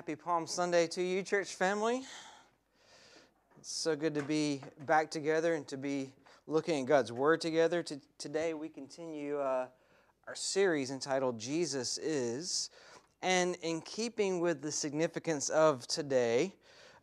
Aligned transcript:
Happy 0.00 0.16
Palm 0.16 0.46
Sunday 0.46 0.86
to 0.86 1.02
you, 1.02 1.22
church 1.22 1.54
family. 1.54 2.00
It's 3.58 3.70
so 3.70 3.94
good 3.94 4.14
to 4.14 4.22
be 4.22 4.62
back 4.86 5.10
together 5.10 5.52
and 5.52 5.68
to 5.68 5.76
be 5.76 6.10
looking 6.46 6.80
at 6.80 6.88
God's 6.88 7.12
Word 7.12 7.42
together. 7.42 7.82
To, 7.82 8.00
today, 8.16 8.54
we 8.54 8.70
continue 8.70 9.38
uh, 9.38 9.66
our 10.26 10.34
series 10.34 10.90
entitled 10.90 11.38
Jesus 11.38 11.98
Is. 11.98 12.70
And 13.20 13.56
in 13.56 13.82
keeping 13.82 14.40
with 14.40 14.62
the 14.62 14.72
significance 14.72 15.50
of 15.50 15.86
today, 15.86 16.54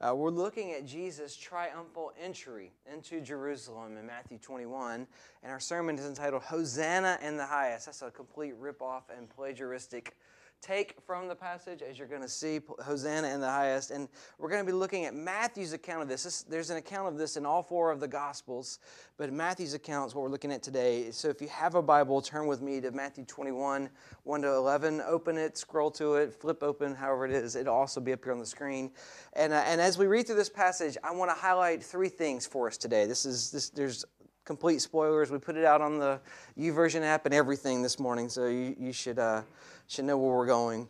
uh, 0.01 0.15
we're 0.15 0.31
looking 0.31 0.71
at 0.71 0.83
Jesus' 0.83 1.35
triumphal 1.35 2.13
entry 2.19 2.71
into 2.91 3.21
Jerusalem 3.21 3.95
in 3.97 4.07
Matthew 4.07 4.39
21, 4.39 5.05
and 5.43 5.51
our 5.51 5.59
sermon 5.59 5.99
is 5.99 6.05
entitled 6.07 6.41
Hosanna 6.41 7.19
in 7.21 7.37
the 7.37 7.45
Highest. 7.45 7.85
That's 7.85 8.01
a 8.01 8.09
complete 8.09 8.59
ripoff 8.59 9.03
and 9.15 9.29
plagiaristic 9.29 10.13
take 10.61 10.95
from 11.05 11.27
the 11.27 11.35
passage, 11.35 11.81
as 11.81 11.97
you're 11.97 12.07
going 12.07 12.21
to 12.21 12.29
see, 12.29 12.59
Hosanna 12.83 13.27
in 13.29 13.39
the 13.39 13.49
highest. 13.49 13.91
And 13.91 14.07
we're 14.37 14.49
going 14.49 14.65
to 14.65 14.65
be 14.65 14.77
looking 14.77 15.05
at 15.05 15.13
Matthew's 15.13 15.73
account 15.73 16.01
of 16.01 16.07
this. 16.07 16.23
this. 16.23 16.41
There's 16.43 16.69
an 16.69 16.77
account 16.77 17.07
of 17.07 17.17
this 17.17 17.37
in 17.37 17.45
all 17.45 17.63
four 17.63 17.91
of 17.91 17.99
the 17.99 18.07
Gospels, 18.07 18.79
but 19.17 19.31
Matthew's 19.31 19.73
account 19.73 20.09
is 20.09 20.15
what 20.15 20.23
we're 20.23 20.29
looking 20.29 20.51
at 20.51 20.63
today. 20.63 21.11
So 21.11 21.29
if 21.29 21.41
you 21.41 21.47
have 21.47 21.75
a 21.75 21.81
Bible, 21.81 22.21
turn 22.21 22.47
with 22.47 22.61
me 22.61 22.81
to 22.81 22.91
Matthew 22.91 23.25
21, 23.25 23.89
1 24.23 24.41
to 24.41 24.53
11. 24.53 25.01
Open 25.01 25.37
it, 25.37 25.57
scroll 25.57 25.91
to 25.91 26.15
it, 26.15 26.33
flip 26.33 26.63
open, 26.63 26.95
however 26.95 27.25
it 27.25 27.31
is. 27.31 27.55
It'll 27.55 27.75
also 27.75 28.01
be 28.01 28.13
up 28.13 28.23
here 28.23 28.33
on 28.33 28.39
the 28.39 28.45
screen. 28.45 28.91
And, 29.33 29.53
uh, 29.53 29.63
and 29.65 29.79
as 29.79 29.97
we 29.97 30.07
read 30.07 30.27
through 30.27 30.35
this 30.35 30.49
passage, 30.49 30.97
I 31.03 31.13
want 31.13 31.31
to 31.31 31.35
highlight 31.35 31.83
three 31.83 32.09
things 32.09 32.45
for 32.45 32.67
us 32.67 32.77
today. 32.77 33.05
This 33.05 33.25
is 33.25 33.51
this. 33.51 33.69
There's 33.69 34.05
complete 34.47 34.81
spoilers. 34.81 35.29
We 35.29 35.37
put 35.37 35.57
it 35.57 35.65
out 35.65 35.81
on 35.81 35.99
the 35.99 36.19
YouVersion 36.57 37.01
app 37.01 37.25
and 37.25 37.35
everything 37.35 37.83
this 37.83 37.99
morning, 37.99 38.29
so 38.29 38.47
you, 38.47 38.75
you 38.79 38.93
should. 38.93 39.19
Uh, 39.19 39.41
should 39.87 40.05
know 40.05 40.17
where 40.17 40.35
we're 40.35 40.45
going. 40.45 40.87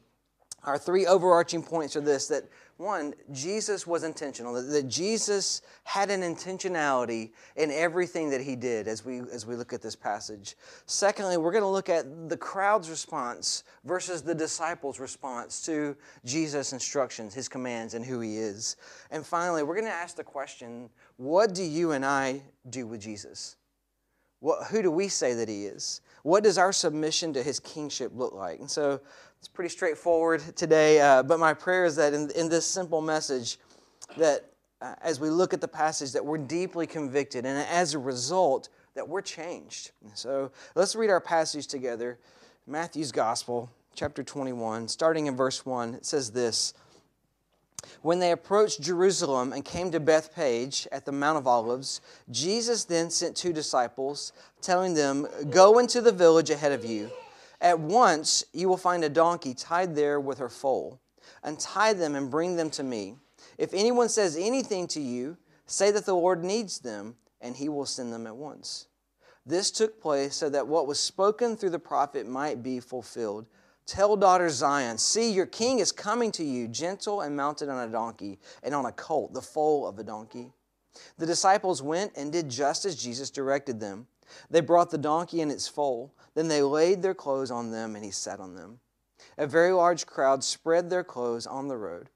Our 0.63 0.77
three 0.77 1.05
overarching 1.05 1.63
points 1.63 1.95
are 1.95 2.01
this 2.01 2.27
that 2.27 2.43
one, 2.77 3.15
Jesus 3.31 3.87
was 3.87 4.03
intentional, 4.03 4.53
that, 4.53 4.87
Jesus 4.87 5.63
had 5.83 6.11
an 6.11 6.21
intentionality 6.21 7.31
in 7.55 7.71
everything 7.71 8.29
that 8.29 8.41
he 8.41 8.55
did 8.55 8.87
as 8.87 9.03
we, 9.03 9.19
as 9.19 9.47
we 9.47 9.55
look 9.55 9.73
at 9.73 9.81
this 9.81 9.95
passage. 9.95 10.55
Secondly, 10.85 11.37
we're 11.37 11.51
going 11.51 11.63
to 11.63 11.69
look 11.69 11.89
at 11.89 12.29
the 12.29 12.37
crowd's 12.37 12.89
response 12.89 13.63
versus 13.83 14.21
the 14.21 14.35
disciples' 14.35 14.99
response 14.99 15.65
to 15.65 15.95
Jesus' 16.23 16.71
instructions, 16.71 17.33
his 17.33 17.49
commands, 17.49 17.95
and 17.95 18.05
who 18.05 18.19
he 18.19 18.37
is. 18.37 18.75
And 19.09 19.25
finally, 19.25 19.63
we're 19.63 19.75
going 19.75 19.87
to 19.87 19.91
ask 19.91 20.15
the 20.15 20.23
question 20.23 20.89
what 21.17 21.55
do 21.55 21.63
you 21.63 21.93
and 21.93 22.05
I 22.05 22.43
do 22.69 22.85
with 22.85 23.01
Jesus? 23.01 23.55
What, 24.39 24.67
who 24.67 24.81
do 24.81 24.91
we 24.91 25.07
say 25.07 25.33
that 25.33 25.49
he 25.49 25.65
is? 25.65 26.01
What 26.23 26.43
does 26.43 26.57
our 26.57 26.71
submission 26.71 27.33
to 27.33 27.43
his 27.43 27.59
kingship 27.59 28.11
look 28.15 28.33
like? 28.33 28.59
And 28.59 28.69
so 28.69 28.99
it's 29.39 29.47
pretty 29.47 29.69
straightforward 29.69 30.41
today, 30.55 30.99
uh, 30.99 31.23
but 31.23 31.39
my 31.39 31.53
prayer 31.53 31.85
is 31.85 31.95
that 31.95 32.13
in, 32.13 32.29
in 32.31 32.49
this 32.49 32.65
simple 32.65 33.01
message, 33.01 33.59
that 34.17 34.51
uh, 34.81 34.95
as 35.01 35.19
we 35.19 35.29
look 35.29 35.53
at 35.53 35.61
the 35.61 35.67
passage, 35.67 36.11
that 36.11 36.25
we're 36.25 36.37
deeply 36.37 36.85
convicted, 36.85 37.45
and 37.45 37.57
as 37.69 37.93
a 37.93 37.99
result, 37.99 38.69
that 38.93 39.07
we're 39.07 39.21
changed. 39.21 39.91
So 40.13 40.51
let's 40.75 40.95
read 40.95 41.09
our 41.09 41.21
passage 41.21 41.67
together. 41.67 42.19
Matthew's 42.65 43.11
Gospel, 43.11 43.69
chapter 43.95 44.23
21, 44.23 44.87
starting 44.87 45.27
in 45.27 45.35
verse 45.35 45.65
1. 45.65 45.95
It 45.95 46.05
says 46.05 46.31
this. 46.31 46.73
When 48.01 48.19
they 48.19 48.31
approached 48.31 48.81
Jerusalem 48.81 49.53
and 49.53 49.65
came 49.65 49.91
to 49.91 49.99
Bethphage 49.99 50.87
at 50.91 51.05
the 51.05 51.11
Mount 51.11 51.37
of 51.37 51.47
Olives, 51.47 52.01
Jesus 52.31 52.85
then 52.85 53.09
sent 53.09 53.35
two 53.35 53.53
disciples, 53.53 54.33
telling 54.61 54.93
them, 54.93 55.27
Go 55.49 55.79
into 55.79 56.01
the 56.01 56.11
village 56.11 56.49
ahead 56.49 56.71
of 56.71 56.85
you. 56.85 57.09
At 57.59 57.79
once 57.79 58.43
you 58.53 58.69
will 58.69 58.77
find 58.77 59.03
a 59.03 59.09
donkey 59.09 59.53
tied 59.53 59.95
there 59.95 60.19
with 60.19 60.37
her 60.37 60.49
foal. 60.49 60.99
Untie 61.43 61.93
them 61.93 62.15
and 62.15 62.31
bring 62.31 62.55
them 62.55 62.69
to 62.71 62.83
me. 62.83 63.15
If 63.57 63.73
anyone 63.73 64.09
says 64.09 64.37
anything 64.37 64.87
to 64.87 65.01
you, 65.01 65.37
say 65.65 65.91
that 65.91 66.05
the 66.05 66.15
Lord 66.15 66.43
needs 66.43 66.79
them, 66.79 67.15
and 67.41 67.55
he 67.55 67.69
will 67.69 67.85
send 67.85 68.13
them 68.13 68.27
at 68.27 68.35
once. 68.35 68.87
This 69.45 69.71
took 69.71 70.01
place 70.01 70.35
so 70.35 70.49
that 70.49 70.67
what 70.67 70.87
was 70.87 70.99
spoken 70.99 71.55
through 71.55 71.69
the 71.71 71.79
prophet 71.79 72.27
might 72.27 72.61
be 72.61 72.79
fulfilled. 72.79 73.47
Tell 73.87 74.17
daughter 74.17 74.49
Zion, 74.49 74.97
see, 74.97 75.31
your 75.31 75.45
king 75.45 75.79
is 75.79 75.93
coming 75.93 76.29
to 76.33 76.43
you, 76.43 76.67
gentle 76.67 77.21
and 77.21 77.37
mounted 77.37 77.69
on 77.69 77.87
a 77.87 77.91
donkey, 77.91 78.37
and 78.61 78.75
on 78.75 78.85
a 78.85 78.91
colt, 78.91 79.33
the 79.33 79.41
foal 79.41 79.87
of 79.87 79.97
a 79.97 80.03
donkey. 80.03 80.51
The 81.17 81.25
disciples 81.25 81.81
went 81.81 82.11
and 82.17 82.31
did 82.31 82.49
just 82.49 82.83
as 82.83 83.01
Jesus 83.01 83.29
directed 83.29 83.79
them. 83.79 84.07
They 84.49 84.59
brought 84.59 84.89
the 84.89 84.97
donkey 84.97 85.41
and 85.41 85.49
its 85.49 85.69
foal. 85.69 86.13
Then 86.35 86.49
they 86.49 86.61
laid 86.61 87.01
their 87.01 87.13
clothes 87.13 87.49
on 87.49 87.71
them, 87.71 87.95
and 87.95 88.03
he 88.03 88.11
sat 88.11 88.41
on 88.41 88.55
them. 88.55 88.81
A 89.37 89.47
very 89.47 89.71
large 89.71 90.05
crowd 90.05 90.43
spread 90.43 90.89
their 90.89 91.03
clothes 91.03 91.47
on 91.47 91.69
the 91.69 91.77
road. 91.77 92.09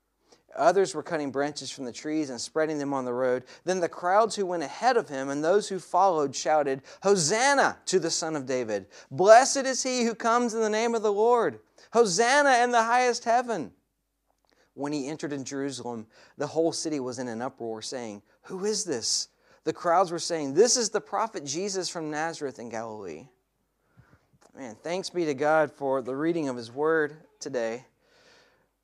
Others 0.55 0.93
were 0.93 1.03
cutting 1.03 1.31
branches 1.31 1.71
from 1.71 1.85
the 1.85 1.91
trees 1.91 2.29
and 2.29 2.39
spreading 2.39 2.77
them 2.77 2.93
on 2.93 3.05
the 3.05 3.13
road. 3.13 3.43
Then 3.63 3.79
the 3.79 3.89
crowds 3.89 4.35
who 4.35 4.45
went 4.45 4.63
ahead 4.63 4.97
of 4.97 5.07
him 5.07 5.29
and 5.29 5.43
those 5.43 5.69
who 5.69 5.79
followed 5.79 6.35
shouted, 6.35 6.81
Hosanna 7.03 7.77
to 7.85 7.99
the 7.99 8.11
Son 8.11 8.35
of 8.35 8.45
David! 8.45 8.87
Blessed 9.09 9.65
is 9.65 9.83
he 9.83 10.03
who 10.03 10.13
comes 10.13 10.53
in 10.53 10.61
the 10.61 10.69
name 10.69 10.93
of 10.93 11.03
the 11.03 11.13
Lord! 11.13 11.59
Hosanna 11.93 12.63
in 12.63 12.71
the 12.71 12.83
highest 12.83 13.23
heaven! 13.23 13.71
When 14.73 14.93
he 14.93 15.07
entered 15.07 15.33
in 15.33 15.43
Jerusalem, 15.43 16.07
the 16.37 16.47
whole 16.47 16.71
city 16.71 16.99
was 16.99 17.19
in 17.19 17.27
an 17.27 17.41
uproar, 17.41 17.81
saying, 17.81 18.21
Who 18.43 18.65
is 18.65 18.83
this? 18.83 19.27
The 19.63 19.73
crowds 19.73 20.11
were 20.11 20.19
saying, 20.19 20.53
This 20.53 20.77
is 20.77 20.89
the 20.89 21.01
prophet 21.01 21.45
Jesus 21.45 21.89
from 21.89 22.09
Nazareth 22.09 22.57
in 22.59 22.69
Galilee. 22.69 23.27
Man, 24.55 24.75
thanks 24.75 25.09
be 25.09 25.25
to 25.25 25.33
God 25.33 25.71
for 25.71 26.01
the 26.01 26.15
reading 26.15 26.49
of 26.49 26.57
his 26.57 26.71
word 26.71 27.15
today. 27.39 27.85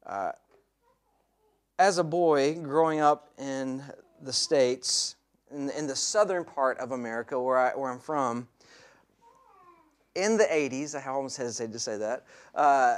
Uh, 0.05 0.31
as 1.79 1.97
a 1.97 2.03
boy 2.03 2.55
growing 2.55 2.99
up 2.99 3.31
in 3.37 3.83
the 4.21 4.33
States, 4.33 5.15
in, 5.51 5.69
in 5.71 5.87
the 5.87 5.95
southern 5.95 6.43
part 6.43 6.77
of 6.79 6.91
America 6.91 7.39
where, 7.39 7.57
I, 7.57 7.75
where 7.75 7.91
I'm 7.91 7.99
from, 7.99 8.47
in 10.15 10.37
the 10.37 10.45
80s, 10.45 10.95
I 10.95 11.07
almost 11.07 11.37
hesitate 11.37 11.71
to 11.73 11.79
say 11.79 11.97
that, 11.97 12.25
uh, 12.55 12.97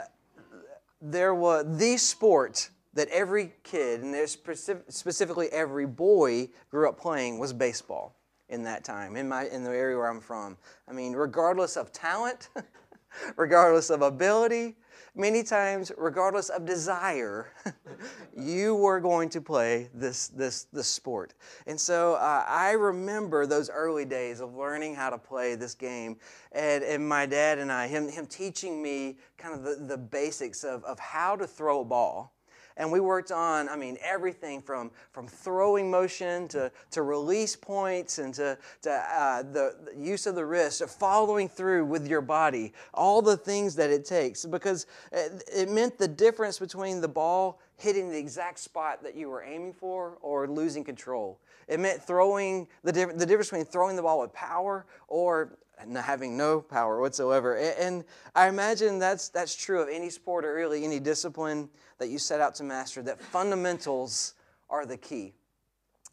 there 1.01 1.35
was 1.35 1.65
the 1.77 1.97
sport 1.97 2.69
that 2.93 3.07
every 3.09 3.53
kid, 3.63 4.01
and 4.01 4.29
specifically 4.29 5.47
every 5.51 5.85
boy, 5.85 6.49
grew 6.71 6.87
up 6.87 6.99
playing 6.99 7.39
was 7.39 7.53
baseball 7.53 8.15
in 8.47 8.63
that 8.63 8.83
time, 8.83 9.15
in, 9.15 9.27
my, 9.27 9.47
in 9.47 9.63
the 9.63 9.69
area 9.69 9.95
where 9.95 10.09
I'm 10.09 10.21
from. 10.21 10.57
I 10.87 10.93
mean, 10.93 11.13
regardless 11.13 11.77
of 11.77 11.91
talent, 11.91 12.49
regardless 13.35 13.89
of 13.89 14.01
ability, 14.01 14.75
many 15.19 15.43
times, 15.43 15.91
regardless 15.97 16.49
of 16.49 16.65
desire, 16.65 17.51
you 18.37 18.75
were 18.75 18.99
going 18.99 19.29
to 19.29 19.41
play 19.41 19.89
this, 19.93 20.29
this, 20.29 20.63
this 20.71 20.87
sport. 20.87 21.33
And 21.67 21.79
so 21.79 22.15
uh, 22.15 22.45
I 22.47 22.71
remember 22.71 23.45
those 23.45 23.69
early 23.69 24.05
days 24.05 24.39
of 24.39 24.55
learning 24.55 24.95
how 24.95 25.09
to 25.09 25.17
play 25.17 25.55
this 25.55 25.75
game. 25.75 26.17
And, 26.53 26.83
and 26.83 27.07
my 27.07 27.25
dad 27.25 27.59
and 27.59 27.71
I, 27.71 27.87
him, 27.87 28.07
him 28.07 28.25
teaching 28.25 28.81
me 28.81 29.17
kind 29.37 29.53
of 29.53 29.63
the, 29.63 29.85
the 29.85 29.97
basics 29.97 30.63
of, 30.63 30.83
of 30.85 30.97
how 30.97 31.35
to 31.35 31.45
throw 31.45 31.81
a 31.81 31.85
ball 31.85 32.33
and 32.79 32.89
we 32.89 33.01
worked 33.01 33.31
on, 33.31 33.67
I 33.67 33.75
mean, 33.75 33.97
everything 34.01 34.61
from, 34.61 34.89
from 35.11 35.27
throwing 35.27 35.91
motion 35.91 36.47
to, 36.47 36.71
to 36.91 37.01
release 37.01 37.55
points 37.55 38.19
and 38.19 38.33
to, 38.35 38.57
to 38.83 38.89
uh, 38.89 39.43
the, 39.43 39.75
the 39.83 40.01
use 40.01 40.25
of 40.25 40.35
the 40.35 40.45
wrist, 40.45 40.81
following 40.87 41.49
through 41.49 41.85
with 41.85 42.07
your 42.07 42.21
body, 42.21 42.73
all 42.93 43.21
the 43.21 43.35
things 43.35 43.75
that 43.75 43.89
it 43.89 44.05
takes. 44.05 44.45
Because 44.45 44.87
it, 45.11 45.43
it 45.53 45.69
meant 45.69 45.97
the 45.97 46.07
difference 46.07 46.57
between 46.57 47.01
the 47.01 47.07
ball 47.09 47.59
hitting 47.75 48.09
the 48.09 48.17
exact 48.17 48.59
spot 48.59 49.03
that 49.03 49.13
you 49.15 49.29
were 49.29 49.43
aiming 49.43 49.73
for 49.73 50.17
or 50.21 50.47
losing 50.47 50.83
control. 50.83 51.37
It 51.67 51.81
meant 51.81 52.01
throwing 52.01 52.67
the, 52.83 52.91
the 52.93 53.25
difference 53.25 53.49
between 53.49 53.65
throwing 53.65 53.97
the 53.97 54.01
ball 54.01 54.21
with 54.21 54.33
power 54.33 54.85
or 55.09 55.57
having 55.95 56.37
no 56.37 56.61
power 56.61 56.99
whatsoever. 56.99 57.57
And 57.57 58.03
I 58.35 58.47
imagine 58.47 58.99
that's, 58.99 59.29
that's 59.29 59.55
true 59.55 59.81
of 59.81 59.89
any 59.89 60.09
sport 60.09 60.45
or 60.45 60.53
really 60.53 60.83
any 60.83 60.99
discipline 60.99 61.69
that 61.97 62.09
you 62.09 62.19
set 62.19 62.41
out 62.41 62.55
to 62.55 62.63
master, 62.63 63.01
that 63.03 63.21
fundamentals 63.21 64.33
are 64.69 64.85
the 64.85 64.97
key. 64.97 65.33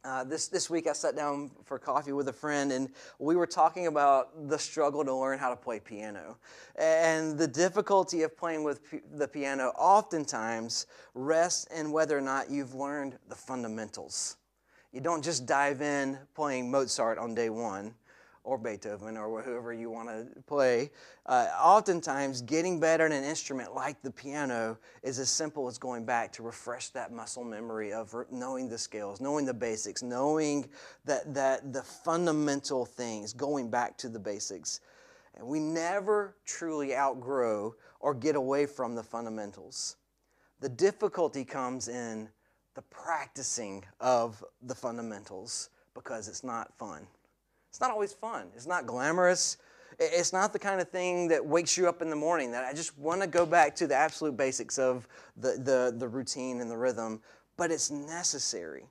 Uh, 0.05 0.23
this, 0.23 0.47
this 0.47 0.71
week 0.71 0.87
I 0.87 0.93
sat 0.93 1.17
down 1.17 1.51
for 1.65 1.81
coffee 1.81 2.13
with 2.13 2.29
a 2.29 2.33
friend 2.33 2.71
and 2.71 2.91
we 3.19 3.35
were 3.35 3.47
talking 3.47 3.89
about 3.89 4.49
the 4.49 4.57
struggle 4.57 5.05
to 5.05 5.13
learn 5.13 5.37
how 5.37 5.51
to 5.51 5.57
play 5.57 5.81
piano. 5.81 6.39
And 6.77 7.37
the 7.37 7.49
difficulty 7.49 8.23
of 8.23 8.37
playing 8.37 8.63
with 8.63 8.89
p- 8.89 9.01
the 9.17 9.27
piano 9.27 9.73
oftentimes 9.77 10.87
rests 11.15 11.67
in 11.77 11.91
whether 11.91 12.17
or 12.17 12.21
not 12.21 12.49
you've 12.51 12.77
learned 12.77 13.19
the 13.29 13.35
fundamentals. 13.35 14.37
You 14.93 15.01
don't 15.01 15.25
just 15.25 15.45
dive 15.45 15.83
in 15.83 16.19
playing 16.37 16.71
Mozart 16.71 17.19
on 17.19 17.35
day 17.35 17.51
one 17.51 17.93
or 18.47 18.57
Beethoven 18.57 19.17
or 19.17 19.43
whoever 19.43 19.73
you 19.73 19.91
want 19.91 20.09
to 20.09 20.27
play. 20.43 20.91
Uh, 21.27 21.49
oftentimes, 21.61 22.41
getting 22.43 22.79
better 22.79 23.05
at 23.05 23.13
an 23.13 23.25
instrument 23.25 23.75
like 23.75 24.01
the 24.03 24.11
piano 24.11 24.79
is 25.03 25.19
as 25.19 25.29
simple 25.29 25.67
as 25.67 25.77
going 25.77 26.05
back 26.05 26.33
to 26.33 26.43
refresh 26.45 26.91
that 26.91 27.13
muscle 27.13 27.45
memory 27.45 27.93
of 27.93 28.15
knowing 28.31 28.69
the 28.69 28.79
scales, 28.79 29.21
knowing 29.21 29.45
the 29.45 29.53
basics, 29.53 30.03
knowing 30.03 30.69
that, 31.05 31.35
that 31.35 31.73
the 31.73 31.83
fundamental 31.83 32.87
things, 32.87 33.33
going 33.33 33.69
back 33.69 33.99
to 33.99 34.09
the 34.09 34.19
basics. 34.19 34.81
And 35.35 35.47
we 35.47 35.59
never 35.59 36.37
truly 36.47 36.97
outgrow 36.97 37.75
or 37.99 38.15
get 38.15 38.37
away 38.37 38.65
from 38.65 38.95
the 38.95 39.03
fundamentals. 39.03 39.97
The 40.61 40.69
difficulty 40.69 41.45
comes 41.45 41.89
in 41.89 42.29
the 42.75 42.83
practicing 42.83 43.85
of 44.01 44.45
the 44.63 44.75
fundamentals 44.75 45.71
because 45.95 46.29
it's 46.29 46.45
not 46.45 46.73
fun. 46.79 47.09
It's 47.77 47.81
not 47.83 47.91
always 47.91 48.15
fun. 48.15 48.47
It's 48.55 48.67
not 48.67 48.87
glamorous. 48.87 49.59
It's 49.99 50.33
not 50.33 50.55
the 50.55 50.59
kind 50.59 50.81
of 50.81 50.89
thing 50.89 51.29
that 51.29 51.45
wakes 51.45 51.77
you 51.77 51.87
up 51.87 52.01
in 52.01 52.09
the 52.09 52.17
morning 52.17 52.51
that 52.53 52.65
I 52.65 52.73
just 52.73 52.97
want 52.97 53.21
to 53.21 53.27
go 53.27 53.45
back 53.45 53.77
to 53.77 53.87
the 53.87 53.95
absolute 53.95 54.35
basics 54.35 54.79
of 54.79 55.07
the, 55.37 55.59
the, 55.63 55.95
the 55.95 56.09
routine 56.09 56.63
and 56.63 56.71
the 56.71 56.77
rhythm, 56.79 57.21
but 57.59 57.71
it's 57.71 57.91
necessary. 57.91 58.87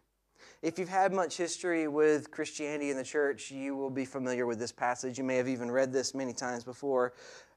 If 0.61 0.77
you've 0.77 0.87
had 0.87 1.13
much 1.13 1.35
history 1.35 1.87
with 1.87 2.29
Christianity 2.29 2.91
in 2.91 2.97
the 2.97 3.03
church, 3.03 3.49
you 3.49 3.75
will 3.75 3.89
be 3.89 4.05
familiar 4.05 4.45
with 4.45 4.59
this 4.59 4.71
passage. 4.71 5.17
You 5.17 5.23
may 5.23 5.37
have 5.37 5.47
even 5.47 5.71
read 5.71 5.91
this 5.91 6.13
many 6.13 6.31
times 6.31 6.63
before. 6.63 7.13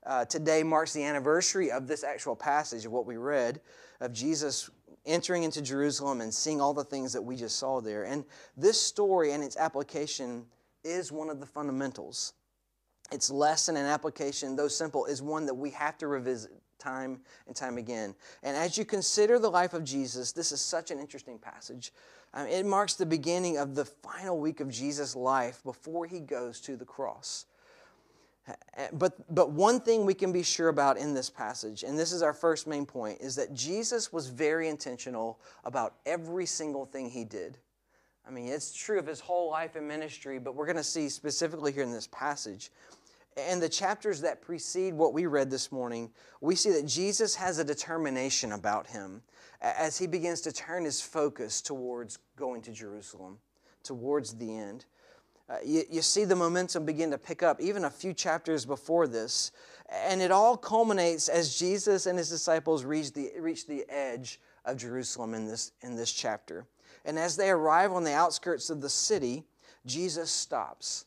Uh, 0.06 0.24
today 0.24 0.62
marks 0.62 0.94
the 0.94 1.04
anniversary 1.04 1.70
of 1.70 1.86
this 1.86 2.04
actual 2.04 2.36
passage 2.36 2.86
of 2.86 2.92
what 2.92 3.04
we 3.04 3.18
read 3.18 3.60
of 4.00 4.14
Jesus 4.14 4.70
entering 5.04 5.42
into 5.42 5.60
Jerusalem 5.60 6.22
and 6.22 6.32
seeing 6.32 6.58
all 6.58 6.72
the 6.72 6.84
things 6.84 7.12
that 7.12 7.20
we 7.20 7.36
just 7.36 7.58
saw 7.58 7.82
there. 7.82 8.04
And 8.04 8.24
this 8.56 8.80
story 8.80 9.32
and 9.32 9.44
its 9.44 9.58
application 9.58 10.46
is 10.84 11.12
one 11.12 11.30
of 11.30 11.40
the 11.40 11.46
fundamentals. 11.46 12.34
Its 13.10 13.30
lesson 13.30 13.76
and 13.76 13.86
application, 13.86 14.54
though 14.54 14.68
simple, 14.68 15.06
is 15.06 15.22
one 15.22 15.46
that 15.46 15.54
we 15.54 15.70
have 15.70 15.96
to 15.98 16.06
revisit 16.06 16.52
time 16.78 17.20
and 17.46 17.56
time 17.56 17.78
again. 17.78 18.14
And 18.42 18.56
as 18.56 18.76
you 18.78 18.84
consider 18.84 19.38
the 19.38 19.50
life 19.50 19.72
of 19.74 19.82
Jesus, 19.82 20.32
this 20.32 20.52
is 20.52 20.60
such 20.60 20.90
an 20.90 20.98
interesting 20.98 21.38
passage 21.38 21.92
um, 22.34 22.46
it 22.46 22.66
marks 22.66 22.94
the 22.94 23.06
beginning 23.06 23.56
of 23.56 23.74
the 23.74 23.84
final 23.84 24.38
week 24.38 24.60
of 24.60 24.68
Jesus' 24.68 25.16
life 25.16 25.62
before 25.64 26.06
he 26.06 26.20
goes 26.20 26.60
to 26.62 26.76
the 26.76 26.84
cross. 26.84 27.46
But, 28.94 29.34
but 29.34 29.50
one 29.50 29.78
thing 29.78 30.06
we 30.06 30.14
can 30.14 30.32
be 30.32 30.42
sure 30.42 30.68
about 30.68 30.96
in 30.96 31.12
this 31.12 31.28
passage, 31.28 31.82
and 31.82 31.98
this 31.98 32.12
is 32.12 32.22
our 32.22 32.32
first 32.32 32.66
main 32.66 32.86
point, 32.86 33.20
is 33.20 33.36
that 33.36 33.52
Jesus 33.52 34.10
was 34.10 34.28
very 34.28 34.68
intentional 34.68 35.38
about 35.64 35.96
every 36.06 36.46
single 36.46 36.86
thing 36.86 37.10
he 37.10 37.24
did. 37.24 37.58
I 38.28 38.30
mean, 38.30 38.48
it's 38.48 38.74
true 38.74 38.98
of 38.98 39.06
his 39.06 39.20
whole 39.20 39.50
life 39.50 39.74
and 39.74 39.88
ministry, 39.88 40.38
but 40.38 40.54
we're 40.54 40.66
going 40.66 40.76
to 40.76 40.84
see 40.84 41.08
specifically 41.08 41.72
here 41.72 41.82
in 41.82 41.92
this 41.92 42.08
passage. 42.08 42.70
And 43.38 43.62
the 43.62 43.70
chapters 43.70 44.20
that 44.20 44.42
precede 44.42 44.92
what 44.92 45.14
we 45.14 45.24
read 45.24 45.50
this 45.50 45.72
morning, 45.72 46.10
we 46.42 46.54
see 46.54 46.70
that 46.72 46.86
Jesus 46.86 47.34
has 47.36 47.58
a 47.58 47.64
determination 47.64 48.52
about 48.52 48.86
him 48.86 49.22
as 49.62 49.96
he 49.96 50.06
begins 50.06 50.42
to 50.42 50.52
turn 50.52 50.84
his 50.84 51.00
focus 51.00 51.62
towards 51.62 52.18
going 52.36 52.60
to 52.62 52.72
Jerusalem, 52.72 53.38
towards 53.82 54.34
the 54.34 54.54
end. 54.54 54.84
Uh, 55.48 55.56
you, 55.64 55.84
you 55.90 56.02
see 56.02 56.24
the 56.24 56.36
momentum 56.36 56.84
begin 56.84 57.10
to 57.12 57.18
pick 57.18 57.42
up 57.42 57.58
even 57.62 57.84
a 57.84 57.90
few 57.90 58.12
chapters 58.12 58.66
before 58.66 59.06
this. 59.06 59.52
And 59.90 60.20
it 60.20 60.30
all 60.30 60.58
culminates 60.58 61.30
as 61.30 61.58
Jesus 61.58 62.04
and 62.04 62.18
his 62.18 62.28
disciples 62.28 62.84
reach 62.84 63.14
the, 63.14 63.30
reach 63.38 63.66
the 63.66 63.86
edge 63.88 64.38
of 64.66 64.76
Jerusalem 64.76 65.32
in 65.32 65.46
this, 65.46 65.72
in 65.80 65.96
this 65.96 66.12
chapter. 66.12 66.66
And 67.04 67.18
as 67.18 67.36
they 67.36 67.50
arrive 67.50 67.92
on 67.92 68.04
the 68.04 68.12
outskirts 68.12 68.70
of 68.70 68.80
the 68.80 68.88
city, 68.88 69.44
Jesus 69.86 70.30
stops. 70.30 71.06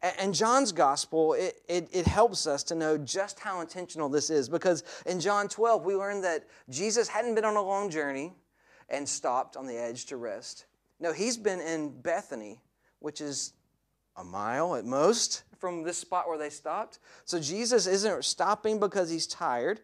And 0.00 0.32
John's 0.32 0.70
gospel, 0.70 1.32
it, 1.32 1.60
it, 1.68 1.88
it, 1.90 2.06
helps 2.06 2.46
us 2.46 2.62
to 2.64 2.76
know 2.76 2.96
just 2.96 3.40
how 3.40 3.60
intentional 3.60 4.08
this 4.08 4.30
is 4.30 4.48
because 4.48 4.84
in 5.06 5.18
John 5.18 5.48
12, 5.48 5.84
we 5.84 5.96
learn 5.96 6.20
that 6.20 6.44
Jesus 6.70 7.08
hadn't 7.08 7.34
been 7.34 7.44
on 7.44 7.56
a 7.56 7.62
long 7.62 7.90
journey 7.90 8.32
and 8.88 9.08
stopped 9.08 9.56
on 9.56 9.66
the 9.66 9.76
edge 9.76 10.06
to 10.06 10.16
rest. 10.16 10.66
No, 11.00 11.12
he's 11.12 11.36
been 11.36 11.60
in 11.60 12.00
Bethany, 12.00 12.60
which 13.00 13.20
is 13.20 13.54
a 14.16 14.22
mile 14.22 14.76
at 14.76 14.84
most 14.84 15.42
from 15.58 15.82
this 15.82 15.98
spot 15.98 16.28
where 16.28 16.38
they 16.38 16.50
stopped. 16.50 17.00
So 17.24 17.40
Jesus 17.40 17.88
isn't 17.88 18.24
stopping 18.24 18.78
because 18.78 19.10
he's 19.10 19.26
tired. 19.26 19.80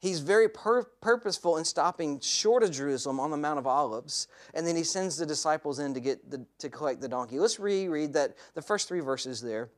He's 0.00 0.20
very 0.20 0.48
pur- 0.48 0.84
purposeful 1.02 1.58
in 1.58 1.64
stopping 1.64 2.20
short 2.20 2.62
of 2.62 2.70
Jerusalem 2.70 3.20
on 3.20 3.30
the 3.30 3.36
Mount 3.36 3.58
of 3.58 3.66
Olives, 3.66 4.28
and 4.54 4.66
then 4.66 4.74
he 4.74 4.82
sends 4.82 5.18
the 5.18 5.26
disciples 5.26 5.78
in 5.78 5.92
to 5.92 6.00
get 6.00 6.30
the, 6.30 6.46
to 6.58 6.70
collect 6.70 7.02
the 7.02 7.08
donkey. 7.08 7.38
Let's 7.38 7.60
reread 7.60 8.14
that 8.14 8.34
the 8.54 8.62
first 8.62 8.88
three 8.88 9.00
verses 9.00 9.42
there, 9.42 9.68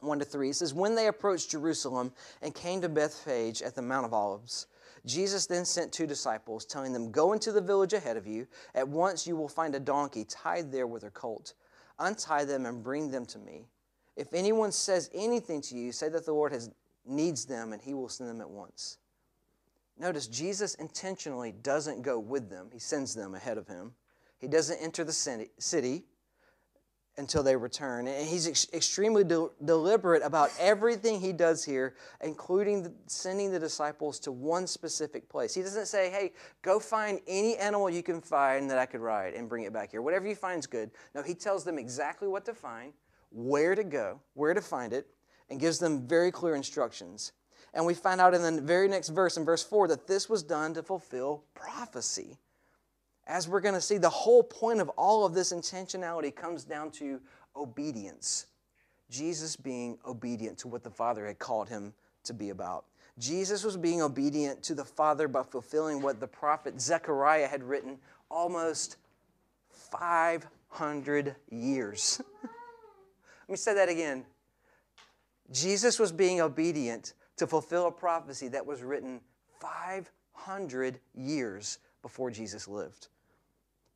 one 0.00 0.18
to 0.18 0.24
three. 0.26 0.50
It 0.50 0.56
says, 0.56 0.74
"When 0.74 0.94
they 0.94 1.06
approached 1.06 1.50
Jerusalem 1.50 2.12
and 2.42 2.54
came 2.54 2.82
to 2.82 2.90
Bethphage 2.90 3.62
at 3.62 3.74
the 3.74 3.80
Mount 3.80 4.04
of 4.04 4.12
Olives, 4.12 4.66
Jesus 5.06 5.46
then 5.46 5.64
sent 5.64 5.92
two 5.92 6.06
disciples, 6.06 6.66
telling 6.66 6.92
them, 6.92 7.10
"Go 7.10 7.32
into 7.32 7.50
the 7.50 7.62
village 7.62 7.94
ahead 7.94 8.18
of 8.18 8.26
you. 8.26 8.46
At 8.74 8.86
once 8.86 9.26
you 9.26 9.34
will 9.34 9.48
find 9.48 9.74
a 9.74 9.80
donkey 9.80 10.26
tied 10.26 10.72
there 10.72 10.86
with 10.86 11.02
her 11.02 11.10
colt. 11.10 11.54
Untie 11.98 12.44
them 12.44 12.66
and 12.66 12.82
bring 12.82 13.10
them 13.10 13.24
to 13.26 13.38
me. 13.38 13.66
If 14.14 14.34
anyone 14.34 14.72
says 14.72 15.08
anything 15.14 15.62
to 15.62 15.74
you, 15.74 15.90
say 15.90 16.10
that 16.10 16.26
the 16.26 16.34
Lord 16.34 16.52
has 16.52 16.70
needs 17.06 17.46
them, 17.46 17.72
and 17.72 17.80
He 17.80 17.94
will 17.94 18.10
send 18.10 18.28
them 18.28 18.42
at 18.42 18.50
once." 18.50 18.98
Notice 19.98 20.26
Jesus 20.26 20.74
intentionally 20.74 21.52
doesn't 21.52 22.02
go 22.02 22.18
with 22.18 22.50
them, 22.50 22.68
he 22.72 22.78
sends 22.78 23.14
them 23.14 23.34
ahead 23.34 23.58
of 23.58 23.68
him. 23.68 23.92
He 24.38 24.48
doesn't 24.48 24.78
enter 24.82 25.04
the 25.04 25.12
city 25.12 26.04
until 27.16 27.42
they 27.42 27.56
return. 27.56 28.06
And 28.08 28.28
he's 28.28 28.48
ex- 28.48 28.66
extremely 28.72 29.24
de- 29.24 29.48
deliberate 29.64 30.22
about 30.22 30.50
everything 30.58 31.20
he 31.20 31.32
does 31.32 31.64
here, 31.64 31.94
including 32.20 32.82
the, 32.82 32.92
sending 33.06 33.52
the 33.52 33.58
disciples 33.58 34.18
to 34.20 34.32
one 34.32 34.66
specific 34.66 35.28
place. 35.28 35.54
He 35.54 35.62
doesn't 35.62 35.86
say, 35.86 36.10
hey, 36.10 36.32
go 36.62 36.80
find 36.80 37.20
any 37.26 37.56
animal 37.56 37.88
you 37.88 38.02
can 38.02 38.20
find 38.20 38.68
that 38.70 38.78
I 38.78 38.86
could 38.86 39.00
ride 39.00 39.34
and 39.34 39.48
bring 39.48 39.64
it 39.64 39.72
back 39.72 39.92
here. 39.92 40.02
Whatever 40.02 40.26
you 40.26 40.34
find 40.34 40.58
is 40.58 40.66
good. 40.66 40.90
No, 41.14 41.22
he 41.22 41.34
tells 41.34 41.64
them 41.64 41.78
exactly 41.78 42.28
what 42.28 42.44
to 42.46 42.54
find, 42.54 42.92
where 43.30 43.74
to 43.74 43.84
go, 43.84 44.20
where 44.34 44.54
to 44.54 44.60
find 44.60 44.92
it, 44.92 45.06
and 45.50 45.60
gives 45.60 45.78
them 45.78 46.06
very 46.06 46.32
clear 46.32 46.56
instructions. 46.56 47.32
And 47.74 47.84
we 47.84 47.92
find 47.92 48.20
out 48.20 48.34
in 48.34 48.42
the 48.42 48.62
very 48.62 48.88
next 48.88 49.08
verse, 49.08 49.36
in 49.36 49.44
verse 49.44 49.64
4, 49.64 49.88
that 49.88 50.06
this 50.06 50.28
was 50.28 50.44
done 50.44 50.74
to 50.74 50.82
fulfill 50.82 51.42
prophecy. 51.54 52.38
As 53.26 53.48
we're 53.48 53.60
going 53.60 53.74
to 53.74 53.80
see, 53.80 53.98
the 53.98 54.08
whole 54.08 54.44
point 54.44 54.80
of 54.80 54.88
all 54.90 55.26
of 55.26 55.34
this 55.34 55.52
intentionality 55.52 56.34
comes 56.34 56.62
down 56.64 56.92
to 56.92 57.20
obedience. 57.56 58.46
Jesus 59.10 59.56
being 59.56 59.98
obedient 60.06 60.56
to 60.58 60.68
what 60.68 60.84
the 60.84 60.90
Father 60.90 61.26
had 61.26 61.40
called 61.40 61.68
him 61.68 61.92
to 62.24 62.32
be 62.32 62.50
about. 62.50 62.84
Jesus 63.18 63.64
was 63.64 63.76
being 63.76 64.02
obedient 64.02 64.62
to 64.64 64.74
the 64.74 64.84
Father 64.84 65.26
by 65.26 65.42
fulfilling 65.42 66.00
what 66.00 66.20
the 66.20 66.26
prophet 66.26 66.80
Zechariah 66.80 67.48
had 67.48 67.62
written 67.62 67.98
almost 68.30 68.96
500 69.70 71.34
years. 71.50 72.20
Let 72.42 73.48
me 73.48 73.56
say 73.56 73.74
that 73.74 73.88
again. 73.88 74.24
Jesus 75.52 75.98
was 75.98 76.10
being 76.10 76.40
obedient 76.40 77.14
to 77.36 77.46
fulfill 77.46 77.86
a 77.86 77.92
prophecy 77.92 78.48
that 78.48 78.64
was 78.64 78.82
written 78.82 79.20
500 79.60 81.00
years 81.14 81.78
before 82.02 82.30
Jesus 82.30 82.68
lived. 82.68 83.08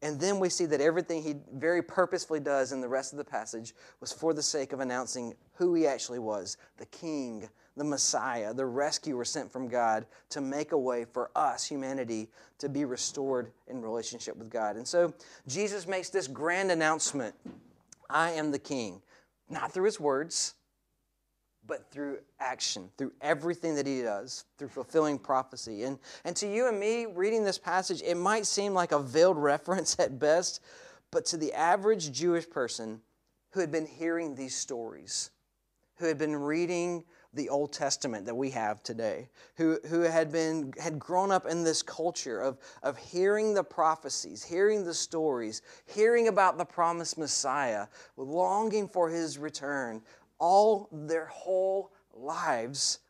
And 0.00 0.20
then 0.20 0.38
we 0.38 0.48
see 0.48 0.66
that 0.66 0.80
everything 0.80 1.22
he 1.22 1.36
very 1.52 1.82
purposefully 1.82 2.38
does 2.38 2.70
in 2.70 2.80
the 2.80 2.88
rest 2.88 3.12
of 3.12 3.18
the 3.18 3.24
passage 3.24 3.74
was 4.00 4.12
for 4.12 4.32
the 4.32 4.42
sake 4.42 4.72
of 4.72 4.78
announcing 4.78 5.34
who 5.54 5.74
he 5.74 5.86
actually 5.86 6.20
was 6.20 6.56
the 6.76 6.86
King, 6.86 7.48
the 7.76 7.84
Messiah, 7.84 8.54
the 8.54 8.66
rescuer 8.66 9.24
sent 9.24 9.50
from 9.50 9.68
God 9.68 10.06
to 10.30 10.40
make 10.40 10.70
a 10.70 10.78
way 10.78 11.04
for 11.04 11.30
us, 11.34 11.64
humanity, 11.64 12.28
to 12.58 12.68
be 12.68 12.84
restored 12.84 13.50
in 13.66 13.82
relationship 13.82 14.36
with 14.36 14.50
God. 14.50 14.76
And 14.76 14.86
so 14.86 15.12
Jesus 15.48 15.86
makes 15.86 16.10
this 16.10 16.28
grand 16.28 16.70
announcement 16.70 17.34
I 18.08 18.30
am 18.32 18.52
the 18.52 18.58
King, 18.58 19.02
not 19.50 19.72
through 19.72 19.84
his 19.84 20.00
words, 20.00 20.54
but 21.68 21.88
through 21.92 22.18
action, 22.40 22.90
through 22.96 23.12
everything 23.20 23.76
that 23.76 23.86
he 23.86 24.02
does, 24.02 24.46
through 24.56 24.68
fulfilling 24.68 25.18
prophecy. 25.18 25.84
And, 25.84 25.98
and 26.24 26.34
to 26.36 26.48
you 26.48 26.66
and 26.66 26.80
me, 26.80 27.06
reading 27.06 27.44
this 27.44 27.58
passage, 27.58 28.02
it 28.02 28.16
might 28.16 28.46
seem 28.46 28.74
like 28.74 28.90
a 28.90 28.98
veiled 28.98 29.36
reference 29.40 29.96
at 30.00 30.18
best, 30.18 30.60
but 31.12 31.24
to 31.26 31.36
the 31.36 31.52
average 31.52 32.10
Jewish 32.10 32.48
person 32.48 33.02
who 33.50 33.60
had 33.60 33.70
been 33.70 33.86
hearing 33.86 34.34
these 34.34 34.56
stories, 34.56 35.30
who 35.98 36.06
had 36.06 36.18
been 36.18 36.34
reading 36.34 37.04
the 37.34 37.48
Old 37.50 37.72
Testament 37.72 38.24
that 38.26 38.34
we 38.34 38.50
have 38.50 38.82
today, 38.82 39.28
who, 39.56 39.78
who 39.88 40.00
had 40.00 40.32
been 40.32 40.72
had 40.78 40.98
grown 40.98 41.30
up 41.30 41.46
in 41.46 41.62
this 41.62 41.82
culture 41.82 42.40
of, 42.40 42.58
of 42.82 42.96
hearing 42.96 43.52
the 43.52 43.62
prophecies, 43.62 44.42
hearing 44.42 44.84
the 44.84 44.94
stories, 44.94 45.60
hearing 45.86 46.28
about 46.28 46.56
the 46.56 46.64
promised 46.64 47.18
Messiah, 47.18 47.86
longing 48.16 48.88
for 48.88 49.10
his 49.10 49.38
return, 49.38 50.00
all 50.38 50.88
their 50.92 51.26
whole 51.26 51.92
lives, 52.14 53.00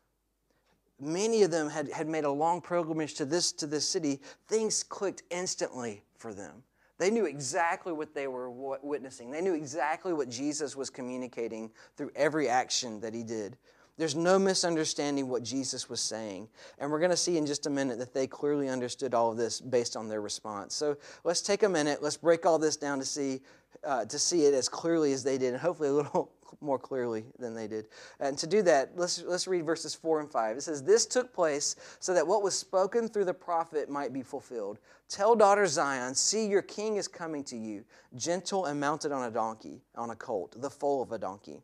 many 1.00 1.42
of 1.42 1.50
them 1.50 1.68
had, 1.68 1.90
had 1.90 2.08
made 2.08 2.24
a 2.24 2.30
long 2.30 2.60
pilgrimage 2.60 3.14
to 3.14 3.24
this, 3.24 3.52
to 3.52 3.66
this 3.66 3.86
city, 3.86 4.20
things 4.46 4.82
clicked 4.82 5.22
instantly 5.30 6.02
for 6.16 6.34
them. 6.34 6.62
They 6.98 7.10
knew 7.10 7.26
exactly 7.26 7.92
what 7.92 8.12
they 8.12 8.26
were 8.26 8.50
witnessing. 8.50 9.30
They 9.30 9.40
knew 9.40 9.54
exactly 9.54 10.12
what 10.12 10.28
Jesus 10.28 10.74
was 10.74 10.90
communicating 10.90 11.70
through 11.96 12.10
every 12.16 12.48
action 12.48 13.00
that 13.00 13.14
he 13.14 13.22
did. 13.22 13.56
There's 13.98 14.14
no 14.14 14.38
misunderstanding 14.38 15.28
what 15.28 15.42
Jesus 15.42 15.90
was 15.90 16.00
saying. 16.00 16.48
And 16.78 16.90
we're 16.90 17.00
going 17.00 17.10
to 17.10 17.16
see 17.16 17.36
in 17.36 17.44
just 17.44 17.66
a 17.66 17.70
minute 17.70 17.98
that 17.98 18.14
they 18.14 18.28
clearly 18.28 18.68
understood 18.68 19.12
all 19.12 19.32
of 19.32 19.36
this 19.36 19.60
based 19.60 19.96
on 19.96 20.08
their 20.08 20.20
response. 20.20 20.74
So 20.74 20.96
let's 21.24 21.42
take 21.42 21.64
a 21.64 21.68
minute. 21.68 22.00
Let's 22.00 22.16
break 22.16 22.46
all 22.46 22.60
this 22.60 22.76
down 22.76 23.00
to 23.00 23.04
see, 23.04 23.40
uh, 23.82 24.04
to 24.04 24.18
see 24.18 24.44
it 24.44 24.54
as 24.54 24.68
clearly 24.68 25.12
as 25.12 25.24
they 25.24 25.36
did, 25.36 25.52
and 25.52 25.60
hopefully 25.60 25.88
a 25.88 25.92
little 25.92 26.30
more 26.60 26.78
clearly 26.78 27.24
than 27.40 27.54
they 27.54 27.66
did. 27.66 27.86
And 28.20 28.38
to 28.38 28.46
do 28.46 28.62
that, 28.62 28.92
let's, 28.94 29.22
let's 29.24 29.48
read 29.48 29.66
verses 29.66 29.96
4 29.96 30.20
and 30.20 30.30
5. 30.30 30.56
It 30.56 30.60
says, 30.60 30.82
This 30.82 31.04
took 31.04 31.32
place 31.34 31.74
so 31.98 32.14
that 32.14 32.26
what 32.26 32.44
was 32.44 32.56
spoken 32.56 33.08
through 33.08 33.24
the 33.24 33.34
prophet 33.34 33.90
might 33.90 34.12
be 34.12 34.22
fulfilled. 34.22 34.78
Tell 35.08 35.34
daughter 35.34 35.66
Zion, 35.66 36.14
see, 36.14 36.46
your 36.46 36.62
king 36.62 36.96
is 36.96 37.08
coming 37.08 37.42
to 37.44 37.56
you, 37.56 37.84
gentle 38.14 38.66
and 38.66 38.78
mounted 38.78 39.10
on 39.10 39.24
a 39.24 39.30
donkey, 39.30 39.82
on 39.96 40.10
a 40.10 40.16
colt, 40.16 40.54
the 40.56 40.70
foal 40.70 41.02
of 41.02 41.10
a 41.10 41.18
donkey. 41.18 41.62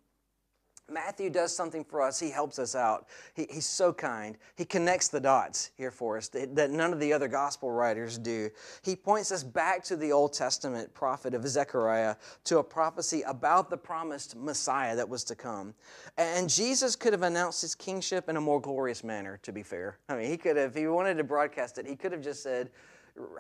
Matthew 0.91 1.31
does 1.31 1.57
something 1.57 1.83
for 1.83 2.03
us. 2.03 2.21
He 2.21 2.31
helps 2.31 2.59
us 2.59 2.75
out. 2.75 3.07
He, 3.35 3.47
he's 3.51 3.67
so 3.67 3.93
kind. 3.93 4.37
He 4.55 4.65
connects 4.65 5.09
the 5.09 5.21
dots 5.21 5.71
here 5.77 5.91
for 5.91 6.19
us 6.19 6.29
that, 6.29 6.55
that, 6.57 6.71
none 6.71 6.93
of 6.93 7.01
the 7.01 7.13
other 7.13 7.27
gospel 7.27 7.71
writers 7.71 8.19
do. 8.19 8.51
He 8.83 8.95
points 8.95 9.33
us 9.33 9.43
back 9.43 9.83
to 9.85 9.97
the 9.97 10.13
Old 10.13 10.35
Testament 10.35 10.93
prophet 10.93 11.33
of 11.33 11.47
Zechariah 11.49 12.17
to 12.45 12.59
a 12.59 12.65
prophecy 12.65 13.23
about 13.23 13.71
the 13.71 13.77
promised 13.77 14.37
Messiah 14.37 14.95
that 14.97 15.09
was 15.09 15.25
to 15.25 15.35
come. 15.35 15.75
And 16.19 16.51
Jesus 16.51 16.97
could 16.97 17.15
have 17.15 17.23
announced 17.23 17.63
his 17.63 17.75
kingship 17.75 18.29
in 18.29 18.37
a 18.37 18.41
more 18.41 18.61
glorious 18.61 19.03
manner, 19.03 19.39
to 19.43 19.53
be 19.53 19.63
fair. 19.63 19.99
I 20.09 20.17
mean, 20.17 20.31
he 20.31 20.37
could 20.37 20.57
have, 20.57 20.73
if 20.73 20.77
he 20.77 20.87
wanted 20.87 21.17
to 21.17 21.25
broadcast 21.25 21.79
it, 21.79 21.87
he 21.87 21.97
could 21.97 22.13
have 22.13 22.23
just 22.23 22.43
said, 22.43 22.71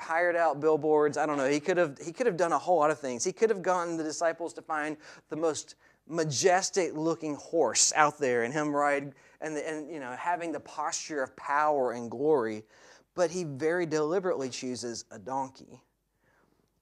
hired 0.01 0.37
out 0.37 0.61
billboards. 0.61 1.19
I 1.19 1.27
don't 1.27 1.37
know. 1.37 1.49
He 1.49 1.61
could 1.61 1.77
have 1.77 1.99
he 1.99 2.13
could 2.13 2.27
have 2.27 2.37
done 2.37 2.53
a 2.53 2.59
whole 2.59 2.79
lot 2.79 2.91
of 2.91 2.99
things. 3.01 3.25
He 3.25 3.33
could 3.33 3.51
have 3.51 3.61
gotten 3.61 3.97
the 3.97 4.05
disciples 4.05 4.53
to 4.55 4.63
find 4.63 4.97
the 5.31 5.37
most 5.37 5.75
majestic 6.07 6.93
looking 6.95 7.35
horse 7.37 7.93
out 7.97 8.19
there 8.19 8.43
and 8.43 8.53
him 8.53 8.75
ride 8.75 9.15
and, 9.41 9.57
and 9.57 9.91
you 9.91 10.01
know 10.01 10.15
having 10.19 10.53
the 10.53 10.61
posture 10.61 11.23
of 11.23 11.35
power 11.37 11.93
and 11.93 12.11
glory 12.11 12.65
but 13.15 13.31
he 13.31 13.45
very 13.45 13.87
deliberately 13.87 14.49
chooses 14.49 15.05
a 15.13 15.19
donkey. 15.19 15.81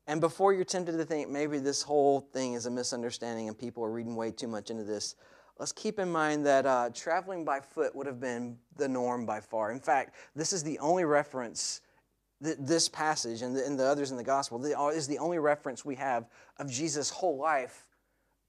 And 0.07 0.21
before 0.21 0.53
you're 0.53 0.65
tempted 0.65 0.97
to 0.97 1.05
think 1.05 1.29
maybe 1.29 1.59
this 1.59 1.83
whole 1.83 2.21
thing 2.21 2.55
is 2.55 2.67
a 2.67 2.71
misunderstanding 2.71 3.49
and 3.49 3.59
people 3.59 3.85
are 3.85 3.93
reading 3.93 4.17
way 4.17 4.31
too 4.31 4.49
much 4.49 4.71
into 4.71 4.85
this 4.85 5.15
let's 5.59 5.73
keep 5.73 5.99
in 5.99 6.11
mind 6.11 6.45
that 6.45 6.67
uh, 6.67 6.91
traveling 6.93 7.45
by 7.45 7.61
foot 7.61 7.95
would 7.95 8.07
have 8.07 8.19
been 8.19 8.57
the 8.77 8.89
norm 8.89 9.25
by 9.25 9.39
far. 9.39 9.71
In 9.71 9.79
fact 9.79 10.17
this 10.35 10.53
is 10.53 10.65
the 10.65 10.79
only 10.81 11.05
reference 11.05 11.83
that 12.41 12.67
this 12.67 12.89
passage 12.89 13.43
and 13.43 13.55
the, 13.55 13.65
and 13.65 13.79
the 13.79 13.85
others 13.85 14.11
in 14.11 14.17
the 14.17 14.25
gospel 14.25 14.65
is 14.89 15.07
the 15.07 15.19
only 15.19 15.39
reference 15.39 15.85
we 15.85 15.95
have 15.95 16.27
of 16.59 16.69
jesus' 16.69 17.09
whole 17.09 17.39
life 17.39 17.87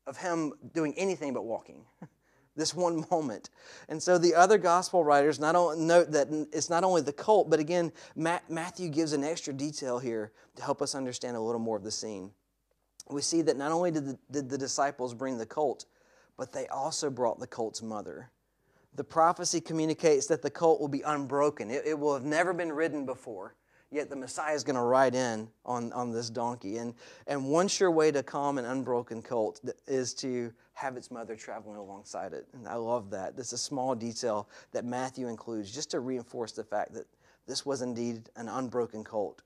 of 0.08 0.18
him 0.18 0.54
doing 0.74 0.94
anything 0.98 1.34
but 1.34 1.46
walking. 1.46 1.86
this 2.56 2.74
one 2.74 3.06
moment. 3.12 3.50
And 3.90 4.02
so 4.02 4.18
the 4.18 4.36
other 4.36 4.58
gospel 4.58 5.04
writers 5.04 5.40
not 5.40 5.56
only 5.56 5.84
note 5.84 6.12
that 6.12 6.28
it's 6.52 6.70
not 6.70 6.84
only 6.84 7.02
the 7.02 7.14
cult, 7.14 7.50
but 7.50 7.60
again, 7.60 7.92
Matthew 8.16 8.90
gives 8.90 9.14
an 9.14 9.24
extra 9.24 9.54
detail 9.54 10.00
here 10.00 10.32
to 10.56 10.64
help 10.64 10.82
us 10.82 10.96
understand 10.96 11.36
a 11.36 11.42
little 11.42 11.62
more 11.62 11.78
of 11.78 11.84
the 11.84 11.92
scene. 11.92 12.32
We 13.10 13.22
see 13.22 13.42
that 13.44 13.58
not 13.58 13.72
only 13.72 13.92
did 13.92 14.06
the, 14.06 14.20
did 14.32 14.50
the 14.50 14.58
disciples 14.58 15.14
bring 15.14 15.38
the 15.38 15.46
colt, 15.46 15.86
but 16.38 16.52
they 16.52 16.68
also 16.68 17.10
brought 17.10 17.40
the 17.40 17.48
colt's 17.48 17.82
mother. 17.82 18.30
The 18.96 19.04
prophecy 19.04 19.60
communicates 19.60 20.28
that 20.28 20.42
the 20.42 20.50
colt 20.50 20.80
will 20.80 20.88
be 20.88 21.02
unbroken. 21.02 21.70
It, 21.70 21.84
it 21.86 22.00
will 22.00 22.14
have 22.14 22.24
never 22.24 22.54
been 22.54 22.72
ridden 22.72 23.06
before 23.06 23.56
yet 23.94 24.10
the 24.10 24.16
Messiah 24.16 24.56
is 24.56 24.64
going 24.64 24.76
to 24.76 24.82
ride 24.82 25.16
in 25.16 25.48
on, 25.66 25.94
on 25.94 26.12
this 26.12 26.30
donkey. 26.30 26.78
And, 26.78 26.94
and 27.28 27.46
one 27.46 27.68
sure 27.68 27.92
way 27.92 28.12
to 28.12 28.24
calm 28.24 28.58
an 28.58 28.66
unbroken 28.66 29.22
colt 29.22 29.62
is 29.88 30.14
to 30.16 30.52
have 30.74 30.98
its 30.98 31.12
mother 31.12 31.36
traveling 31.36 31.78
alongside 31.78 32.34
it. 32.34 32.48
And 32.54 32.68
I 32.68 32.76
love 32.76 33.12
that. 33.12 33.38
This 33.38 33.48
is 33.48 33.54
a 33.54 33.58
small 33.58 33.94
detail 33.96 34.50
that 34.72 34.86
Matthew 34.86 35.28
includes 35.28 35.72
just 35.72 35.92
to 35.92 36.00
reinforce 36.00 36.54
the 36.54 36.64
fact 36.64 36.94
that 36.96 37.06
this 37.48 37.66
was 37.66 37.82
indeed 37.82 38.30
an 38.36 38.48
unbroken 38.48 39.04
colt. 39.04 39.44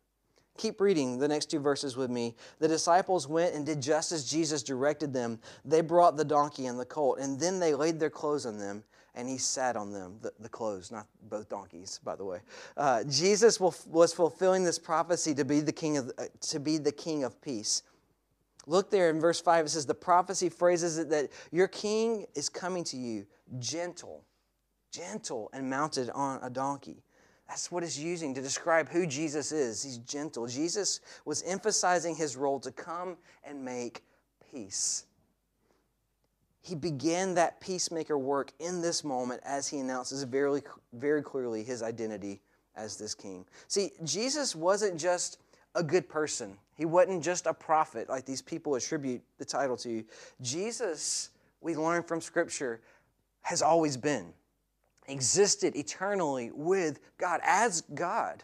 Keep 0.58 0.82
reading 0.82 1.20
the 1.20 1.28
next 1.28 1.52
two 1.52 1.60
verses 1.60 1.96
with 1.96 2.10
me. 2.10 2.36
The 2.60 2.68
disciples 2.68 3.28
went 3.28 3.54
and 3.54 3.66
did 3.66 3.82
just 3.82 4.12
as 4.12 4.28
Jesus 4.28 4.64
directed 4.64 5.14
them. 5.14 5.40
They 5.66 5.82
brought 5.82 6.18
the 6.18 6.26
donkey 6.26 6.66
and 6.66 6.80
the 6.80 6.86
colt, 6.86 7.20
and 7.20 7.40
then 7.40 7.60
they 7.60 7.76
laid 7.76 8.00
their 8.00 8.10
clothes 8.10 8.46
on 8.48 8.58
them 8.58 8.84
and 9.18 9.28
he 9.28 9.40
sat 9.40 9.76
on 9.76 9.92
them, 9.92 10.20
the, 10.22 10.32
the 10.40 10.48
clothes, 10.48 10.92
not 10.92 11.08
both 11.24 11.50
donkeys, 11.50 12.00
by 12.04 12.16
the 12.16 12.24
way. 12.24 12.40
Uh, 12.78 13.04
Jesus 13.06 13.60
will, 13.60 13.74
was 13.88 14.14
fulfilling 14.14 14.64
this 14.64 14.78
prophecy 14.78 15.34
to 15.34 15.44
be 15.44 15.60
the 15.60 15.72
king 15.72 15.98
of, 15.98 16.12
uh, 16.20 16.26
to 16.42 16.60
be 16.60 16.78
the 16.78 16.92
king 16.92 17.24
of 17.24 17.42
peace. 17.42 17.82
Look 18.68 18.92
there 18.92 19.10
in 19.10 19.20
verse 19.20 19.42
5, 19.42 19.66
it 19.66 19.70
says, 19.70 19.88
The 19.88 19.96
prophecy 19.96 20.50
phrases 20.50 21.00
it 21.00 21.10
that 21.10 21.30
your 21.52 21.68
king 21.68 22.28
is 22.36 22.48
coming 22.48 22.84
to 22.86 22.98
you, 22.98 23.26
gentle, 23.58 24.24
gentle, 24.92 25.50
and 25.52 25.68
mounted 25.68 26.12
on 26.12 26.40
a 26.44 26.50
donkey. 26.50 27.02
That's 27.48 27.72
what 27.72 27.84
it's 27.84 27.98
using 27.98 28.36
to 28.36 28.42
describe 28.42 28.88
who 28.88 29.08
Jesus 29.08 29.52
is. 29.52 29.82
He's 29.82 29.98
gentle. 29.98 30.46
Jesus 30.46 31.00
was 31.26 31.42
emphasizing 31.42 32.16
his 32.16 32.38
role 32.38 32.60
to 32.60 32.72
come 32.72 33.18
and 33.44 33.66
make 33.66 34.04
peace 34.52 35.06
he 36.68 36.76
began 36.76 37.34
that 37.36 37.62
peacemaker 37.62 38.18
work 38.18 38.52
in 38.60 38.82
this 38.82 39.02
moment 39.04 39.42
as 39.46 39.70
he 39.70 39.80
announces 39.80 40.24
very, 40.24 40.62
very 40.92 41.24
clearly 41.24 41.64
his 41.64 41.82
identity 41.82 42.42
as 42.76 42.98
this 42.98 43.16
king. 43.16 43.46
See, 43.70 43.92
Jesus 44.04 44.54
wasn't 44.54 45.00
just 45.00 45.40
a 45.76 45.84
good 45.84 46.10
person, 46.10 46.58
he 46.76 46.84
wasn't 46.84 47.24
just 47.24 47.46
a 47.46 47.54
prophet 47.54 48.10
like 48.10 48.26
these 48.26 48.42
people 48.42 48.76
attribute 48.76 49.22
the 49.38 49.46
title 49.46 49.78
to. 49.78 50.04
Jesus, 50.42 51.30
we 51.62 51.74
learn 51.76 52.04
from 52.04 52.20
Scripture, 52.20 52.82
has 53.42 53.62
always 53.62 53.96
been, 53.96 54.34
existed 55.08 55.74
eternally 55.76 56.52
with 56.54 57.00
God 57.18 57.40
as 57.44 57.82
God. 57.96 58.44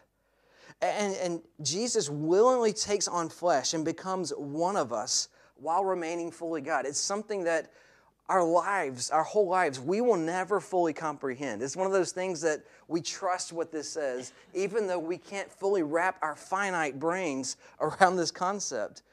And, 0.81 1.13
and 1.15 1.41
Jesus 1.61 2.09
willingly 2.09 2.71
takes 2.71 3.09
on 3.09 3.27
flesh 3.27 3.73
and 3.73 3.83
becomes 3.83 4.31
one 4.31 4.77
of 4.77 4.93
us 4.93 5.27
while 5.55 5.83
remaining 5.83 6.31
fully 6.31 6.61
God. 6.61 6.85
It's 6.85 6.99
something 6.99 7.43
that 7.43 7.71
our 8.29 8.43
lives, 8.43 9.11
our 9.11 9.23
whole 9.23 9.47
lives, 9.47 9.79
we 9.79 10.01
will 10.01 10.17
never 10.17 10.59
fully 10.59 10.93
comprehend. 10.93 11.61
It's 11.61 11.75
one 11.75 11.87
of 11.87 11.93
those 11.93 12.11
things 12.11 12.41
that 12.41 12.63
we 12.87 13.01
trust 13.01 13.51
what 13.51 13.71
this 13.71 13.89
says, 13.89 14.31
even 14.53 14.87
though 14.87 14.99
we 14.99 15.17
can't 15.17 15.51
fully 15.51 15.83
wrap 15.83 16.17
our 16.21 16.35
finite 16.35 16.99
brains 16.99 17.57
around 17.79 18.15
this 18.15 18.31
concept. 18.31 19.03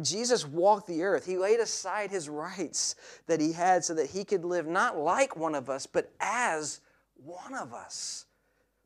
Jesus 0.00 0.46
walked 0.46 0.86
the 0.86 1.02
earth. 1.02 1.26
He 1.26 1.36
laid 1.36 1.60
aside 1.60 2.10
his 2.10 2.28
rights 2.28 2.94
that 3.26 3.40
he 3.40 3.52
had 3.52 3.84
so 3.84 3.92
that 3.94 4.10
he 4.10 4.24
could 4.24 4.44
live 4.44 4.66
not 4.66 4.96
like 4.96 5.36
one 5.36 5.54
of 5.54 5.68
us, 5.68 5.86
but 5.86 6.10
as 6.20 6.80
one 7.16 7.54
of 7.54 7.74
us. 7.74 8.26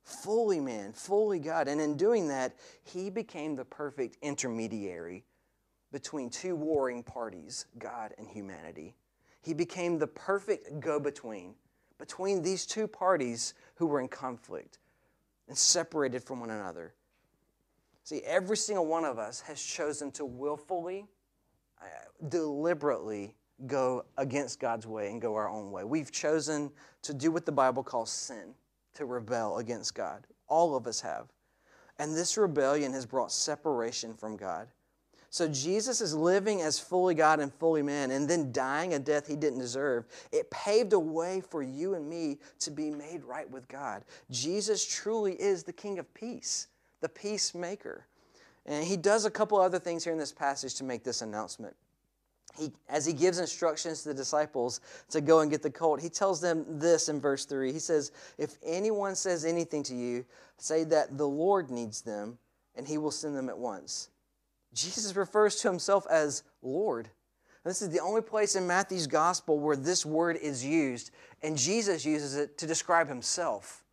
Fully 0.04 0.58
man, 0.58 0.92
fully 0.92 1.38
God. 1.38 1.68
And 1.68 1.80
in 1.80 1.96
doing 1.96 2.28
that, 2.28 2.54
he 2.82 3.10
became 3.10 3.54
the 3.54 3.64
perfect 3.64 4.16
intermediary 4.22 5.24
between 5.92 6.30
two 6.30 6.56
warring 6.56 7.02
parties, 7.02 7.66
God 7.78 8.14
and 8.18 8.26
humanity. 8.26 8.96
He 9.42 9.54
became 9.54 9.98
the 9.98 10.06
perfect 10.06 10.80
go 10.80 10.98
between 10.98 11.54
between 12.02 12.42
these 12.42 12.66
two 12.66 12.88
parties 12.88 13.54
who 13.76 13.86
were 13.86 14.00
in 14.00 14.08
conflict 14.08 14.80
and 15.46 15.56
separated 15.56 16.20
from 16.20 16.40
one 16.40 16.50
another. 16.50 16.94
See, 18.02 18.22
every 18.24 18.56
single 18.56 18.86
one 18.86 19.04
of 19.04 19.20
us 19.20 19.40
has 19.42 19.62
chosen 19.62 20.10
to 20.12 20.24
willfully, 20.24 21.06
uh, 21.80 21.84
deliberately 22.28 23.36
go 23.68 24.04
against 24.16 24.58
God's 24.58 24.84
way 24.84 25.12
and 25.12 25.22
go 25.22 25.36
our 25.36 25.48
own 25.48 25.70
way. 25.70 25.84
We've 25.84 26.10
chosen 26.10 26.72
to 27.02 27.14
do 27.14 27.30
what 27.30 27.46
the 27.46 27.52
Bible 27.52 27.84
calls 27.84 28.10
sin, 28.10 28.54
to 28.94 29.06
rebel 29.06 29.58
against 29.58 29.94
God. 29.94 30.26
All 30.48 30.74
of 30.74 30.88
us 30.88 31.00
have. 31.02 31.28
And 32.00 32.16
this 32.16 32.36
rebellion 32.36 32.92
has 32.94 33.06
brought 33.06 33.30
separation 33.30 34.14
from 34.14 34.36
God. 34.36 34.66
So 35.32 35.48
Jesus 35.48 36.02
is 36.02 36.14
living 36.14 36.60
as 36.60 36.78
fully 36.78 37.14
God 37.14 37.40
and 37.40 37.50
fully 37.54 37.80
man 37.80 38.10
and 38.10 38.28
then 38.28 38.52
dying 38.52 38.92
a 38.92 38.98
death 38.98 39.26
he 39.26 39.34
didn't 39.34 39.60
deserve. 39.60 40.04
It 40.30 40.50
paved 40.50 40.92
a 40.92 40.98
way 40.98 41.40
for 41.40 41.62
you 41.62 41.94
and 41.94 42.06
me 42.06 42.36
to 42.58 42.70
be 42.70 42.90
made 42.90 43.24
right 43.24 43.50
with 43.50 43.66
God. 43.66 44.04
Jesus 44.30 44.84
truly 44.84 45.32
is 45.40 45.62
the 45.62 45.72
King 45.72 45.98
of 45.98 46.12
peace, 46.12 46.68
the 47.00 47.08
peacemaker. 47.08 48.04
And 48.66 48.84
he 48.84 48.98
does 48.98 49.24
a 49.24 49.30
couple 49.30 49.58
other 49.58 49.78
things 49.78 50.04
here 50.04 50.12
in 50.12 50.18
this 50.18 50.32
passage 50.32 50.74
to 50.74 50.84
make 50.84 51.02
this 51.02 51.22
announcement. 51.22 51.74
He, 52.58 52.70
as 52.90 53.06
he 53.06 53.14
gives 53.14 53.38
instructions 53.38 54.02
to 54.02 54.10
the 54.10 54.14
disciples 54.14 54.82
to 55.08 55.22
go 55.22 55.40
and 55.40 55.50
get 55.50 55.62
the 55.62 55.70
colt, 55.70 56.02
he 56.02 56.10
tells 56.10 56.42
them 56.42 56.66
this 56.78 57.08
in 57.08 57.18
verse 57.18 57.46
3. 57.46 57.72
He 57.72 57.78
says, 57.78 58.12
If 58.36 58.58
anyone 58.62 59.14
says 59.14 59.46
anything 59.46 59.82
to 59.84 59.94
you, 59.94 60.26
say 60.58 60.84
that 60.84 61.16
the 61.16 61.26
Lord 61.26 61.70
needs 61.70 62.02
them, 62.02 62.36
and 62.76 62.86
he 62.86 62.98
will 62.98 63.10
send 63.10 63.34
them 63.34 63.48
at 63.48 63.56
once. 63.56 64.10
Jesus 64.74 65.14
refers 65.16 65.56
to 65.56 65.68
himself 65.68 66.06
as 66.10 66.42
Lord. 66.62 67.08
This 67.64 67.82
is 67.82 67.90
the 67.90 68.00
only 68.00 68.22
place 68.22 68.56
in 68.56 68.66
Matthew's 68.66 69.06
gospel 69.06 69.58
where 69.58 69.76
this 69.76 70.04
word 70.04 70.36
is 70.36 70.64
used, 70.64 71.12
and 71.42 71.56
Jesus 71.56 72.04
uses 72.04 72.36
it 72.36 72.58
to 72.58 72.66
describe 72.66 73.08
himself. 73.08 73.84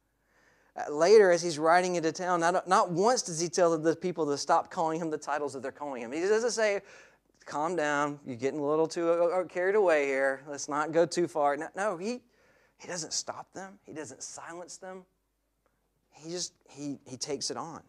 Uh, 0.76 0.92
later, 0.92 1.32
as 1.32 1.42
he's 1.42 1.60
riding 1.60 1.96
into 1.96 2.12
town, 2.12 2.40
not, 2.40 2.68
not 2.68 2.92
once 2.92 3.22
does 3.22 3.40
he 3.40 3.48
tell 3.48 3.78
the 3.78 3.96
people 3.96 4.26
to 4.26 4.38
stop 4.38 4.72
calling 4.72 5.00
him 5.00 5.10
the 5.10 5.18
titles 5.18 5.54
that 5.54 5.62
they're 5.62 5.72
calling 5.72 6.02
him. 6.02 6.12
He 6.12 6.22
doesn't 6.22 6.52
say, 6.52 6.82
calm 7.46 7.76
down, 7.76 8.20
you're 8.26 8.38
getting 8.38 8.60
a 8.60 8.66
little 8.66 8.88
too 8.88 9.10
uh, 9.10 9.42
uh, 9.42 9.44
carried 9.46 9.76
away 9.76 10.06
here, 10.06 10.42
let's 10.48 10.70
not 10.70 10.92
go 10.92 11.06
too 11.06 11.28
far. 11.28 11.58
No, 11.58 11.68
no 11.76 11.98
he, 11.98 12.22
He 12.78 12.88
doesn't 12.88 13.14
stop 13.14 13.52
them, 13.54 13.80
He 13.86 13.94
doesn't 13.94 14.24
silence 14.24 14.78
them. 14.78 15.04
He 16.12 16.32
just 16.32 16.54
he 16.70 16.98
he 17.06 17.18
takes 17.18 17.50
it 17.50 17.58
on. 17.58 17.82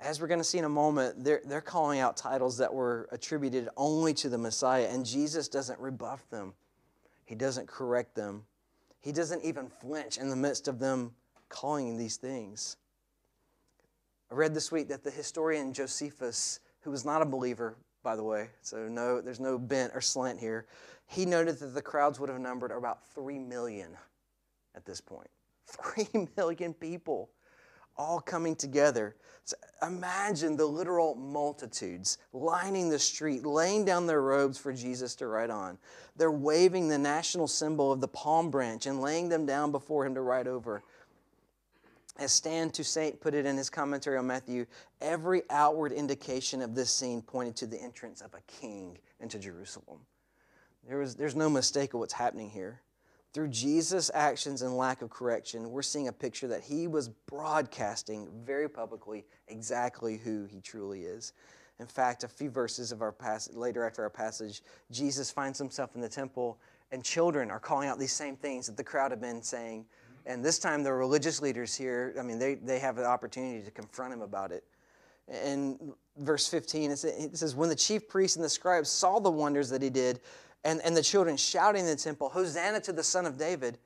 As 0.00 0.18
we're 0.18 0.28
going 0.28 0.40
to 0.40 0.44
see 0.44 0.58
in 0.58 0.64
a 0.64 0.68
moment, 0.68 1.22
they're, 1.22 1.42
they're 1.44 1.60
calling 1.60 2.00
out 2.00 2.16
titles 2.16 2.56
that 2.58 2.72
were 2.72 3.06
attributed 3.12 3.68
only 3.76 4.14
to 4.14 4.30
the 4.30 4.38
Messiah, 4.38 4.88
and 4.90 5.04
Jesus 5.04 5.46
doesn't 5.46 5.78
rebuff 5.78 6.28
them. 6.30 6.54
He 7.26 7.34
doesn't 7.34 7.68
correct 7.68 8.14
them. 8.14 8.44
He 9.00 9.12
doesn't 9.12 9.44
even 9.44 9.68
flinch 9.68 10.16
in 10.16 10.30
the 10.30 10.36
midst 10.36 10.68
of 10.68 10.78
them 10.78 11.12
calling 11.50 11.98
these 11.98 12.16
things. 12.16 12.76
I 14.30 14.34
read 14.34 14.54
this 14.54 14.72
week 14.72 14.88
that 14.88 15.04
the 15.04 15.10
historian 15.10 15.72
Josephus, 15.72 16.60
who 16.80 16.90
was 16.90 17.04
not 17.04 17.20
a 17.20 17.26
believer, 17.26 17.76
by 18.02 18.16
the 18.16 18.22
way, 18.22 18.48
so 18.62 18.88
no, 18.88 19.20
there's 19.20 19.40
no 19.40 19.58
bent 19.58 19.92
or 19.94 20.00
slant 20.00 20.38
here, 20.38 20.66
he 21.06 21.26
noted 21.26 21.58
that 21.58 21.74
the 21.74 21.82
crowds 21.82 22.18
would 22.18 22.30
have 22.30 22.40
numbered 22.40 22.70
about 22.70 23.06
3 23.14 23.38
million 23.38 23.90
at 24.74 24.86
this 24.86 25.00
point. 25.00 25.28
3 25.66 26.28
million 26.36 26.72
people 26.72 27.28
all 28.00 28.18
coming 28.18 28.56
together. 28.56 29.14
So 29.44 29.56
imagine 29.86 30.56
the 30.56 30.64
literal 30.64 31.14
multitudes 31.14 32.16
lining 32.32 32.88
the 32.88 32.98
street, 32.98 33.44
laying 33.44 33.84
down 33.84 34.06
their 34.06 34.22
robes 34.22 34.56
for 34.56 34.72
Jesus 34.72 35.14
to 35.16 35.26
ride 35.26 35.50
on. 35.50 35.76
They're 36.16 36.30
waving 36.30 36.88
the 36.88 36.96
national 36.96 37.46
symbol 37.46 37.92
of 37.92 38.00
the 38.00 38.08
palm 38.08 38.50
branch 38.50 38.86
and 38.86 39.02
laying 39.02 39.28
them 39.28 39.44
down 39.44 39.70
before 39.70 40.06
him 40.06 40.14
to 40.14 40.22
ride 40.22 40.48
over. 40.48 40.82
As 42.18 42.32
Stan 42.32 42.70
Toussaint 42.70 43.20
put 43.20 43.34
it 43.34 43.44
in 43.44 43.56
his 43.56 43.68
commentary 43.68 44.16
on 44.16 44.26
Matthew, 44.26 44.64
every 45.02 45.42
outward 45.50 45.92
indication 45.92 46.62
of 46.62 46.74
this 46.74 46.90
scene 46.90 47.20
pointed 47.20 47.54
to 47.56 47.66
the 47.66 47.80
entrance 47.80 48.22
of 48.22 48.32
a 48.32 48.40
king 48.46 48.96
into 49.20 49.38
Jerusalem. 49.38 50.00
There 50.88 50.98
was, 50.98 51.14
there's 51.16 51.36
no 51.36 51.50
mistake 51.50 51.92
of 51.92 52.00
what's 52.00 52.14
happening 52.14 52.48
here. 52.48 52.80
Through 53.32 53.48
Jesus' 53.48 54.10
actions 54.12 54.62
and 54.62 54.76
lack 54.76 55.02
of 55.02 55.10
correction, 55.10 55.70
we're 55.70 55.82
seeing 55.82 56.08
a 56.08 56.12
picture 56.12 56.48
that 56.48 56.62
he 56.62 56.88
was 56.88 57.08
broadcasting 57.08 58.28
very 58.44 58.68
publicly 58.68 59.24
exactly 59.46 60.16
who 60.16 60.46
he 60.46 60.60
truly 60.60 61.02
is. 61.02 61.32
In 61.78 61.86
fact, 61.86 62.24
a 62.24 62.28
few 62.28 62.50
verses 62.50 62.90
of 62.90 63.02
our 63.02 63.12
passage, 63.12 63.54
later 63.54 63.86
after 63.86 64.02
our 64.02 64.10
passage, 64.10 64.62
Jesus 64.90 65.30
finds 65.30 65.58
himself 65.58 65.94
in 65.94 66.00
the 66.00 66.08
temple, 66.08 66.58
and 66.90 67.04
children 67.04 67.50
are 67.50 67.60
calling 67.60 67.88
out 67.88 67.98
these 67.98 68.12
same 68.12 68.36
things 68.36 68.66
that 68.66 68.76
the 68.76 68.84
crowd 68.84 69.12
had 69.12 69.20
been 69.20 69.42
saying. 69.42 69.86
And 70.26 70.44
this 70.44 70.58
time, 70.58 70.82
the 70.82 70.92
religious 70.92 71.40
leaders 71.40 71.74
here, 71.74 72.14
I 72.18 72.22
mean, 72.22 72.38
they, 72.38 72.56
they 72.56 72.80
have 72.80 72.98
an 72.98 73.04
opportunity 73.04 73.64
to 73.64 73.70
confront 73.70 74.12
him 74.12 74.22
about 74.22 74.50
it. 74.50 74.64
In 75.44 75.94
verse 76.18 76.48
15, 76.48 76.90
it 76.90 76.96
says, 76.98 77.54
When 77.54 77.68
the 77.68 77.76
chief 77.76 78.08
priests 78.08 78.36
and 78.36 78.44
the 78.44 78.50
scribes 78.50 78.90
saw 78.90 79.20
the 79.20 79.30
wonders 79.30 79.70
that 79.70 79.80
he 79.80 79.88
did, 79.88 80.20
and, 80.64 80.80
and 80.82 80.96
the 80.96 81.02
children 81.02 81.36
shouting 81.36 81.82
in 81.82 81.86
the 81.86 81.96
temple, 81.96 82.28
Hosanna 82.28 82.80
to 82.80 82.92
the 82.92 83.02
Son 83.02 83.26
of 83.26 83.38
David, 83.38 83.78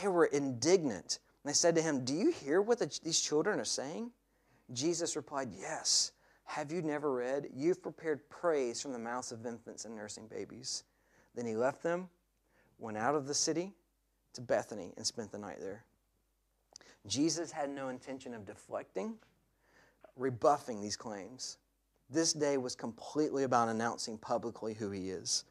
they 0.00 0.08
were 0.08 0.26
indignant. 0.26 1.18
And 1.42 1.50
they 1.50 1.54
said 1.54 1.74
to 1.76 1.82
him, 1.82 2.04
Do 2.04 2.14
you 2.14 2.30
hear 2.30 2.60
what 2.60 2.78
the, 2.78 3.00
these 3.04 3.20
children 3.20 3.60
are 3.60 3.64
saying? 3.64 4.10
Jesus 4.72 5.16
replied, 5.16 5.50
Yes. 5.58 6.12
Have 6.44 6.70
you 6.70 6.82
never 6.82 7.14
read? 7.14 7.48
You've 7.54 7.82
prepared 7.82 8.28
praise 8.28 8.82
from 8.82 8.92
the 8.92 8.98
mouths 8.98 9.32
of 9.32 9.46
infants 9.46 9.84
and 9.84 9.96
nursing 9.96 10.26
babies. 10.26 10.84
Then 11.34 11.46
he 11.46 11.56
left 11.56 11.82
them, 11.82 12.08
went 12.78 12.98
out 12.98 13.14
of 13.14 13.26
the 13.26 13.34
city 13.34 13.72
to 14.34 14.40
Bethany, 14.40 14.92
and 14.96 15.06
spent 15.06 15.32
the 15.32 15.38
night 15.38 15.60
there. 15.60 15.84
Jesus 17.06 17.50
had 17.50 17.70
no 17.70 17.88
intention 17.88 18.34
of 18.34 18.44
deflecting, 18.44 19.14
rebuffing 20.16 20.80
these 20.80 20.96
claims. 20.96 21.58
This 22.10 22.32
day 22.32 22.58
was 22.58 22.74
completely 22.74 23.44
about 23.44 23.68
announcing 23.68 24.18
publicly 24.18 24.74
who 24.74 24.90
he 24.90 25.10
is. 25.10 25.44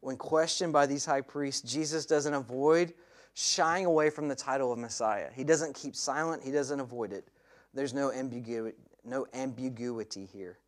When 0.00 0.16
questioned 0.16 0.72
by 0.72 0.86
these 0.86 1.04
high 1.04 1.20
priests, 1.20 1.60
Jesus 1.60 2.06
doesn't 2.06 2.32
avoid 2.32 2.94
shying 3.34 3.86
away 3.86 4.10
from 4.10 4.28
the 4.28 4.34
title 4.34 4.72
of 4.72 4.78
Messiah. 4.78 5.28
He 5.34 5.44
doesn't 5.44 5.74
keep 5.74 5.94
silent, 5.94 6.42
he 6.42 6.50
doesn't 6.50 6.80
avoid 6.80 7.12
it. 7.12 7.28
There's 7.74 7.94
no 7.94 8.10
ambiguity, 8.10 8.76
no 9.04 9.26
ambiguity 9.34 10.26
here. 10.26 10.58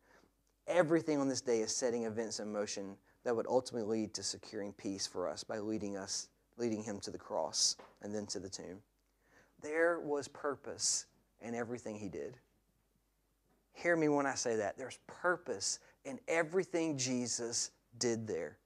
Everything 0.67 1.19
on 1.19 1.27
this 1.27 1.41
day 1.41 1.59
is 1.59 1.75
setting 1.75 2.03
events 2.03 2.39
in 2.39 2.51
motion 2.51 2.95
that 3.23 3.35
would 3.35 3.47
ultimately 3.47 3.99
lead 3.99 4.13
to 4.13 4.23
securing 4.23 4.71
peace 4.73 5.05
for 5.05 5.27
us 5.27 5.43
by 5.43 5.59
leading 5.59 5.97
us 5.97 6.29
leading 6.57 6.83
him 6.83 6.99
to 6.99 7.11
the 7.11 7.17
cross 7.17 7.75
and 8.01 8.13
then 8.13 8.25
to 8.27 8.39
the 8.39 8.49
tomb. 8.49 8.77
There 9.61 9.99
was 9.99 10.27
purpose 10.27 11.05
in 11.41 11.55
everything 11.55 11.97
he 11.97 12.09
did. 12.09 12.37
Hear 13.73 13.95
me 13.95 14.07
when 14.07 14.25
I 14.25 14.35
say 14.35 14.55
that. 14.57 14.77
There's 14.77 14.99
purpose 15.07 15.79
in 16.05 16.19
everything 16.27 16.97
Jesus 16.97 17.71
did 17.97 18.27
there. 18.27 18.57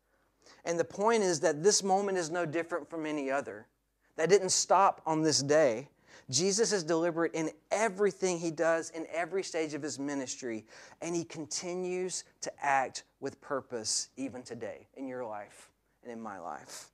And 0.66 0.80
the 0.80 0.86
point 0.86 1.24
is 1.24 1.40
that 1.42 1.64
this 1.64 1.84
moment 1.84 2.18
is 2.18 2.30
no 2.30 2.46
different 2.46 2.90
from 2.90 3.06
any 3.06 3.32
other. 3.32 3.68
That 4.16 4.30
didn't 4.30 4.50
stop 4.50 5.02
on 5.06 5.22
this 5.22 5.42
day. 5.42 5.90
Jesus 6.30 6.74
is 6.74 6.84
deliberate 6.84 7.34
in 7.34 7.52
everything 7.72 8.38
he 8.38 8.52
does 8.52 8.90
in 8.90 9.08
every 9.14 9.44
stage 9.44 9.74
of 9.74 9.82
his 9.82 9.98
ministry, 9.98 10.66
and 11.02 11.16
he 11.16 11.24
continues 11.24 12.26
to 12.42 12.52
act 12.62 13.04
with 13.22 13.40
purpose 13.40 14.10
even 14.18 14.44
today 14.44 14.88
in 14.96 15.08
your 15.08 15.26
life 15.26 15.70
and 16.04 16.12
in 16.12 16.20
my 16.20 16.38
life. 16.38 16.90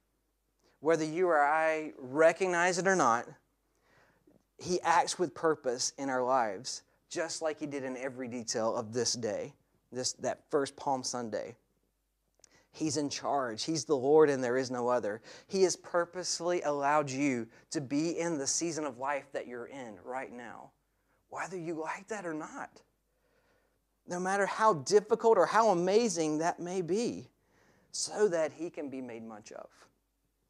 Whether 0.82 1.06
you 1.06 1.30
or 1.30 1.42
I 1.42 1.94
recognize 1.98 2.78
it 2.78 2.88
or 2.88 2.96
not, 2.96 3.26
he 4.58 4.80
acts 4.82 5.18
with 5.18 5.34
purpose 5.34 5.94
in 5.98 6.10
our 6.10 6.24
lives, 6.24 6.84
just 7.10 7.42
like 7.42 7.60
he 7.60 7.66
did 7.66 7.84
in 7.84 7.98
every 7.98 8.28
detail 8.28 8.76
of 8.76 8.94
this 8.94 9.14
day, 9.14 9.54
this, 9.92 10.14
that 10.14 10.44
first 10.52 10.76
Palm 10.76 11.04
Sunday. 11.04 11.56
He's 12.74 12.98
in 12.98 13.08
charge. 13.08 13.64
He's 13.64 13.86
the 13.86 13.96
Lord, 13.96 14.32
and 14.32 14.44
there 14.44 14.58
is 14.58 14.72
no 14.72 14.90
other. 14.90 15.22
He 15.46 15.62
has 15.62 15.76
purposely 15.76 16.64
allowed 16.64 17.10
you 17.10 17.48
to 17.70 17.80
be 17.80 18.18
in 18.20 18.40
the 18.40 18.48
season 18.48 18.84
of 18.84 18.98
life 18.98 19.32
that 19.32 19.48
you're 19.48 19.68
in 19.68 20.00
right 20.04 20.34
now, 20.34 20.72
whether 21.30 21.56
you 21.56 21.76
like 21.76 22.08
that 22.08 22.26
or 22.26 22.34
not. 22.34 22.82
No 24.08 24.20
matter 24.20 24.48
how 24.48 24.74
difficult 24.74 25.38
or 25.38 25.46
how 25.46 25.70
amazing 25.70 26.40
that 26.40 26.60
may 26.60 26.82
be, 26.82 27.30
so 27.92 28.28
that 28.28 28.52
He 28.52 28.72
can 28.72 28.90
be 28.90 29.02
made 29.02 29.24
much 29.24 29.52
of. 29.52 29.70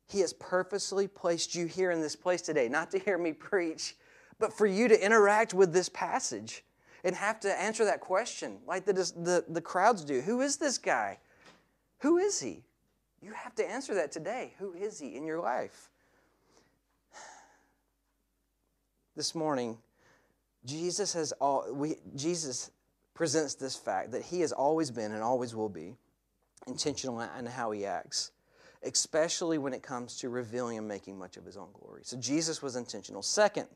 He 0.08 0.22
has 0.22 0.32
purposely 0.32 1.10
placed 1.10 1.54
you 1.54 1.66
here 1.66 1.92
in 1.92 2.00
this 2.00 2.16
place 2.16 2.42
today, 2.42 2.70
not 2.70 2.90
to 2.92 3.00
hear 3.00 3.18
me 3.18 3.34
preach, 3.34 3.98
but 4.40 4.54
for 4.54 4.66
you 4.66 4.88
to 4.88 5.06
interact 5.06 5.54
with 5.54 5.74
this 5.74 5.90
passage 5.90 6.64
and 7.04 7.14
have 7.16 7.42
to 7.42 7.62
answer 7.62 7.84
that 7.84 8.00
question 8.00 8.60
like 8.66 8.86
the, 8.86 8.94
the, 8.94 9.44
the 9.50 9.62
crowds 9.62 10.06
do 10.06 10.22
Who 10.22 10.40
is 10.40 10.56
this 10.56 10.78
guy? 10.78 11.20
Who 12.04 12.18
is 12.18 12.42
he? 12.42 12.62
You 13.22 13.32
have 13.32 13.56
to 13.56 13.66
answer 13.66 13.96
that 13.96 14.12
today. 14.12 14.54
Who 14.60 14.74
is 14.74 15.00
he 15.00 15.16
in 15.16 15.26
your 15.26 15.40
life? 15.40 15.90
This 19.16 19.34
morning, 19.34 19.78
Jesus 20.66 21.14
has 21.14 21.32
all 21.34 21.66
we 21.72 21.96
Jesus 22.14 22.72
presents 23.14 23.56
this 23.56 23.78
fact 23.78 24.12
that 24.12 24.24
he 24.24 24.42
has 24.42 24.52
always 24.52 24.92
been 24.92 25.14
and 25.14 25.24
always 25.24 25.56
will 25.56 25.70
be 25.70 25.96
intentional 26.68 27.22
in 27.22 27.46
how 27.46 27.72
he 27.72 27.86
acts, 27.86 28.32
especially 28.84 29.58
when 29.58 29.72
it 29.72 29.82
comes 29.82 30.18
to 30.18 30.28
revealing 30.28 30.78
and 30.78 30.88
making 30.88 31.18
much 31.18 31.38
of 31.38 31.46
his 31.46 31.56
own 31.56 31.70
glory. 31.80 32.02
So 32.04 32.18
Jesus 32.18 32.62
was 32.62 32.76
intentional. 32.76 33.22
Second, 33.22 33.68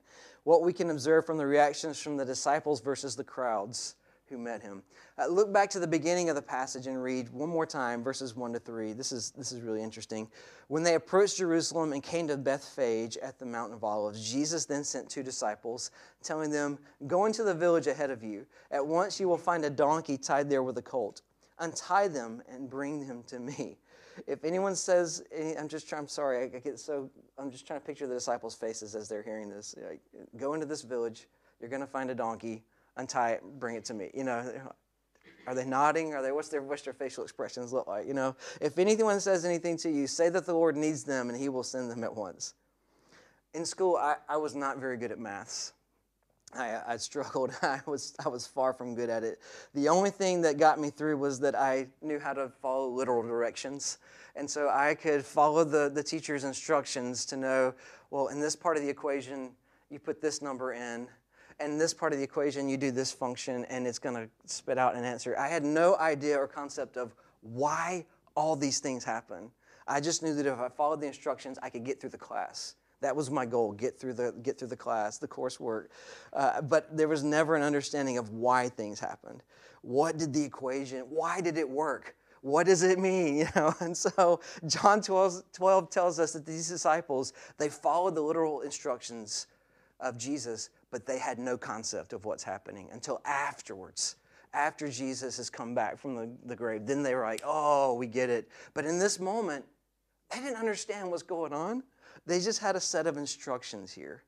what 0.44 0.64
we 0.64 0.74
can 0.74 0.90
observe 0.90 1.26
from 1.26 1.38
the 1.38 1.48
reactions 1.48 2.02
from 2.02 2.18
the 2.18 2.26
disciples 2.26 2.82
versus 2.82 3.16
the 3.16 3.24
crowds 3.24 3.96
who 4.30 4.38
met 4.38 4.62
him. 4.62 4.84
Uh, 5.18 5.28
look 5.28 5.52
back 5.52 5.70
to 5.72 5.80
the 5.80 5.88
beginning 5.88 6.30
of 6.30 6.36
the 6.36 6.42
passage 6.42 6.88
and 6.88 7.02
read 7.02 7.30
one 7.30 7.50
more 7.50 7.66
time, 7.66 8.04
verses 8.04 8.36
1 8.36 8.54
to 8.54 8.60
3. 8.60 8.94
This 8.94 9.12
is, 9.12 9.32
this 9.32 9.52
is 9.52 9.62
really 9.62 9.82
interesting. 9.82 10.28
When 10.68 10.84
they 10.84 10.96
approached 10.96 11.38
Jerusalem 11.38 11.94
and 11.94 12.04
came 12.04 12.28
to 12.28 12.38
Bethphage 12.38 13.18
at 13.18 13.40
the 13.40 13.46
Mountain 13.46 13.76
of 13.76 13.84
Olives, 13.84 14.30
Jesus 14.30 14.66
then 14.66 14.84
sent 14.84 15.10
two 15.10 15.24
disciples, 15.24 15.92
telling 16.24 16.52
them, 16.52 16.78
Go 17.08 17.26
into 17.26 17.44
the 17.44 17.54
village 17.54 17.88
ahead 17.88 18.10
of 18.10 18.24
you. 18.24 18.46
At 18.72 18.86
once 18.86 19.20
you 19.20 19.28
will 19.28 19.38
find 19.38 19.66
a 19.66 19.70
donkey 19.70 20.18
tied 20.18 20.50
there 20.50 20.64
with 20.64 20.78
a 20.78 20.82
colt. 20.82 21.22
Untie 21.60 22.08
them 22.08 22.42
and 22.50 22.70
bring 22.70 23.08
them 23.08 23.24
to 23.28 23.40
me. 23.40 23.78
If 24.26 24.44
anyone 24.46 24.76
says, 24.76 25.24
I'm 25.60 25.68
just 25.68 25.88
trying, 25.88 26.02
I'm 26.02 26.08
sorry, 26.08 26.44
I 26.44 26.48
get 26.48 26.80
so, 26.80 27.10
I'm 27.38 27.52
just 27.52 27.68
trying 27.68 27.80
to 27.80 27.86
picture 27.86 28.08
the 28.08 28.16
disciples' 28.16 28.56
faces 28.56 28.96
as 28.96 29.08
they're 29.08 29.22
hearing 29.22 29.50
this. 29.50 29.76
Like, 29.88 30.02
Go 30.38 30.54
into 30.54 30.66
this 30.66 30.82
village, 30.82 31.28
you're 31.60 31.70
going 31.70 31.82
to 31.82 31.88
find 31.88 32.10
a 32.10 32.16
donkey 32.16 32.64
untie 32.98 33.32
it, 33.32 33.44
bring 33.60 33.76
it 33.76 33.86
to 33.86 33.94
me. 33.94 34.12
You 34.14 34.24
know, 34.24 34.52
are 35.48 35.56
they 35.56 35.66
nodding? 35.66 36.14
Are 36.14 36.22
they 36.22 36.32
what's 36.32 36.50
their 36.50 36.62
what's 36.62 36.82
their 36.82 36.94
facial 36.94 37.24
expressions 37.24 37.72
look 37.72 37.88
like? 37.88 38.06
You 38.06 38.14
know, 38.14 38.36
if 38.60 38.78
anyone 38.78 39.20
says 39.20 39.46
anything 39.46 39.78
to 39.78 39.90
you, 39.90 40.06
say 40.06 40.30
that 40.30 40.46
the 40.46 40.54
Lord 40.54 40.76
needs 40.76 41.04
them 41.04 41.30
and 41.30 41.40
He 41.40 41.50
will 41.50 41.64
send 41.64 41.90
them 41.90 42.04
at 42.04 42.14
once. 42.14 42.54
In 43.54 43.66
school, 43.66 43.96
I, 43.96 44.18
I 44.28 44.38
was 44.38 44.56
not 44.56 44.78
very 44.78 44.98
good 44.98 45.12
at 45.12 45.20
maths. 45.20 45.74
I, 46.54 46.82
I 46.86 46.98
struggled. 46.98 47.52
I 47.62 47.80
was 47.86 48.14
I 48.24 48.30
was 48.30 48.46
far 48.46 48.74
from 48.74 48.94
good 48.94 49.10
at 49.10 49.24
it. 49.24 49.40
The 49.74 49.88
only 49.90 50.10
thing 50.10 50.42
that 50.42 50.58
got 50.58 50.80
me 50.80 50.90
through 50.90 51.18
was 51.18 51.40
that 51.40 51.56
I 51.56 51.88
knew 52.02 52.20
how 52.20 52.34
to 52.34 52.50
follow 52.62 52.90
literal 52.90 53.24
directions, 53.24 54.00
and 54.36 54.50
so 54.50 54.70
I 54.70 54.96
could 54.96 55.26
follow 55.26 55.64
the 55.64 55.90
the 55.90 56.04
teacher's 56.04 56.44
instructions 56.44 57.26
to 57.28 57.38
know. 57.38 57.74
Well, 58.10 58.28
in 58.28 58.40
this 58.40 58.56
part 58.56 58.78
of 58.78 58.84
the 58.84 58.90
equation, 58.90 59.52
you 59.90 60.00
put 60.00 60.22
this 60.22 60.42
number 60.42 60.74
in, 60.74 61.08
and 61.60 61.80
this 61.80 61.94
part 61.94 62.14
of 62.14 62.20
the 62.20 62.24
equation, 62.24 62.70
you 62.70 62.78
do 62.78 62.92
this 62.92 63.12
function, 63.12 63.66
and 63.66 63.88
it's 63.88 64.00
going 64.00 64.16
to 64.16 64.30
spit 64.46 64.78
out 64.78 64.96
an 64.96 65.04
answer. 65.04 65.38
I 65.38 65.48
had 65.48 65.64
no 65.64 65.96
idea 65.98 66.38
or 66.38 66.48
concept 66.48 66.98
of 66.98 67.16
why 67.42 68.06
all 68.36 68.56
these 68.56 68.80
things 68.80 69.04
happen. 69.04 69.50
I 69.88 70.00
just 70.00 70.22
knew 70.22 70.34
that 70.36 70.46
if 70.46 70.60
I 70.60 70.70
followed 70.70 71.02
the 71.02 71.08
instructions, 71.08 71.58
I 71.64 71.70
could 71.70 71.84
get 71.84 72.00
through 72.00 72.12
the 72.12 72.18
class. 72.18 72.76
That 73.02 73.16
was 73.16 73.30
my 73.30 73.46
goal: 73.46 73.72
get 73.72 74.00
through 74.00 74.14
the 74.14 74.34
get 74.42 74.58
through 74.58 74.70
the 74.70 74.78
class, 74.78 75.18
the 75.18 75.28
coursework. 75.28 75.88
Uh, 76.34 76.62
but 76.62 76.96
there 76.96 77.08
was 77.08 77.24
never 77.24 77.56
an 77.56 77.62
understanding 77.62 78.18
of 78.18 78.32
why 78.32 78.70
things 78.70 79.00
happened. 79.00 79.44
What 79.82 80.18
did 80.18 80.34
the 80.34 80.44
equation? 80.44 81.02
Why 81.02 81.42
did 81.42 81.58
it 81.58 81.70
work? 81.70 82.16
What 82.42 82.66
does 82.66 82.84
it 82.84 83.00
mean? 83.00 83.38
You 83.38 83.48
know, 83.56 83.74
and 83.80 83.96
so 83.96 84.40
John 84.66 85.02
12, 85.02 85.44
12 85.54 85.90
tells 85.90 86.20
us 86.20 86.34
that 86.34 86.46
these 86.46 86.68
disciples 86.70 87.34
they 87.58 87.70
followed 87.70 88.16
the 88.16 88.22
literal 88.22 88.62
instructions 88.62 89.48
of 90.00 90.18
Jesus, 90.18 90.70
but 90.92 91.06
they 91.06 91.20
had 91.20 91.40
no 91.40 91.58
concept 91.58 92.14
of 92.14 92.26
what's 92.26 92.44
happening 92.44 92.90
until 92.92 93.22
afterwards 93.26 94.16
after 94.54 94.90
Jesus 94.90 95.38
has 95.38 95.50
come 95.50 95.76
back 95.76 95.98
from 95.98 96.16
the, 96.16 96.30
the 96.46 96.56
grave. 96.56 96.86
Then 96.86 97.04
they 97.04 97.16
were 97.16 97.24
like, 97.24 97.42
oh, 97.46 97.94
we 97.94 98.08
get 98.08 98.30
it. 98.30 98.50
But 98.74 98.86
in 98.86 98.98
this 98.98 99.20
moment, 99.20 99.66
they 100.32 100.40
didn't 100.40 100.58
understand 100.58 101.12
what's 101.12 101.24
going 101.24 101.54
on. 101.54 101.84
They 102.26 102.40
just 102.40 102.60
had 102.60 102.76
a 102.76 102.80
set 102.80 103.08
of 103.08 103.18
instructions 103.18 103.92
here. 103.92 104.24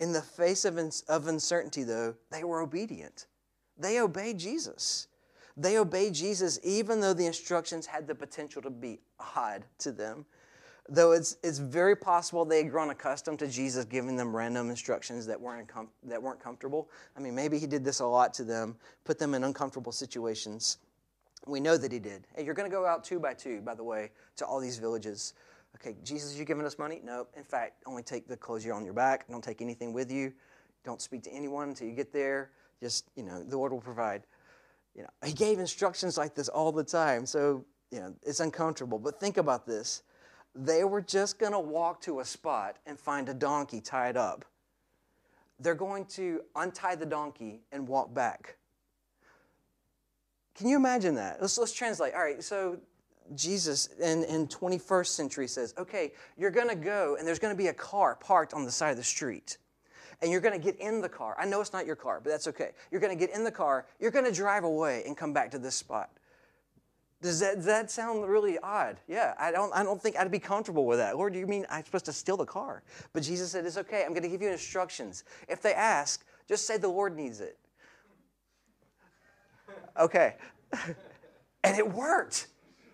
In 0.00 0.12
the 0.12 0.22
face 0.22 0.64
of, 0.64 0.78
of 1.08 1.26
uncertainty, 1.26 1.82
though, 1.82 2.14
they 2.30 2.44
were 2.44 2.60
obedient. 2.60 3.26
They 3.76 4.00
obeyed 4.00 4.38
Jesus. 4.38 5.08
They 5.56 5.76
obeyed 5.78 6.14
Jesus 6.14 6.60
even 6.62 7.00
though 7.00 7.14
the 7.14 7.26
instructions 7.26 7.84
had 7.84 8.06
the 8.06 8.14
potential 8.14 8.62
to 8.62 8.70
be 8.70 9.00
odd 9.34 9.64
to 9.78 9.90
them 9.90 10.24
though 10.88 11.12
it's, 11.12 11.36
it's 11.42 11.58
very 11.58 11.94
possible 11.94 12.44
they 12.44 12.58
had 12.58 12.70
grown 12.70 12.90
accustomed 12.90 13.38
to 13.40 13.48
Jesus 13.48 13.84
giving 13.84 14.16
them 14.16 14.34
random 14.34 14.70
instructions 14.70 15.26
that 15.26 15.40
weren't, 15.40 15.68
com- 15.68 15.90
that 16.04 16.22
weren't 16.22 16.40
comfortable. 16.40 16.88
I 17.16 17.20
mean, 17.20 17.34
maybe 17.34 17.58
he 17.58 17.66
did 17.66 17.84
this 17.84 18.00
a 18.00 18.06
lot 18.06 18.32
to 18.34 18.44
them, 18.44 18.76
put 19.04 19.18
them 19.18 19.34
in 19.34 19.44
uncomfortable 19.44 19.92
situations. 19.92 20.78
We 21.46 21.60
know 21.60 21.76
that 21.76 21.92
he 21.92 21.98
did. 21.98 22.26
Hey, 22.34 22.44
you're 22.44 22.54
going 22.54 22.68
to 22.68 22.74
go 22.74 22.86
out 22.86 23.04
two 23.04 23.20
by 23.20 23.34
two, 23.34 23.60
by 23.60 23.74
the 23.74 23.84
way, 23.84 24.10
to 24.36 24.44
all 24.44 24.60
these 24.60 24.78
villages. 24.78 25.34
Okay, 25.76 25.96
Jesus, 26.02 26.36
you 26.36 26.44
giving 26.44 26.64
us 26.64 26.78
money? 26.78 27.00
No. 27.04 27.26
In 27.36 27.44
fact, 27.44 27.82
only 27.86 28.02
take 28.02 28.26
the 28.26 28.36
clothes 28.36 28.64
you're 28.64 28.74
on 28.74 28.84
your 28.84 28.94
back. 28.94 29.28
Don't 29.28 29.44
take 29.44 29.62
anything 29.62 29.92
with 29.92 30.10
you. 30.10 30.32
Don't 30.84 31.00
speak 31.00 31.22
to 31.24 31.30
anyone 31.30 31.68
until 31.68 31.86
you 31.86 31.94
get 31.94 32.12
there. 32.12 32.50
Just, 32.82 33.06
you 33.14 33.22
know, 33.22 33.42
the 33.42 33.56
Lord 33.56 33.72
will 33.72 33.80
provide. 33.80 34.22
You 34.94 35.02
know, 35.02 35.08
he 35.24 35.32
gave 35.32 35.58
instructions 35.58 36.16
like 36.16 36.34
this 36.34 36.48
all 36.48 36.72
the 36.72 36.84
time. 36.84 37.26
So, 37.26 37.64
you 37.90 38.00
know, 38.00 38.14
it's 38.22 38.40
uncomfortable. 38.40 38.98
But 38.98 39.20
think 39.20 39.36
about 39.36 39.66
this 39.66 40.02
they 40.54 40.84
were 40.84 41.00
just 41.00 41.38
going 41.38 41.52
to 41.52 41.60
walk 41.60 42.00
to 42.02 42.20
a 42.20 42.24
spot 42.24 42.76
and 42.86 42.98
find 42.98 43.28
a 43.28 43.34
donkey 43.34 43.80
tied 43.80 44.16
up. 44.16 44.44
They're 45.60 45.74
going 45.74 46.06
to 46.06 46.42
untie 46.54 46.94
the 46.94 47.06
donkey 47.06 47.62
and 47.72 47.86
walk 47.86 48.14
back. 48.14 48.56
Can 50.54 50.68
you 50.68 50.76
imagine 50.76 51.14
that? 51.16 51.40
Let's, 51.40 51.56
let's 51.58 51.72
translate. 51.72 52.14
All 52.14 52.20
right, 52.20 52.42
so 52.42 52.78
Jesus 53.34 53.88
in, 54.00 54.24
in 54.24 54.48
21st 54.48 55.06
century 55.06 55.46
says, 55.46 55.74
okay, 55.78 56.12
you're 56.36 56.50
going 56.50 56.68
to 56.68 56.76
go 56.76 57.16
and 57.16 57.26
there's 57.26 57.38
going 57.38 57.54
to 57.54 57.58
be 57.58 57.68
a 57.68 57.74
car 57.74 58.16
parked 58.16 58.54
on 58.54 58.64
the 58.64 58.70
side 58.70 58.90
of 58.90 58.96
the 58.96 59.04
street. 59.04 59.58
And 60.20 60.32
you're 60.32 60.40
going 60.40 60.60
to 60.60 60.64
get 60.64 60.80
in 60.80 61.00
the 61.00 61.08
car. 61.08 61.36
I 61.38 61.44
know 61.46 61.60
it's 61.60 61.72
not 61.72 61.86
your 61.86 61.94
car, 61.94 62.20
but 62.22 62.30
that's 62.30 62.48
okay. 62.48 62.70
You're 62.90 63.00
going 63.00 63.16
to 63.16 63.26
get 63.26 63.34
in 63.34 63.44
the 63.44 63.52
car. 63.52 63.86
You're 64.00 64.10
going 64.10 64.24
to 64.24 64.32
drive 64.32 64.64
away 64.64 65.04
and 65.06 65.16
come 65.16 65.32
back 65.32 65.52
to 65.52 65.58
this 65.58 65.76
spot. 65.76 66.10
Does 67.20 67.40
that, 67.40 67.56
does 67.56 67.64
that 67.64 67.90
sound 67.90 68.28
really 68.28 68.58
odd? 68.60 68.98
Yeah, 69.08 69.34
I 69.38 69.50
don't, 69.50 69.72
I 69.74 69.82
don't 69.82 70.00
think 70.00 70.16
I'd 70.16 70.30
be 70.30 70.38
comfortable 70.38 70.86
with 70.86 70.98
that. 70.98 71.16
Lord, 71.16 71.32
do 71.32 71.38
you 71.38 71.48
mean 71.48 71.66
I'm 71.68 71.84
supposed 71.84 72.04
to 72.04 72.12
steal 72.12 72.36
the 72.36 72.46
car? 72.46 72.84
But 73.12 73.24
Jesus 73.24 73.50
said, 73.50 73.66
It's 73.66 73.76
okay. 73.76 74.04
I'm 74.04 74.10
going 74.10 74.22
to 74.22 74.28
give 74.28 74.40
you 74.40 74.50
instructions. 74.50 75.24
If 75.48 75.60
they 75.60 75.74
ask, 75.74 76.24
just 76.46 76.66
say 76.66 76.76
the 76.76 76.88
Lord 76.88 77.16
needs 77.16 77.40
it. 77.40 77.58
Okay. 79.98 80.36
and 81.64 81.76
it 81.76 81.92
worked. 81.92 82.46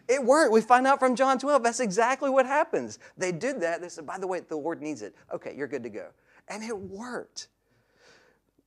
It 0.08 0.22
worked. 0.22 0.52
We 0.52 0.62
find 0.62 0.86
out 0.86 0.98
from 0.98 1.16
John 1.16 1.38
12 1.38 1.62
that's 1.62 1.80
exactly 1.80 2.30
what 2.30 2.46
happens. 2.46 2.98
They 3.18 3.32
did 3.32 3.60
that. 3.60 3.82
They 3.82 3.88
said, 3.90 4.06
By 4.06 4.18
the 4.18 4.26
way, 4.26 4.40
the 4.40 4.56
Lord 4.56 4.80
needs 4.80 5.02
it. 5.02 5.14
Okay, 5.32 5.54
you're 5.56 5.68
good 5.68 5.82
to 5.82 5.90
go. 5.90 6.08
And 6.48 6.62
it 6.62 6.76
worked. 6.76 7.48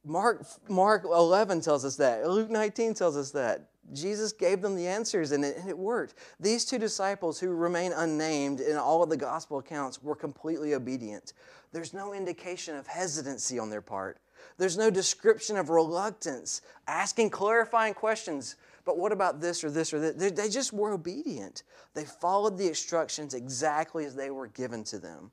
Mark, 0.06 0.46
Mark 0.70 1.04
11 1.04 1.62
tells 1.62 1.84
us 1.84 1.96
that. 1.98 2.28
Luke 2.28 2.50
19 2.50 2.94
tells 2.94 3.18
us 3.18 3.32
that. 3.32 3.70
Jesus 3.94 4.34
gave 4.34 4.62
them 4.62 4.76
the 4.76 4.88
answers 4.88 5.32
and 5.32 5.46
it, 5.46 5.58
and 5.58 5.70
it, 5.70 5.78
worked. 5.78 6.16
These 6.40 6.66
two 6.66 6.78
disciples, 6.78 7.40
who 7.40 7.50
remain 7.50 7.94
unnamed 7.94 8.60
in 8.60 8.76
all 8.76 9.04
of 9.04 9.10
the 9.10 9.18
gospel 9.18 9.60
accounts, 9.60 10.02
were 10.04 10.16
completely 10.16 10.74
obedient. 10.74 11.34
There's 11.72 11.94
no 11.94 12.14
indication 12.14 12.76
of 12.76 12.88
hesitancy 12.88 13.60
on 13.60 13.70
their 13.70 13.82
part, 13.82 14.20
there's 14.58 14.78
no 14.78 14.90
description 14.90 15.58
of 15.58 15.70
reluctance, 15.70 16.62
asking 16.88 17.30
clarifying 17.30 17.94
questions. 17.94 18.56
But 18.86 18.98
what 18.98 19.12
about 19.12 19.42
this 19.42 19.66
or 19.66 19.70
this 19.70 19.94
or 19.94 20.00
that? 20.00 20.18
They 20.18 20.48
just 20.48 20.72
were 20.72 20.94
obedient. 20.94 21.64
They 21.94 22.06
followed 22.06 22.58
the 22.58 22.70
instructions 22.70 23.34
exactly 23.34 24.06
as 24.06 24.16
they 24.16 24.32
were 24.32 24.48
given 24.48 24.86
to 24.86 24.98
them. 24.98 25.32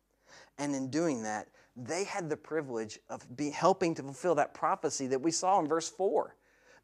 And 0.58 0.74
in 0.74 0.90
doing 0.90 1.22
that, 1.22 1.48
they 1.76 2.02
had 2.02 2.28
the 2.28 2.36
privilege 2.36 2.98
of 3.08 3.36
be 3.36 3.50
helping 3.50 3.94
to 3.94 4.02
fulfill 4.02 4.34
that 4.36 4.54
prophecy 4.54 5.06
that 5.08 5.20
we 5.20 5.30
saw 5.30 5.60
in 5.60 5.68
verse 5.68 5.88
4 5.88 6.34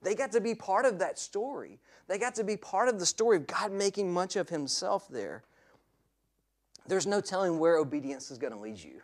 they 0.03 0.15
got 0.15 0.33
to 0.33 0.41
be 0.41 0.55
part 0.55 0.87
of 0.87 0.99
that 0.99 1.19
story. 1.19 1.79
They 2.09 2.19
got 2.19 2.35
to 2.37 2.45
be 2.45 2.57
part 2.57 2.89
of 2.89 2.99
the 2.99 3.07
story 3.07 3.37
of 3.37 3.47
God 3.47 3.73
making 3.73 4.13
much 4.13 4.37
of 4.37 4.49
Himself 4.49 5.09
there. 5.09 5.43
There's 6.87 7.07
no 7.07 7.21
telling 7.21 7.59
where 7.59 7.77
obedience 7.77 8.31
is 8.31 8.39
going 8.39 8.53
to 8.53 8.59
lead 8.59 8.79
you. 8.79 9.03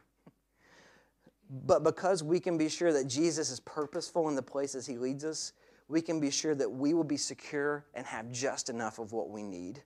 But 1.49 1.85
because 1.85 2.25
we 2.25 2.41
can 2.41 2.59
be 2.59 2.69
sure 2.69 2.93
that 2.93 3.07
Jesus 3.07 3.51
is 3.51 3.61
purposeful 3.61 4.29
in 4.29 4.35
the 4.35 4.43
places 4.43 4.87
He 4.87 4.99
leads 4.99 5.25
us, 5.25 5.53
we 5.89 6.01
can 6.01 6.19
be 6.19 6.31
sure 6.31 6.55
that 6.55 6.71
we 6.71 6.95
will 6.95 7.05
be 7.05 7.17
secure 7.17 7.85
and 7.95 8.05
have 8.07 8.33
just 8.33 8.69
enough 8.69 8.99
of 8.99 9.13
what 9.13 9.31
we 9.31 9.43
need, 9.43 9.83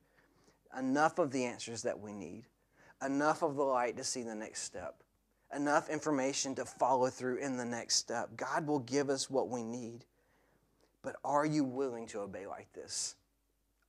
enough 0.79 1.18
of 1.18 1.31
the 1.31 1.44
answers 1.44 1.83
that 1.83 1.99
we 1.99 2.12
need, 2.12 2.46
enough 3.05 3.42
of 3.42 3.57
the 3.57 3.62
light 3.62 3.96
to 3.99 4.05
see 4.05 4.23
the 4.23 4.35
next 4.35 4.62
step, 4.62 5.03
enough 5.55 5.90
information 5.90 6.55
to 6.55 6.64
follow 6.64 7.09
through 7.09 7.37
in 7.37 7.57
the 7.57 7.64
next 7.64 7.96
step. 7.96 8.31
God 8.37 8.66
will 8.66 8.79
give 8.79 9.11
us 9.11 9.29
what 9.29 9.51
we 9.51 9.62
need. 9.62 10.07
But 11.03 11.17
are 11.25 11.47
you 11.47 11.65
willing 11.65 12.07
to 12.09 12.21
obey 12.21 12.47
like 12.47 12.73
this? 12.73 13.17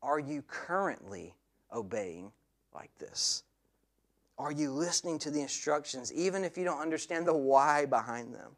Are 0.02 0.19
you 0.19 0.41
currently 0.43 1.36
obeying 1.74 2.32
like 2.74 2.91
this? 2.97 3.43
Are 4.38 4.52
you 4.52 4.71
listening 4.71 5.19
to 5.19 5.32
the 5.32 5.41
instructions, 5.41 6.12
even 6.13 6.43
if 6.43 6.58
you 6.58 6.63
don't 6.63 6.80
understand 6.80 7.28
the 7.28 7.36
why 7.36 7.86
behind 7.86 8.34
them? 8.34 8.56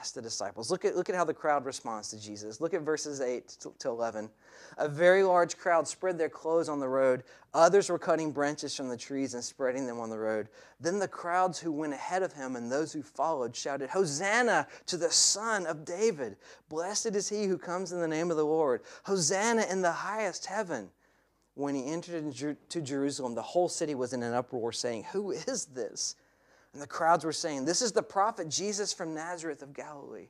That's 0.00 0.12
the 0.12 0.22
disciples. 0.22 0.70
Look 0.70 0.86
at, 0.86 0.96
look 0.96 1.10
at 1.10 1.14
how 1.14 1.24
the 1.24 1.34
crowd 1.34 1.66
responds 1.66 2.08
to 2.08 2.18
Jesus. 2.18 2.58
Look 2.58 2.72
at 2.72 2.80
verses 2.80 3.20
8 3.20 3.46
to 3.80 3.88
11. 3.90 4.30
A 4.78 4.88
very 4.88 5.22
large 5.22 5.58
crowd 5.58 5.86
spread 5.86 6.16
their 6.16 6.30
clothes 6.30 6.70
on 6.70 6.80
the 6.80 6.88
road. 6.88 7.22
Others 7.52 7.90
were 7.90 7.98
cutting 7.98 8.32
branches 8.32 8.74
from 8.74 8.88
the 8.88 8.96
trees 8.96 9.34
and 9.34 9.44
spreading 9.44 9.86
them 9.86 10.00
on 10.00 10.08
the 10.08 10.18
road. 10.18 10.48
Then 10.80 10.98
the 10.98 11.06
crowds 11.06 11.58
who 11.58 11.70
went 11.70 11.92
ahead 11.92 12.22
of 12.22 12.32
him 12.32 12.56
and 12.56 12.72
those 12.72 12.94
who 12.94 13.02
followed 13.02 13.54
shouted, 13.54 13.90
Hosanna 13.90 14.66
to 14.86 14.96
the 14.96 15.10
Son 15.10 15.66
of 15.66 15.84
David! 15.84 16.38
Blessed 16.70 17.14
is 17.14 17.28
he 17.28 17.44
who 17.44 17.58
comes 17.58 17.92
in 17.92 18.00
the 18.00 18.08
name 18.08 18.30
of 18.30 18.38
the 18.38 18.46
Lord! 18.46 18.80
Hosanna 19.04 19.66
in 19.70 19.82
the 19.82 19.92
highest 19.92 20.46
heaven! 20.46 20.88
When 21.56 21.74
he 21.74 21.84
entered 21.84 22.24
into 22.24 22.80
Jerusalem, 22.80 23.34
the 23.34 23.42
whole 23.42 23.68
city 23.68 23.94
was 23.94 24.14
in 24.14 24.22
an 24.22 24.32
uproar, 24.32 24.72
saying, 24.72 25.04
Who 25.12 25.32
is 25.32 25.66
this? 25.66 26.16
And 26.72 26.80
the 26.80 26.86
crowds 26.86 27.24
were 27.24 27.32
saying, 27.32 27.64
This 27.64 27.82
is 27.82 27.92
the 27.92 28.02
prophet 28.02 28.48
Jesus 28.48 28.92
from 28.92 29.14
Nazareth 29.14 29.62
of 29.62 29.72
Galilee. 29.72 30.28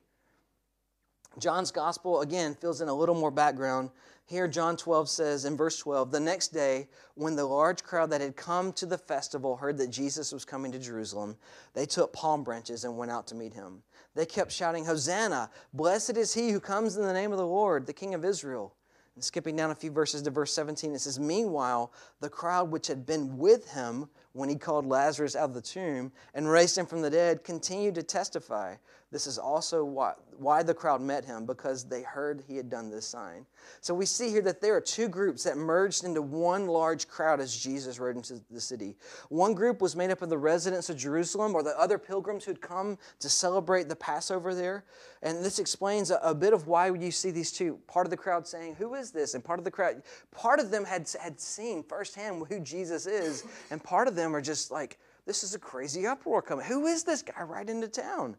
John's 1.39 1.71
gospel, 1.71 2.21
again, 2.21 2.55
fills 2.55 2.81
in 2.81 2.89
a 2.89 2.93
little 2.93 3.15
more 3.15 3.31
background. 3.31 3.89
Here, 4.25 4.47
John 4.47 4.75
12 4.75 5.09
says 5.09 5.45
in 5.45 5.55
verse 5.55 5.77
12, 5.77 6.11
The 6.11 6.19
next 6.19 6.49
day, 6.49 6.87
when 7.15 7.35
the 7.35 7.45
large 7.45 7.83
crowd 7.83 8.09
that 8.11 8.21
had 8.21 8.35
come 8.35 8.73
to 8.73 8.85
the 8.85 8.97
festival 8.97 9.55
heard 9.55 9.77
that 9.77 9.89
Jesus 9.89 10.31
was 10.31 10.45
coming 10.45 10.71
to 10.71 10.79
Jerusalem, 10.79 11.37
they 11.73 11.85
took 11.85 12.11
palm 12.13 12.43
branches 12.43 12.83
and 12.83 12.97
went 12.97 13.11
out 13.11 13.27
to 13.27 13.35
meet 13.35 13.53
him. 13.53 13.81
They 14.13 14.25
kept 14.25 14.51
shouting, 14.51 14.85
Hosanna! 14.85 15.49
Blessed 15.73 16.17
is 16.17 16.33
he 16.33 16.49
who 16.49 16.59
comes 16.59 16.97
in 16.97 17.03
the 17.03 17.13
name 17.13 17.31
of 17.31 17.37
the 17.37 17.47
Lord, 17.47 17.85
the 17.85 17.93
King 17.93 18.13
of 18.13 18.25
Israel. 18.25 18.75
And 19.15 19.23
skipping 19.23 19.55
down 19.55 19.71
a 19.71 19.75
few 19.75 19.91
verses 19.91 20.21
to 20.21 20.31
verse 20.31 20.53
17, 20.53 20.93
it 20.93 20.99
says, 20.99 21.19
Meanwhile, 21.19 21.91
the 22.19 22.29
crowd 22.29 22.71
which 22.71 22.87
had 22.87 23.05
been 23.05 23.37
with 23.37 23.71
him 23.71 24.09
when 24.33 24.49
he 24.49 24.55
called 24.55 24.85
Lazarus 24.85 25.35
out 25.35 25.49
of 25.49 25.53
the 25.53 25.61
tomb 25.61 26.11
and 26.33 26.49
raised 26.49 26.77
him 26.77 26.85
from 26.85 27.01
the 27.01 27.09
dead 27.09 27.43
continued 27.43 27.95
to 27.95 28.03
testify. 28.03 28.75
This 29.11 29.27
is 29.27 29.37
also 29.37 29.83
why, 29.83 30.13
why 30.37 30.63
the 30.63 30.73
crowd 30.73 31.01
met 31.01 31.25
him, 31.25 31.45
because 31.45 31.83
they 31.83 32.01
heard 32.01 32.43
he 32.47 32.55
had 32.55 32.69
done 32.69 32.89
this 32.89 33.05
sign. 33.05 33.45
So 33.81 33.93
we 33.93 34.05
see 34.05 34.29
here 34.29 34.41
that 34.43 34.61
there 34.61 34.73
are 34.73 34.81
two 34.81 35.09
groups 35.09 35.43
that 35.43 35.57
merged 35.57 36.05
into 36.05 36.21
one 36.21 36.65
large 36.67 37.09
crowd 37.09 37.41
as 37.41 37.55
Jesus 37.55 37.99
rode 37.99 38.15
into 38.15 38.39
the 38.49 38.61
city. 38.61 38.95
One 39.27 39.53
group 39.53 39.81
was 39.81 39.97
made 39.97 40.11
up 40.11 40.21
of 40.21 40.29
the 40.29 40.37
residents 40.37 40.89
of 40.89 40.95
Jerusalem 40.95 41.55
or 41.55 41.61
the 41.61 41.77
other 41.77 41.97
pilgrims 41.97 42.45
who'd 42.45 42.61
come 42.61 42.97
to 43.19 43.27
celebrate 43.27 43.89
the 43.89 43.97
Passover 43.97 44.55
there. 44.55 44.85
And 45.21 45.43
this 45.43 45.59
explains 45.59 46.09
a, 46.09 46.19
a 46.23 46.33
bit 46.33 46.53
of 46.53 46.67
why 46.67 46.87
you 46.87 47.11
see 47.11 47.31
these 47.31 47.51
two. 47.51 47.79
Part 47.87 48.05
of 48.05 48.11
the 48.11 48.17
crowd 48.17 48.47
saying, 48.47 48.75
Who 48.75 48.95
is 48.95 49.11
this? 49.11 49.33
And 49.33 49.43
part 49.43 49.59
of 49.59 49.65
the 49.65 49.71
crowd, 49.71 50.03
part 50.31 50.61
of 50.61 50.71
them 50.71 50.85
had, 50.85 51.09
had 51.21 51.37
seen 51.37 51.83
firsthand 51.83 52.45
who 52.47 52.61
Jesus 52.61 53.07
is, 53.07 53.43
and 53.71 53.83
part 53.83 54.07
of 54.07 54.15
them 54.15 54.33
are 54.33 54.41
just 54.41 54.71
like, 54.71 54.99
This 55.25 55.43
is 55.43 55.53
a 55.53 55.59
crazy 55.59 56.07
uproar 56.07 56.41
coming. 56.41 56.65
Who 56.65 56.87
is 56.87 57.03
this 57.03 57.21
guy 57.21 57.41
right 57.41 57.69
into 57.69 57.89
town? 57.89 58.37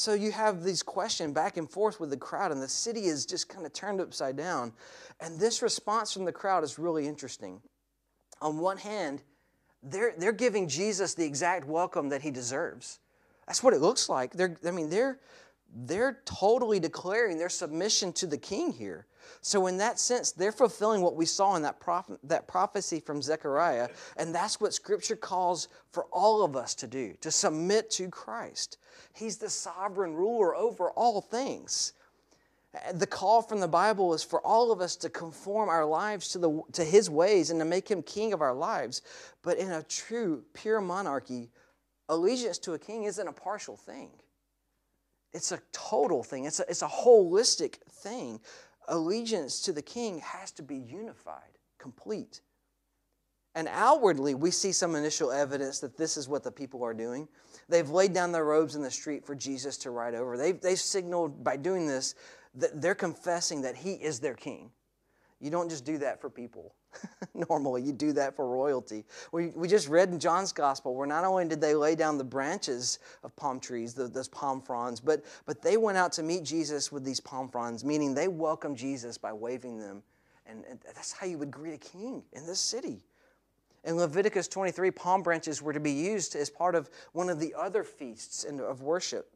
So 0.00 0.14
you 0.14 0.32
have 0.32 0.64
these 0.64 0.82
questions 0.82 1.34
back 1.34 1.58
and 1.58 1.70
forth 1.70 2.00
with 2.00 2.08
the 2.08 2.16
crowd, 2.16 2.52
and 2.52 2.62
the 2.62 2.68
city 2.68 3.04
is 3.04 3.26
just 3.26 3.50
kind 3.50 3.66
of 3.66 3.74
turned 3.74 4.00
upside 4.00 4.34
down. 4.34 4.72
And 5.20 5.38
this 5.38 5.60
response 5.60 6.10
from 6.10 6.24
the 6.24 6.32
crowd 6.32 6.64
is 6.64 6.78
really 6.78 7.06
interesting. 7.06 7.60
On 8.40 8.56
one 8.60 8.78
hand, 8.78 9.20
they're, 9.82 10.14
they're 10.16 10.32
giving 10.32 10.68
Jesus 10.68 11.12
the 11.12 11.26
exact 11.26 11.66
welcome 11.66 12.08
that 12.08 12.22
he 12.22 12.30
deserves. 12.30 12.98
That's 13.46 13.62
what 13.62 13.74
it 13.74 13.82
looks 13.82 14.08
like. 14.08 14.32
They're, 14.32 14.56
I 14.66 14.70
mean, 14.70 14.88
they're, 14.88 15.18
they're 15.74 16.20
totally 16.24 16.80
declaring 16.80 17.38
their 17.38 17.48
submission 17.48 18.12
to 18.14 18.26
the 18.26 18.38
king 18.38 18.72
here. 18.72 19.06
So, 19.42 19.66
in 19.66 19.76
that 19.78 19.98
sense, 19.98 20.32
they're 20.32 20.52
fulfilling 20.52 21.02
what 21.02 21.14
we 21.14 21.24
saw 21.24 21.56
in 21.56 21.62
that, 21.62 21.76
that 22.24 22.48
prophecy 22.48 23.00
from 23.00 23.22
Zechariah, 23.22 23.88
and 24.16 24.34
that's 24.34 24.60
what 24.60 24.74
Scripture 24.74 25.16
calls 25.16 25.68
for 25.92 26.04
all 26.12 26.42
of 26.42 26.56
us 26.56 26.74
to 26.76 26.86
do 26.86 27.14
to 27.20 27.30
submit 27.30 27.90
to 27.92 28.08
Christ. 28.08 28.78
He's 29.14 29.38
the 29.38 29.48
sovereign 29.48 30.14
ruler 30.14 30.54
over 30.54 30.90
all 30.90 31.20
things. 31.20 31.92
The 32.94 33.06
call 33.06 33.42
from 33.42 33.60
the 33.60 33.68
Bible 33.68 34.14
is 34.14 34.22
for 34.22 34.40
all 34.46 34.70
of 34.70 34.80
us 34.80 34.94
to 34.96 35.08
conform 35.08 35.68
our 35.68 35.84
lives 35.84 36.28
to, 36.28 36.38
the, 36.38 36.62
to 36.72 36.84
His 36.84 37.10
ways 37.10 37.50
and 37.50 37.58
to 37.60 37.64
make 37.64 37.90
Him 37.90 38.02
king 38.02 38.32
of 38.32 38.40
our 38.40 38.54
lives. 38.54 39.02
But 39.42 39.58
in 39.58 39.72
a 39.72 39.82
true, 39.82 40.44
pure 40.54 40.80
monarchy, 40.80 41.50
allegiance 42.08 42.58
to 42.58 42.74
a 42.74 42.78
king 42.78 43.04
isn't 43.04 43.26
a 43.26 43.32
partial 43.32 43.76
thing, 43.76 44.10
it's 45.32 45.52
a 45.52 45.60
total 45.72 46.22
thing, 46.22 46.44
it's 46.44 46.60
a, 46.60 46.64
it's 46.68 46.82
a 46.82 46.88
holistic 46.88 47.76
thing. 47.88 48.40
Allegiance 48.88 49.60
to 49.62 49.72
the 49.72 49.82
king 49.82 50.18
has 50.20 50.50
to 50.52 50.62
be 50.62 50.76
unified, 50.76 51.58
complete. 51.78 52.40
And 53.54 53.68
outwardly, 53.68 54.34
we 54.34 54.50
see 54.50 54.72
some 54.72 54.94
initial 54.94 55.32
evidence 55.32 55.80
that 55.80 55.96
this 55.96 56.16
is 56.16 56.28
what 56.28 56.44
the 56.44 56.52
people 56.52 56.84
are 56.84 56.94
doing. 56.94 57.28
They've 57.68 57.88
laid 57.88 58.12
down 58.12 58.32
their 58.32 58.44
robes 58.44 58.76
in 58.76 58.82
the 58.82 58.90
street 58.90 59.24
for 59.24 59.34
Jesus 59.34 59.76
to 59.78 59.90
ride 59.90 60.14
over. 60.14 60.36
They've, 60.36 60.60
they've 60.60 60.78
signaled 60.78 61.42
by 61.42 61.56
doing 61.56 61.86
this 61.86 62.14
that 62.54 62.80
they're 62.80 62.94
confessing 62.94 63.62
that 63.62 63.76
he 63.76 63.94
is 63.94 64.20
their 64.20 64.34
king. 64.34 64.70
You 65.40 65.50
don't 65.50 65.70
just 65.70 65.84
do 65.84 65.96
that 65.98 66.20
for 66.20 66.28
people. 66.28 66.74
Normally, 67.34 67.82
you 67.82 67.92
do 67.92 68.12
that 68.12 68.36
for 68.36 68.46
royalty. 68.46 69.04
We, 69.32 69.48
we 69.48 69.68
just 69.68 69.88
read 69.88 70.10
in 70.10 70.18
John's 70.18 70.52
gospel 70.52 70.94
where 70.94 71.06
not 71.06 71.24
only 71.24 71.48
did 71.48 71.60
they 71.60 71.74
lay 71.74 71.94
down 71.94 72.18
the 72.18 72.24
branches 72.24 72.98
of 73.24 73.34
palm 73.36 73.58
trees, 73.58 73.94
the, 73.94 74.06
those 74.06 74.28
palm 74.28 74.60
fronds, 74.60 75.00
but, 75.00 75.24
but 75.46 75.62
they 75.62 75.78
went 75.78 75.96
out 75.96 76.12
to 76.12 76.22
meet 76.22 76.44
Jesus 76.44 76.92
with 76.92 77.04
these 77.04 77.20
palm 77.20 77.48
fronds, 77.48 77.84
meaning 77.84 78.14
they 78.14 78.28
welcomed 78.28 78.76
Jesus 78.76 79.16
by 79.16 79.32
waving 79.32 79.78
them. 79.78 80.02
And, 80.46 80.64
and 80.68 80.78
that's 80.84 81.12
how 81.12 81.26
you 81.26 81.38
would 81.38 81.50
greet 81.50 81.74
a 81.74 81.78
king 81.78 82.22
in 82.32 82.46
this 82.46 82.60
city. 82.60 83.02
In 83.84 83.96
Leviticus 83.96 84.46
23, 84.48 84.90
palm 84.90 85.22
branches 85.22 85.62
were 85.62 85.72
to 85.72 85.80
be 85.80 85.92
used 85.92 86.36
as 86.36 86.50
part 86.50 86.74
of 86.74 86.90
one 87.12 87.30
of 87.30 87.40
the 87.40 87.54
other 87.54 87.82
feasts 87.82 88.44
of 88.44 88.82
worship. 88.82 89.34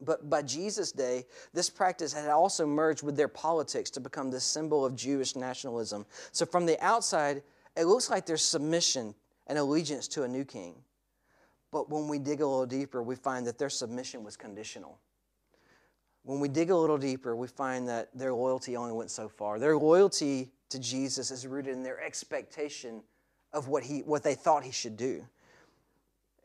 But 0.00 0.28
by 0.28 0.42
Jesus' 0.42 0.92
day, 0.92 1.24
this 1.54 1.70
practice 1.70 2.12
had 2.12 2.28
also 2.28 2.66
merged 2.66 3.02
with 3.02 3.16
their 3.16 3.28
politics 3.28 3.90
to 3.90 4.00
become 4.00 4.30
the 4.30 4.40
symbol 4.40 4.84
of 4.84 4.94
Jewish 4.94 5.36
nationalism. 5.36 6.04
So 6.32 6.44
from 6.44 6.66
the 6.66 6.78
outside, 6.84 7.42
it 7.76 7.84
looks 7.84 8.10
like 8.10 8.26
there's 8.26 8.44
submission 8.44 9.14
and 9.46 9.58
allegiance 9.58 10.08
to 10.08 10.24
a 10.24 10.28
new 10.28 10.44
king. 10.44 10.74
But 11.72 11.90
when 11.90 12.08
we 12.08 12.18
dig 12.18 12.40
a 12.40 12.46
little 12.46 12.66
deeper, 12.66 13.02
we 13.02 13.16
find 13.16 13.46
that 13.46 13.58
their 13.58 13.70
submission 13.70 14.22
was 14.22 14.36
conditional. 14.36 14.98
When 16.24 16.40
we 16.40 16.48
dig 16.48 16.70
a 16.70 16.76
little 16.76 16.98
deeper, 16.98 17.36
we 17.36 17.46
find 17.46 17.88
that 17.88 18.08
their 18.14 18.34
loyalty 18.34 18.76
only 18.76 18.92
went 18.92 19.10
so 19.10 19.28
far. 19.28 19.58
Their 19.58 19.76
loyalty 19.76 20.50
to 20.70 20.78
Jesus 20.78 21.30
is 21.30 21.46
rooted 21.46 21.72
in 21.72 21.82
their 21.82 22.02
expectation 22.02 23.02
of 23.52 23.68
what, 23.68 23.82
he, 23.82 24.00
what 24.00 24.22
they 24.22 24.34
thought 24.34 24.64
he 24.64 24.72
should 24.72 24.96
do. 24.96 25.24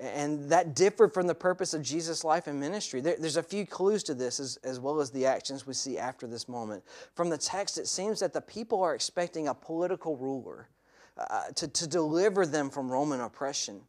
And 0.01 0.49
that 0.49 0.73
differed 0.75 1.13
from 1.13 1.27
the 1.27 1.35
purpose 1.35 1.75
of 1.75 1.83
Jesus' 1.83 2.23
life 2.23 2.47
and 2.47 2.59
ministry. 2.59 3.01
There, 3.01 3.15
there's 3.19 3.37
a 3.37 3.43
few 3.43 3.67
clues 3.67 4.01
to 4.03 4.15
this, 4.15 4.39
as, 4.39 4.57
as 4.63 4.79
well 4.79 4.99
as 4.99 5.11
the 5.11 5.27
actions 5.27 5.67
we 5.67 5.75
see 5.75 5.99
after 5.99 6.25
this 6.25 6.49
moment. 6.49 6.83
From 7.13 7.29
the 7.29 7.37
text, 7.37 7.77
it 7.77 7.87
seems 7.87 8.19
that 8.19 8.33
the 8.33 8.41
people 8.41 8.81
are 8.81 8.95
expecting 8.95 9.47
a 9.47 9.53
political 9.53 10.17
ruler 10.17 10.69
uh, 11.17 11.49
to, 11.55 11.67
to 11.67 11.87
deliver 11.87 12.47
them 12.47 12.71
from 12.71 12.91
Roman 12.91 13.21
oppression. 13.21 13.81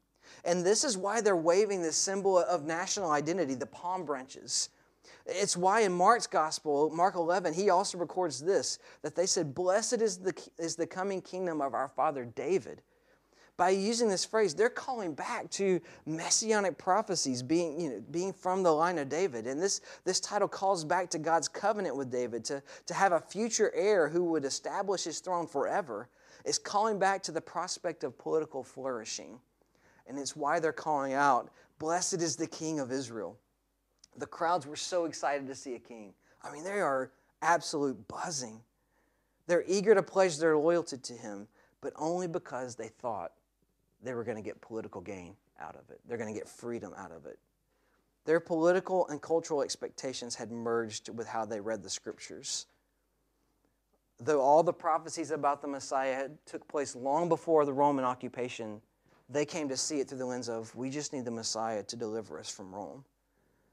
And 0.44 0.64
this 0.64 0.85
is 0.85 0.98
why 0.98 1.22
they're 1.22 1.35
waving 1.35 1.81
this 1.81 1.96
symbol 1.96 2.38
of 2.38 2.64
national 2.64 3.11
identity, 3.11 3.55
the 3.55 3.64
palm 3.64 4.05
branches. 4.05 4.68
It's 5.25 5.57
why 5.57 5.81
in 5.81 5.92
Mark's 5.92 6.27
gospel, 6.27 6.90
Mark 6.90 7.14
11, 7.14 7.55
he 7.55 7.70
also 7.70 7.96
records 7.96 8.40
this 8.40 8.79
that 9.01 9.14
they 9.14 9.27
said, 9.27 9.55
Blessed 9.55 10.03
is 10.03 10.18
the, 10.18 10.35
is 10.59 10.77
the 10.77 10.87
coming 10.87 11.22
kingdom 11.22 11.62
of 11.62 11.72
our 11.72 11.88
father 11.88 12.25
David 12.25 12.83
by 13.57 13.71
using 13.71 14.09
this 14.09 14.25
phrase, 14.25 14.55
they're 14.55 14.71
calling 14.71 15.15
back 15.15 15.51
to 15.51 15.81
messianic 16.07 16.79
prophecies 16.79 17.43
being, 17.43 17.79
you 17.81 17.91
know, 17.91 18.03
being 18.11 18.33
from 18.33 18.62
the 18.62 18.73
line 18.73 18.99
of 18.99 19.09
David. 19.09 19.47
And 19.47 19.61
this, 19.61 19.83
this 20.05 20.21
title 20.21 20.49
calls 20.49 20.85
back 20.85 21.11
to 21.11 21.19
God's 21.19 21.49
covenant 21.49 21.97
with 21.97 22.11
David 22.11 22.45
to, 22.47 22.62
to 22.87 22.95
have 22.95 23.12
a 23.12 23.21
future 23.21 23.71
heir 23.75 24.09
who 24.09 24.25
would 24.25 24.45
establish 24.45 25.05
his 25.05 25.21
throne 25.21 25.47
forever. 25.47 26.09
It's 26.45 26.59
calling 26.59 26.99
back 26.99 27.23
to 27.25 27.33
the 27.33 27.41
prospect 27.41 28.05
of 28.05 28.19
political 28.19 28.65
flourishing. 28.65 29.38
And 30.09 30.19
it's 30.19 30.35
why 30.35 30.59
they're 30.59 30.73
calling 30.73 31.12
out, 31.12 31.51
Blessed 31.79 32.23
is 32.23 32.37
the 32.37 32.47
King 32.47 32.81
of 32.81 32.91
Israel. 32.91 33.38
The 34.17 34.27
crowds 34.27 34.67
were 34.67 34.77
so 34.77 35.05
excited 35.05 35.47
to 35.47 35.55
see 35.55 35.75
a 35.75 35.79
king. 35.79 36.15
I 36.43 36.53
mean, 36.53 36.65
they 36.65 36.81
are 36.81 37.12
absolute 37.43 38.09
buzzing. 38.09 38.61
They're 39.47 39.65
eager 39.67 39.95
to 39.95 40.03
pledge 40.03 40.38
their 40.38 40.57
loyalty 40.57 40.99
to 40.99 41.12
him, 41.12 41.49
but 41.81 41.93
only 41.97 42.27
because 42.27 42.77
they 42.77 42.88
thought 42.88 43.33
they 44.03 44.15
were 44.15 44.25
going 44.25 44.37
to 44.37 44.43
get 44.43 44.61
political 44.61 45.01
gain 45.01 45.37
out 45.61 45.77
of 45.77 45.91
it. 45.91 46.01
They're 46.07 46.19
going 46.19 46.33
to 46.33 46.38
get 46.38 46.49
freedom 46.49 46.93
out 46.97 47.12
of 47.12 47.27
it. 47.27 47.38
Their 48.25 48.41
political 48.41 49.09
and 49.09 49.21
cultural 49.21 49.62
expectations 49.62 50.35
had 50.35 50.51
merged 50.51 51.09
with 51.09 51.27
how 51.27 51.45
they 51.45 51.61
read 51.61 51.83
the 51.83 51.91
scriptures. 51.91 52.67
Though 54.21 54.41
all 54.41 54.62
the 54.62 54.73
prophecies 54.73 55.33
about 55.33 55.62
the 55.62 55.69
Messiah 55.69 56.15
had 56.15 56.38
took 56.47 56.67
place 56.69 56.95
long 56.95 57.29
before 57.29 57.65
the 57.65 57.73
Roman 57.73 58.05
occupation, 58.05 58.81
they 59.29 59.45
came 59.45 59.69
to 59.69 59.77
see 59.77 59.99
it 59.99 60.09
through 60.09 60.19
the 60.19 60.27
lens 60.27 60.49
of 60.49 60.75
we 60.77 60.91
just 60.91 61.12
need 61.12 61.25
the 61.25 61.31
Messiah 61.31 61.83
to 61.85 61.97
deliver 61.97 62.38
us 62.38 62.49
from 62.49 62.73
Rome. 62.73 63.05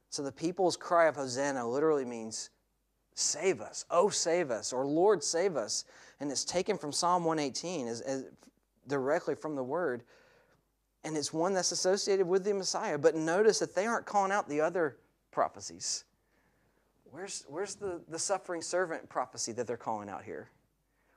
So 0.10 0.24
the 0.24 0.32
people's 0.32 0.76
cry 0.76 1.08
of 1.08 1.16
Hosanna 1.16 1.68
literally 1.68 2.06
means 2.06 2.50
save 3.14 3.62
us, 3.62 3.86
oh 3.92 4.10
save 4.10 4.50
us, 4.50 4.74
or 4.74 4.88
Lord 4.88 5.24
save 5.24 5.56
us. 5.56 5.86
And 6.20 6.32
it's 6.32 6.46
taken 6.46 6.78
from 6.78 6.92
Psalm 6.92 7.26
118 7.26 7.88
as, 7.88 8.02
as 8.02 8.26
directly 8.88 9.36
from 9.36 9.56
the 9.56 9.64
word 9.64 10.04
and 11.04 11.16
it's 11.16 11.34
one 11.34 11.54
that's 11.54 11.72
associated 11.72 12.28
with 12.28 12.44
the 12.44 12.54
Messiah. 12.54 12.98
But 12.98 13.16
notice 13.16 13.60
that 13.60 13.76
they 13.76 13.86
aren't 13.86 14.06
calling 14.06 14.32
out 14.32 14.50
the 14.50 14.62
other 14.62 14.98
prophecies. 15.32 16.04
Where's, 17.12 17.46
where's 17.48 17.76
the, 17.76 18.02
the 18.10 18.20
suffering 18.20 18.62
servant 18.62 19.10
prophecy 19.10 19.52
that 19.54 19.66
they're 19.66 19.78
calling 19.78 20.10
out 20.10 20.24
here? 20.24 20.50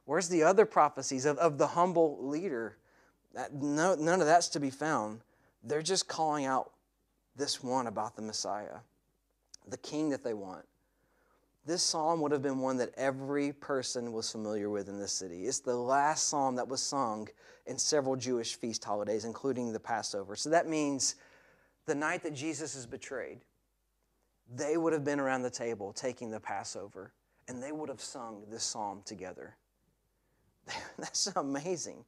Where's 0.04 0.28
the 0.28 0.42
other 0.42 0.66
prophecies 0.66 1.26
of, 1.26 1.38
of 1.38 1.58
the 1.58 1.66
humble 1.66 2.18
leader? 2.26 2.76
That, 3.34 3.54
no, 3.54 3.94
none 3.94 4.20
of 4.20 4.26
that's 4.26 4.48
to 4.50 4.60
be 4.60 4.70
found. 4.70 5.20
They're 5.62 5.82
just 5.82 6.08
calling 6.08 6.44
out 6.44 6.72
this 7.36 7.62
one 7.62 7.86
about 7.86 8.16
the 8.16 8.22
Messiah, 8.22 8.78
the 9.68 9.76
king 9.78 10.10
that 10.10 10.24
they 10.24 10.34
want. 10.34 10.64
This 11.64 11.82
psalm 11.82 12.20
would 12.20 12.32
have 12.32 12.42
been 12.42 12.58
one 12.58 12.76
that 12.78 12.90
every 12.96 13.52
person 13.52 14.12
was 14.12 14.30
familiar 14.30 14.68
with 14.68 14.88
in 14.88 14.98
this 14.98 15.12
city. 15.12 15.44
It's 15.44 15.60
the 15.60 15.76
last 15.76 16.28
psalm 16.28 16.56
that 16.56 16.66
was 16.66 16.82
sung 16.82 17.28
in 17.66 17.78
several 17.78 18.16
Jewish 18.16 18.56
feast 18.56 18.84
holidays, 18.84 19.24
including 19.24 19.72
the 19.72 19.78
Passover. 19.78 20.34
So 20.34 20.50
that 20.50 20.68
means 20.68 21.14
the 21.86 21.94
night 21.94 22.24
that 22.24 22.34
Jesus 22.34 22.74
is 22.74 22.84
betrayed, 22.84 23.44
they 24.52 24.76
would 24.76 24.92
have 24.92 25.04
been 25.04 25.20
around 25.20 25.42
the 25.42 25.50
table 25.50 25.92
taking 25.92 26.30
the 26.30 26.40
Passover, 26.40 27.12
and 27.46 27.62
they 27.62 27.70
would 27.70 27.88
have 27.88 28.00
sung 28.00 28.42
this 28.50 28.64
psalm 28.64 29.02
together. 29.04 29.56
That's 30.98 31.28
amazing. 31.36 32.04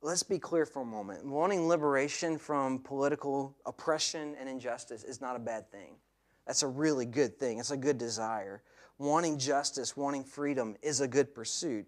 Let's 0.00 0.22
be 0.22 0.38
clear 0.38 0.64
for 0.64 0.82
a 0.82 0.86
moment. 0.86 1.26
Wanting 1.26 1.66
liberation 1.66 2.38
from 2.38 2.78
political 2.78 3.56
oppression 3.66 4.36
and 4.38 4.48
injustice 4.48 5.02
is 5.02 5.20
not 5.20 5.34
a 5.34 5.40
bad 5.40 5.70
thing. 5.72 5.96
That's 6.48 6.64
a 6.64 6.68
really 6.68 7.06
good 7.06 7.38
thing. 7.38 7.60
It's 7.60 7.70
a 7.70 7.76
good 7.76 7.98
desire. 7.98 8.62
Wanting 8.98 9.38
justice, 9.38 9.96
wanting 9.96 10.24
freedom 10.24 10.74
is 10.82 11.00
a 11.00 11.06
good 11.06 11.32
pursuit 11.32 11.86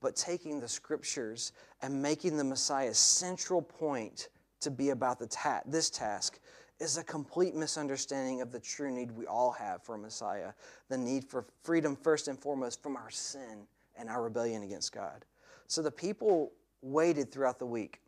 but 0.00 0.16
taking 0.16 0.60
the 0.60 0.68
scriptures 0.68 1.52
and 1.82 2.02
making 2.02 2.36
the 2.36 2.44
Messiah's 2.44 2.98
central 2.98 3.62
point 3.62 4.28
to 4.60 4.70
be 4.70 4.90
about 4.90 5.18
the 5.18 5.26
ta- 5.26 5.62
this 5.66 5.90
task 5.90 6.40
is 6.78 6.96
a 6.96 7.04
complete 7.04 7.54
misunderstanding 7.54 8.40
of 8.40 8.50
the 8.50 8.60
true 8.60 8.90
need 8.90 9.10
we 9.10 9.26
all 9.26 9.52
have 9.52 9.82
for 9.82 9.94
a 9.94 9.98
Messiah 9.98 10.52
the 10.88 10.96
need 10.96 11.24
for 11.24 11.44
freedom, 11.62 11.96
first 11.96 12.28
and 12.28 12.38
foremost, 12.38 12.82
from 12.82 12.96
our 12.96 13.10
sin 13.10 13.66
and 13.98 14.08
our 14.08 14.22
rebellion 14.22 14.62
against 14.62 14.92
God. 14.92 15.24
So 15.66 15.82
the 15.82 15.90
people 15.90 16.52
waited 16.82 17.30
throughout 17.30 17.58
the 17.58 17.66
week. 17.66 18.00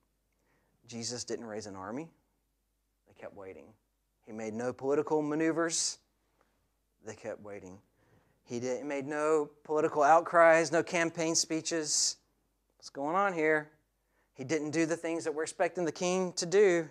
Jesus 0.88 1.22
didn't 1.22 1.44
raise 1.44 1.66
an 1.66 1.76
army, 1.76 2.08
they 3.06 3.14
kept 3.14 3.36
waiting. 3.36 3.66
He 4.26 4.32
made 4.32 4.54
no 4.54 4.72
political 4.72 5.22
maneuvers, 5.22 5.98
they 7.04 7.14
kept 7.14 7.42
waiting. 7.42 7.78
He 8.44 8.60
did, 8.60 8.84
made 8.84 9.06
no 9.06 9.50
political 9.64 10.02
outcries, 10.02 10.72
no 10.72 10.82
campaign 10.82 11.34
speeches. 11.34 12.16
What's 12.76 12.90
going 12.90 13.16
on 13.16 13.32
here? 13.32 13.70
He 14.34 14.44
didn't 14.44 14.70
do 14.70 14.86
the 14.86 14.96
things 14.96 15.24
that 15.24 15.34
we're 15.34 15.42
expecting 15.42 15.84
the 15.84 15.92
king 15.92 16.32
to 16.34 16.46
do. 16.46 16.88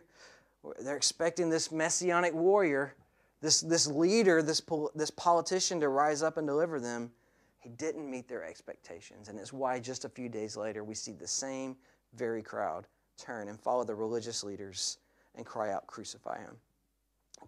They're 0.79 0.95
expecting 0.95 1.49
this 1.49 1.71
messianic 1.71 2.33
warrior, 2.33 2.95
this, 3.41 3.61
this 3.61 3.87
leader, 3.87 4.41
this, 4.41 4.61
this 4.95 5.11
politician 5.11 5.79
to 5.79 5.89
rise 5.89 6.21
up 6.21 6.37
and 6.37 6.47
deliver 6.47 6.79
them. 6.79 7.11
He 7.59 7.69
didn't 7.69 8.09
meet 8.09 8.27
their 8.27 8.43
expectations. 8.43 9.27
And 9.27 9.39
it's 9.39 9.53
why 9.53 9.79
just 9.79 10.05
a 10.05 10.09
few 10.09 10.29
days 10.29 10.55
later 10.55 10.83
we 10.83 10.95
see 10.95 11.13
the 11.13 11.27
same 11.27 11.75
very 12.15 12.41
crowd 12.41 12.85
turn 13.17 13.47
and 13.47 13.59
follow 13.59 13.83
the 13.83 13.95
religious 13.95 14.43
leaders 14.43 14.97
and 15.35 15.45
cry 15.45 15.71
out, 15.71 15.87
Crucify 15.87 16.39
him. 16.39 16.55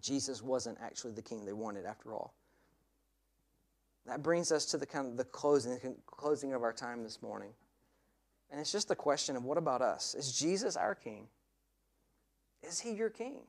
Jesus 0.00 0.42
wasn't 0.42 0.78
actually 0.82 1.12
the 1.12 1.22
king 1.22 1.44
they 1.44 1.52
wanted 1.52 1.84
after 1.86 2.12
all. 2.12 2.34
That 4.06 4.22
brings 4.22 4.52
us 4.52 4.66
to 4.66 4.78
the 4.78 4.86
kind 4.86 5.06
of 5.06 5.16
the 5.16 5.24
closing, 5.24 5.78
closing 6.06 6.52
of 6.52 6.62
our 6.62 6.72
time 6.72 7.02
this 7.02 7.22
morning. 7.22 7.50
And 8.50 8.60
it's 8.60 8.72
just 8.72 8.88
the 8.88 8.96
question 8.96 9.36
of 9.36 9.44
what 9.44 9.58
about 9.58 9.82
us? 9.82 10.14
Is 10.14 10.38
Jesus 10.38 10.76
our 10.76 10.94
king? 10.94 11.26
Is 12.62 12.78
he 12.80 12.92
your 12.92 13.10
king? 13.10 13.40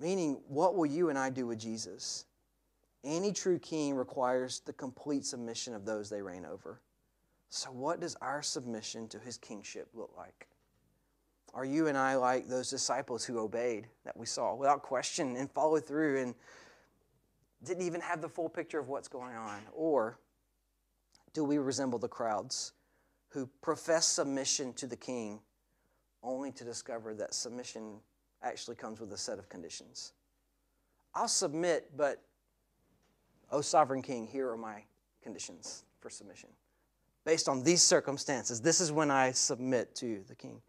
Meaning, 0.00 0.40
what 0.48 0.74
will 0.74 0.86
you 0.86 1.10
and 1.10 1.18
I 1.18 1.30
do 1.30 1.46
with 1.46 1.58
Jesus? 1.58 2.24
Any 3.04 3.32
true 3.32 3.58
king 3.58 3.94
requires 3.94 4.60
the 4.60 4.72
complete 4.72 5.24
submission 5.24 5.74
of 5.74 5.84
those 5.84 6.08
they 6.08 6.22
reign 6.22 6.46
over. 6.46 6.80
So, 7.50 7.70
what 7.70 8.00
does 8.00 8.16
our 8.22 8.42
submission 8.42 9.08
to 9.08 9.18
his 9.18 9.36
kingship 9.36 9.88
look 9.94 10.12
like? 10.16 10.48
Are 11.54 11.64
you 11.64 11.88
and 11.88 11.98
I 11.98 12.16
like 12.16 12.48
those 12.48 12.70
disciples 12.70 13.24
who 13.24 13.38
obeyed 13.38 13.86
that 14.04 14.16
we 14.16 14.24
saw 14.24 14.54
without 14.54 14.82
question 14.82 15.36
and 15.36 15.50
followed 15.50 15.84
through 15.84 16.22
and 16.22 16.34
didn't 17.64 17.84
even 17.86 18.00
have 18.00 18.22
the 18.22 18.28
full 18.28 18.48
picture 18.48 18.78
of 18.78 18.88
what's 18.88 19.08
going 19.08 19.36
on? 19.36 19.60
Or 19.74 20.18
do 21.34 21.44
we 21.44 21.58
resemble 21.58 21.98
the 21.98 22.08
crowds 22.08 22.72
who 23.28 23.48
profess 23.60 24.06
submission 24.06 24.72
to 24.74 24.86
the 24.86 24.96
king 24.96 25.40
only 26.22 26.52
to 26.52 26.64
discover 26.64 27.14
that 27.14 27.34
submission 27.34 27.98
actually 28.42 28.76
comes 28.76 28.98
with 28.98 29.12
a 29.12 29.18
set 29.18 29.38
of 29.38 29.48
conditions? 29.50 30.14
I'll 31.14 31.28
submit, 31.28 31.90
but, 31.94 32.22
oh, 33.50 33.60
sovereign 33.60 34.00
king, 34.00 34.26
here 34.26 34.48
are 34.48 34.56
my 34.56 34.84
conditions 35.22 35.84
for 36.00 36.08
submission. 36.08 36.48
Based 37.24 37.46
on 37.48 37.62
these 37.62 37.82
circumstances, 37.82 38.60
this 38.60 38.80
is 38.80 38.90
when 38.90 39.10
I 39.10 39.32
submit 39.32 39.94
to 39.96 40.24
the 40.26 40.34
king 40.34 40.62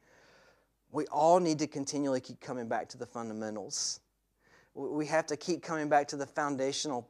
we 0.94 1.08
all 1.08 1.40
need 1.40 1.60
to 1.60 1.68
continually 1.68 2.22
keep 2.22 2.40
coming 2.40 2.68
back 2.68 2.88
to 2.90 2.98
the 2.98 3.06
fundamentals. 3.06 4.00
We 4.76 5.06
have 5.08 5.26
to 5.28 5.36
keep 5.36 5.62
coming 5.62 5.90
back 5.90 6.08
to 6.10 6.16
the 6.16 6.26
foundational 6.26 7.10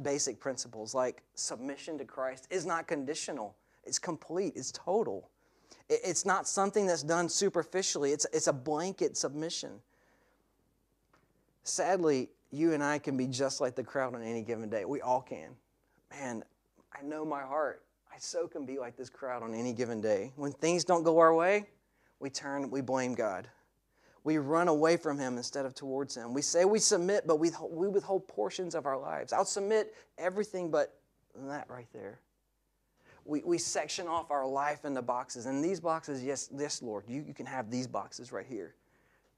basic 0.00 0.40
principles 0.40 0.94
like 0.94 1.22
submission 1.34 1.98
to 1.98 2.04
Christ 2.04 2.46
is 2.50 2.64
not 2.64 2.86
conditional, 2.86 3.54
it's 3.84 3.98
complete, 3.98 4.54
it's 4.56 4.72
total. 4.72 5.28
It's 5.88 6.24
not 6.24 6.48
something 6.48 6.86
that's 6.86 7.02
done 7.02 7.28
superficially, 7.28 8.12
it's, 8.12 8.26
it's 8.32 8.46
a 8.46 8.52
blanket 8.52 9.16
submission. 9.16 9.80
Sadly, 11.64 12.30
you 12.50 12.72
and 12.72 12.82
I 12.82 12.98
can 12.98 13.16
be 13.16 13.26
just 13.26 13.60
like 13.60 13.74
the 13.74 13.84
crowd 13.84 14.14
on 14.14 14.22
any 14.22 14.42
given 14.42 14.70
day. 14.70 14.84
We 14.84 15.00
all 15.00 15.20
can. 15.20 15.50
Man, 16.12 16.44
I 16.96 17.02
know 17.02 17.24
my 17.24 17.42
heart. 17.42 17.82
I 18.12 18.18
so 18.18 18.46
can 18.46 18.64
be 18.64 18.78
like 18.78 18.96
this 18.96 19.10
crowd 19.10 19.42
on 19.42 19.52
any 19.52 19.72
given 19.72 20.00
day. 20.00 20.32
When 20.36 20.52
things 20.52 20.84
don't 20.84 21.02
go 21.02 21.18
our 21.18 21.34
way, 21.34 21.66
we 22.20 22.30
turn, 22.30 22.70
we 22.70 22.80
blame 22.80 23.14
God. 23.14 23.48
We 24.24 24.38
run 24.38 24.68
away 24.68 24.96
from 24.96 25.18
Him 25.18 25.36
instead 25.36 25.66
of 25.66 25.74
towards 25.74 26.16
Him. 26.16 26.34
We 26.34 26.42
say 26.42 26.64
we 26.64 26.78
submit, 26.78 27.26
but 27.26 27.38
we, 27.38 27.50
we 27.70 27.88
withhold 27.88 28.26
portions 28.26 28.74
of 28.74 28.86
our 28.86 28.98
lives. 28.98 29.32
I'll 29.32 29.44
submit 29.44 29.94
everything 30.18 30.70
but 30.70 30.98
that 31.36 31.68
right 31.68 31.86
there. 31.92 32.20
We, 33.24 33.42
we 33.44 33.58
section 33.58 34.06
off 34.06 34.30
our 34.30 34.46
life 34.46 34.84
into 34.84 35.02
boxes. 35.02 35.46
And 35.46 35.62
these 35.62 35.80
boxes, 35.80 36.24
yes, 36.24 36.48
yes, 36.56 36.82
Lord, 36.82 37.04
you, 37.08 37.24
you 37.26 37.34
can 37.34 37.46
have 37.46 37.70
these 37.70 37.86
boxes 37.86 38.32
right 38.32 38.46
here. 38.46 38.74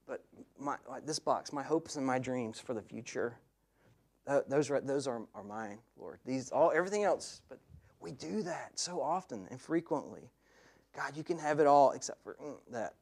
But 0.06 0.24
my, 0.58 0.76
like 0.88 1.06
this 1.06 1.18
box, 1.18 1.52
my 1.52 1.62
hopes 1.62 1.96
and 1.96 2.06
my 2.06 2.18
dreams 2.18 2.58
for 2.58 2.72
the 2.72 2.82
future, 2.82 3.36
uh, 4.26 4.40
those, 4.48 4.70
are, 4.70 4.80
those 4.80 5.06
are, 5.06 5.22
are 5.34 5.42
mine, 5.42 5.78
Lord. 5.98 6.18
These, 6.24 6.50
all, 6.50 6.70
everything 6.74 7.04
else, 7.04 7.42
but 7.48 7.58
we 8.00 8.12
do 8.12 8.42
that 8.42 8.78
so 8.78 9.02
often 9.02 9.46
and 9.50 9.60
frequently. 9.60 10.30
God, 10.96 11.16
you 11.16 11.24
can 11.24 11.38
have 11.38 11.60
it 11.60 11.66
all 11.66 11.92
except 11.92 12.22
for 12.22 12.36
mm, 12.42 12.56
that. 12.72 12.94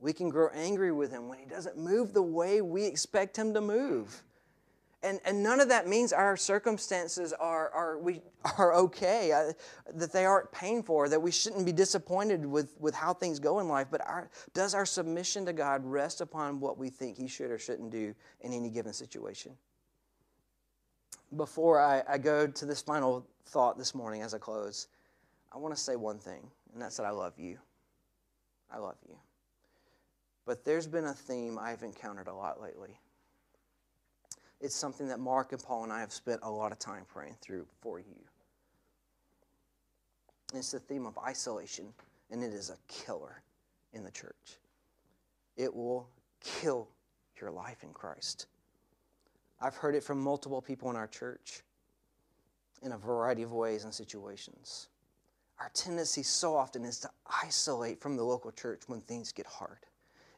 We 0.00 0.12
can 0.12 0.28
grow 0.28 0.48
angry 0.48 0.90
with 0.90 1.12
him 1.12 1.28
when 1.28 1.38
he 1.38 1.46
doesn't 1.46 1.78
move 1.78 2.12
the 2.12 2.22
way 2.22 2.60
we 2.60 2.84
expect 2.84 3.36
him 3.36 3.54
to 3.54 3.60
move. 3.60 4.22
And, 5.04 5.20
and 5.24 5.42
none 5.42 5.60
of 5.60 5.68
that 5.68 5.88
means 5.88 6.12
our 6.12 6.36
circumstances 6.36 7.32
are, 7.32 7.70
are, 7.70 7.98
we, 7.98 8.20
are 8.58 8.74
okay, 8.74 9.32
uh, 9.32 9.52
that 9.94 10.12
they 10.12 10.24
aren't 10.24 10.50
painful, 10.52 10.94
or 10.94 11.08
that 11.08 11.20
we 11.20 11.30
shouldn't 11.30 11.66
be 11.66 11.72
disappointed 11.72 12.46
with, 12.46 12.76
with 12.80 12.94
how 12.94 13.12
things 13.12 13.38
go 13.38 13.58
in 13.58 13.68
life. 13.68 13.88
But 13.90 14.06
our, 14.06 14.30
does 14.54 14.74
our 14.74 14.86
submission 14.86 15.44
to 15.46 15.52
God 15.52 15.84
rest 15.84 16.20
upon 16.20 16.60
what 16.60 16.78
we 16.78 16.88
think 16.88 17.16
He 17.16 17.26
should 17.26 17.50
or 17.50 17.58
shouldn't 17.58 17.90
do 17.90 18.14
in 18.40 18.52
any 18.52 18.70
given 18.70 18.92
situation? 18.92 19.52
Before 21.36 21.80
I, 21.80 22.02
I 22.08 22.18
go 22.18 22.46
to 22.46 22.66
this 22.66 22.82
final 22.82 23.26
thought 23.46 23.78
this 23.78 23.94
morning 23.94 24.22
as 24.22 24.34
I 24.34 24.38
close, 24.38 24.88
I 25.52 25.58
want 25.58 25.74
to 25.74 25.80
say 25.80 25.96
one 25.96 26.18
thing 26.18 26.46
and 26.72 26.80
that's 26.80 26.96
that 26.96 27.06
I 27.06 27.10
love 27.10 27.38
you. 27.38 27.58
I 28.70 28.78
love 28.78 28.96
you. 29.08 29.16
But 30.46 30.64
there's 30.64 30.86
been 30.86 31.04
a 31.04 31.12
theme 31.12 31.58
I've 31.58 31.82
encountered 31.82 32.26
a 32.26 32.34
lot 32.34 32.60
lately. 32.60 32.98
It's 34.60 34.74
something 34.74 35.08
that 35.08 35.20
Mark 35.20 35.52
and 35.52 35.62
Paul 35.62 35.84
and 35.84 35.92
I 35.92 36.00
have 36.00 36.12
spent 36.12 36.40
a 36.42 36.50
lot 36.50 36.72
of 36.72 36.78
time 36.78 37.04
praying 37.12 37.36
through 37.40 37.66
for 37.80 37.98
you. 37.98 38.24
It's 40.54 40.70
the 40.70 40.78
theme 40.78 41.06
of 41.06 41.18
isolation, 41.18 41.86
and 42.30 42.42
it 42.42 42.52
is 42.52 42.70
a 42.70 42.76
killer 42.86 43.42
in 43.92 44.04
the 44.04 44.10
church. 44.10 44.58
It 45.56 45.74
will 45.74 46.08
kill 46.40 46.88
your 47.40 47.50
life 47.50 47.82
in 47.82 47.92
Christ. 47.92 48.46
I've 49.60 49.76
heard 49.76 49.94
it 49.94 50.02
from 50.02 50.20
multiple 50.20 50.60
people 50.60 50.90
in 50.90 50.96
our 50.96 51.06
church 51.06 51.62
in 52.82 52.92
a 52.92 52.98
variety 52.98 53.42
of 53.42 53.52
ways 53.52 53.84
and 53.84 53.94
situations. 53.94 54.88
Our 55.62 55.70
tendency 55.74 56.24
so 56.24 56.56
often 56.56 56.84
is 56.84 56.98
to 57.00 57.10
isolate 57.40 58.00
from 58.00 58.16
the 58.16 58.24
local 58.24 58.50
church 58.50 58.82
when 58.88 59.00
things 59.02 59.30
get 59.30 59.46
hard 59.46 59.78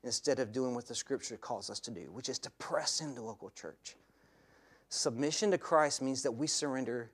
instead 0.03 0.39
of 0.39 0.53
doing 0.53 0.75
what 0.75 0.87
the 0.87 0.95
scripture 0.95 1.39
calls 1.39 1.71
us 1.71 1.81
to 1.81 1.91
do, 1.91 2.13
which 2.13 2.29
is 2.29 2.39
to 2.41 2.51
press 2.53 3.01
into 3.01 3.23
local 3.23 3.49
church. 3.49 3.97
Submission 4.91 5.51
to 5.53 5.57
Christ 5.57 6.03
means 6.03 6.23
that 6.25 6.33
we 6.33 6.47
surrender 6.47 7.11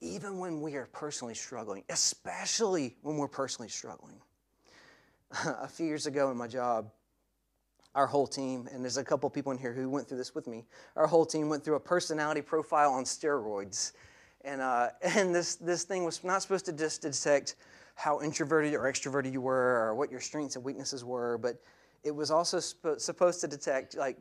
even 0.00 0.40
when 0.40 0.60
we 0.60 0.74
are 0.74 0.86
personally 0.86 1.34
struggling, 1.34 1.84
especially 1.88 2.96
when 3.02 3.16
we're 3.16 3.28
personally 3.28 3.68
struggling. 3.68 4.16
a 5.44 5.68
few 5.68 5.86
years 5.86 6.06
ago 6.06 6.32
in 6.32 6.36
my 6.36 6.48
job, 6.48 6.90
our 7.94 8.08
whole 8.08 8.26
team, 8.26 8.68
and 8.72 8.82
there's 8.82 8.96
a 8.96 9.04
couple 9.04 9.30
people 9.30 9.52
in 9.52 9.58
here 9.58 9.72
who 9.72 9.88
went 9.88 10.08
through 10.08 10.18
this 10.18 10.34
with 10.34 10.48
me, 10.48 10.64
our 10.96 11.06
whole 11.06 11.24
team 11.24 11.48
went 11.48 11.64
through 11.64 11.76
a 11.76 11.80
personality 11.80 12.42
profile 12.42 12.90
on 12.90 13.04
steroids. 13.04 13.92
And, 14.44 14.60
uh, 14.60 14.90
and 15.02 15.34
this, 15.34 15.56
this 15.56 15.84
thing 15.84 16.04
was 16.04 16.22
not 16.24 16.42
supposed 16.42 16.66
to 16.66 16.72
just 16.72 17.02
detect 17.02 17.56
how 17.94 18.20
introverted 18.20 18.74
or 18.74 18.90
extroverted 18.90 19.32
you 19.32 19.40
were 19.40 19.86
or 19.86 19.94
what 19.94 20.10
your 20.10 20.20
strengths 20.20 20.56
and 20.56 20.64
weaknesses 20.64 21.04
were, 21.04 21.38
but 21.38 21.60
it 22.04 22.10
was 22.10 22.30
also 22.30 22.58
sp- 22.58 22.98
supposed 22.98 23.40
to 23.40 23.48
detect 23.48 23.96
like 23.96 24.18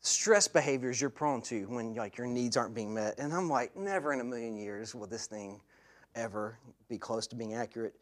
stress 0.00 0.48
behaviors 0.48 1.00
you're 1.00 1.10
prone 1.10 1.40
to 1.42 1.64
when 1.66 1.94
like 1.94 2.16
your 2.16 2.26
needs 2.26 2.56
aren't 2.56 2.74
being 2.74 2.92
met. 2.92 3.18
And 3.18 3.32
I'm 3.32 3.48
like, 3.48 3.76
never 3.76 4.12
in 4.12 4.20
a 4.20 4.24
million 4.24 4.56
years 4.56 4.94
will 4.94 5.06
this 5.06 5.26
thing 5.26 5.60
ever 6.14 6.58
be 6.88 6.98
close 6.98 7.26
to 7.28 7.36
being 7.36 7.54
accurate. 7.54 7.94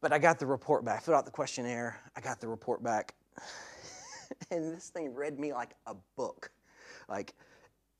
But 0.00 0.12
I 0.12 0.18
got 0.18 0.38
the 0.38 0.46
report 0.46 0.84
back, 0.84 0.98
I 0.98 1.00
filled 1.00 1.16
out 1.16 1.24
the 1.24 1.30
questionnaire, 1.30 2.00
I 2.16 2.20
got 2.20 2.40
the 2.40 2.48
report 2.48 2.82
back. 2.82 3.14
and 4.50 4.74
this 4.74 4.88
thing 4.88 5.14
read 5.14 5.38
me 5.38 5.52
like 5.52 5.70
a 5.86 5.94
book. 6.16 6.50
Like 7.08 7.34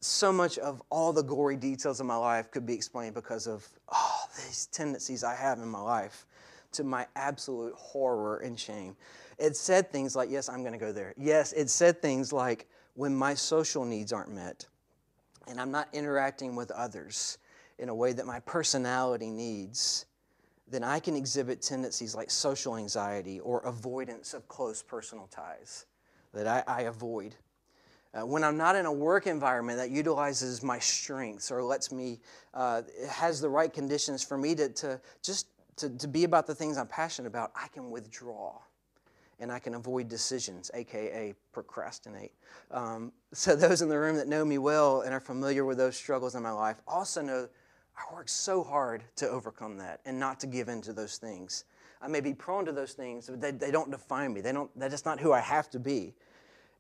so 0.05 0.31
much 0.31 0.59
of 0.59 0.83
all 0.90 1.12
the 1.12 1.23
gory 1.23 1.57
details 1.57 1.99
of 1.99 2.07
my 2.07 2.17
life 2.17 2.51
could 2.51 2.67
be 2.67 2.75
explained 2.75 3.14
because 3.14 3.47
of 3.47 3.67
oh, 3.90 4.25
these 4.37 4.67
tendencies 4.67 5.25
I 5.25 5.35
have 5.35 5.59
in 5.59 5.69
my 5.69 5.81
life 5.81 6.27
to 6.73 6.85
my 6.85 7.07
absolute 7.17 7.75
horror 7.75 8.38
and 8.38 8.59
shame. 8.61 8.97
It 9.38 9.57
said 9.57 9.90
things 9.90 10.14
like, 10.14 10.31
Yes, 10.31 10.49
I'm 10.49 10.61
going 10.61 10.73
to 10.75 10.79
go 10.79 10.93
there. 10.93 11.14
Yes, 11.17 11.53
it 11.55 11.71
said 11.71 12.03
things 12.03 12.33
like, 12.33 12.69
When 12.95 13.14
my 13.14 13.33
social 13.33 13.85
needs 13.85 14.12
aren't 14.12 14.33
met 14.33 14.67
and 15.49 15.59
I'm 15.59 15.71
not 15.71 15.88
interacting 15.95 16.55
with 16.55 16.71
others 16.71 17.38
in 17.79 17.88
a 17.88 17.95
way 17.95 18.12
that 18.12 18.27
my 18.27 18.40
personality 18.40 19.31
needs, 19.31 20.05
then 20.69 20.85
I 20.85 21.01
can 21.01 21.17
exhibit 21.17 21.62
tendencies 21.62 22.14
like 22.14 22.31
social 22.31 22.77
anxiety 22.77 23.40
or 23.40 23.61
avoidance 23.61 24.35
of 24.35 24.49
close 24.49 24.83
personal 24.83 25.29
ties 25.29 25.87
that 26.35 26.47
I, 26.47 26.62
I 26.67 26.83
avoid 26.83 27.37
uh, 28.14 28.24
when 28.24 28.44
I'm 28.44 28.57
not 28.57 28.77
in 28.77 28.87
a 28.87 28.92
work 28.92 29.27
environment 29.27 29.79
that 29.79 29.90
utilizes 29.90 30.62
my 30.62 30.79
strengths 30.79 31.50
or 31.50 31.62
lets 31.62 31.90
me, 31.90 32.20
uh, 32.55 32.83
has 33.09 33.40
the 33.40 33.48
right 33.48 33.72
conditions 33.72 34.22
for 34.22 34.38
me 34.38 34.55
to, 34.55 34.68
to 34.68 35.00
just 35.22 35.48
to, 35.77 35.90
to 35.90 36.07
be 36.07 36.24
about 36.24 36.46
the 36.46 36.55
things 36.55 36.79
I'm 36.79 36.87
passionate 36.87 37.29
about, 37.29 37.50
I 37.57 37.68
can 37.68 37.90
withdraw 37.90 38.59
and 39.40 39.50
I 39.50 39.58
can 39.58 39.75
avoid 39.75 40.08
decisions, 40.08 40.71
aka 40.75 41.35
procrastinate. 41.52 42.33
Um, 42.71 43.12
so, 43.33 43.56
those 43.56 43.83
in 43.83 43.88
the 43.88 43.98
room 43.98 44.17
that 44.17 44.29
know 44.29 44.44
me 44.44 44.58
well 44.58 45.00
and 45.00 45.12
are 45.12 45.21
familiar 45.21 45.65
with 45.65 45.79
those 45.79 45.96
struggles 45.96 46.35
in 46.35 46.42
my 46.42 46.52
life 46.52 46.77
also 46.87 47.23
know 47.23 47.48
I 47.96 48.12
work 48.12 48.29
so 48.29 48.62
hard 48.62 49.04
to 49.17 49.29
overcome 49.29 49.77
that 49.79 50.00
and 50.04 50.19
not 50.19 50.40
to 50.40 50.46
give 50.46 50.69
in 50.69 50.81
to 50.83 50.92
those 50.92 51.17
things. 51.17 51.65
I 52.02 52.08
may 52.08 52.21
be 52.21 52.35
prone 52.35 52.65
to 52.67 52.73
those 52.73 52.92
things, 52.92 53.29
but 53.29 53.40
they, 53.40 53.50
they 53.52 53.71
don't 53.71 53.90
define 53.90 54.35
me. 54.35 54.40
They 54.40 54.52
don't, 54.52 54.71
that's 54.79 54.92
just 54.92 55.06
not 55.06 55.21
who 55.21 55.33
I 55.33 55.40
have 55.40 55.71
to 55.71 55.79
be. 55.79 56.15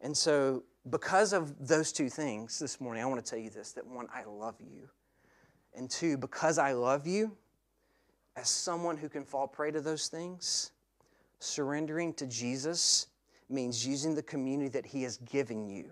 And 0.00 0.16
so, 0.16 0.64
because 0.90 1.32
of 1.32 1.66
those 1.66 1.92
two 1.92 2.10
things 2.10 2.58
this 2.58 2.80
morning, 2.80 3.02
I 3.02 3.06
want 3.06 3.24
to 3.24 3.28
tell 3.28 3.38
you 3.38 3.50
this 3.50 3.72
that 3.72 3.86
one, 3.86 4.06
I 4.14 4.24
love 4.24 4.56
you. 4.60 4.88
And 5.74 5.90
two, 5.90 6.16
because 6.16 6.58
I 6.58 6.72
love 6.72 7.06
you, 7.06 7.36
as 8.36 8.48
someone 8.48 8.96
who 8.96 9.08
can 9.08 9.24
fall 9.24 9.46
prey 9.46 9.70
to 9.70 9.80
those 9.80 10.08
things, 10.08 10.72
surrendering 11.38 12.12
to 12.14 12.26
Jesus 12.26 13.08
means 13.48 13.86
using 13.86 14.14
the 14.14 14.22
community 14.22 14.68
that 14.70 14.86
He 14.86 15.02
has 15.02 15.18
given 15.18 15.68
you, 15.68 15.90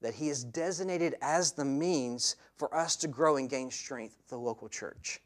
that 0.00 0.14
He 0.14 0.28
has 0.28 0.44
designated 0.44 1.14
as 1.20 1.52
the 1.52 1.64
means 1.64 2.36
for 2.56 2.74
us 2.74 2.96
to 2.96 3.08
grow 3.08 3.36
and 3.36 3.48
gain 3.48 3.70
strength, 3.70 4.16
the 4.28 4.36
local 4.36 4.68
church. 4.68 5.20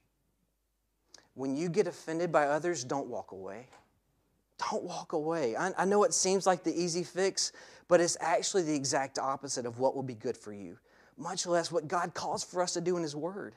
When 1.34 1.54
you 1.54 1.68
get 1.68 1.86
offended 1.86 2.32
by 2.32 2.46
others, 2.46 2.82
don't 2.82 3.08
walk 3.08 3.32
away. 3.32 3.68
Don't 4.70 4.84
walk 4.84 5.12
away. 5.12 5.54
I, 5.54 5.72
I 5.76 5.84
know 5.84 6.04
it 6.04 6.14
seems 6.14 6.46
like 6.46 6.64
the 6.64 6.74
easy 6.74 7.02
fix, 7.02 7.52
but 7.88 8.00
it's 8.00 8.16
actually 8.20 8.62
the 8.62 8.74
exact 8.74 9.18
opposite 9.18 9.66
of 9.66 9.78
what 9.78 9.94
will 9.94 10.02
be 10.02 10.14
good 10.14 10.36
for 10.36 10.52
you, 10.52 10.78
much 11.16 11.46
less 11.46 11.70
what 11.70 11.88
God 11.88 12.14
calls 12.14 12.44
for 12.44 12.62
us 12.62 12.72
to 12.74 12.80
do 12.80 12.96
in 12.96 13.02
His 13.02 13.16
Word. 13.16 13.54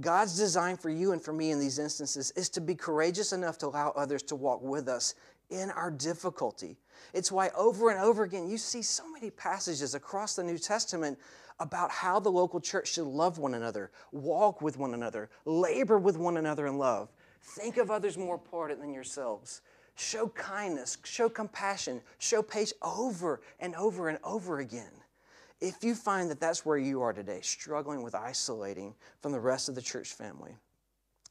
God's 0.00 0.36
design 0.36 0.76
for 0.76 0.90
you 0.90 1.12
and 1.12 1.22
for 1.22 1.32
me 1.32 1.52
in 1.52 1.60
these 1.60 1.78
instances 1.78 2.32
is 2.32 2.48
to 2.50 2.60
be 2.60 2.74
courageous 2.74 3.32
enough 3.32 3.58
to 3.58 3.68
allow 3.68 3.90
others 3.90 4.24
to 4.24 4.34
walk 4.34 4.60
with 4.60 4.88
us 4.88 5.14
in 5.50 5.70
our 5.70 5.90
difficulty. 5.90 6.76
It's 7.12 7.30
why 7.30 7.50
over 7.56 7.90
and 7.90 8.00
over 8.00 8.24
again 8.24 8.48
you 8.48 8.58
see 8.58 8.82
so 8.82 9.08
many 9.12 9.30
passages 9.30 9.94
across 9.94 10.34
the 10.34 10.42
New 10.42 10.58
Testament 10.58 11.18
about 11.60 11.90
how 11.90 12.18
the 12.18 12.30
local 12.30 12.60
church 12.60 12.92
should 12.92 13.06
love 13.06 13.38
one 13.38 13.54
another, 13.54 13.92
walk 14.10 14.60
with 14.60 14.76
one 14.76 14.94
another, 14.94 15.30
labor 15.44 15.98
with 15.98 16.16
one 16.16 16.36
another 16.36 16.66
in 16.66 16.78
love, 16.78 17.12
think 17.40 17.76
of 17.76 17.90
others 17.90 18.18
more 18.18 18.34
important 18.34 18.80
than 18.80 18.92
yourselves, 18.92 19.60
show 19.94 20.28
kindness, 20.28 20.98
show 21.04 21.28
compassion, 21.28 22.00
show 22.18 22.42
patience 22.42 22.78
over 22.82 23.40
and 23.60 23.74
over 23.76 24.08
and 24.08 24.18
over 24.24 24.58
again. 24.58 24.92
If 25.60 25.82
you 25.82 25.94
find 25.94 26.30
that 26.30 26.40
that's 26.40 26.66
where 26.66 26.78
you 26.78 27.00
are 27.02 27.12
today, 27.12 27.40
struggling 27.42 28.02
with 28.02 28.14
isolating 28.14 28.94
from 29.20 29.32
the 29.32 29.40
rest 29.40 29.68
of 29.68 29.74
the 29.74 29.82
church 29.82 30.12
family, 30.12 30.56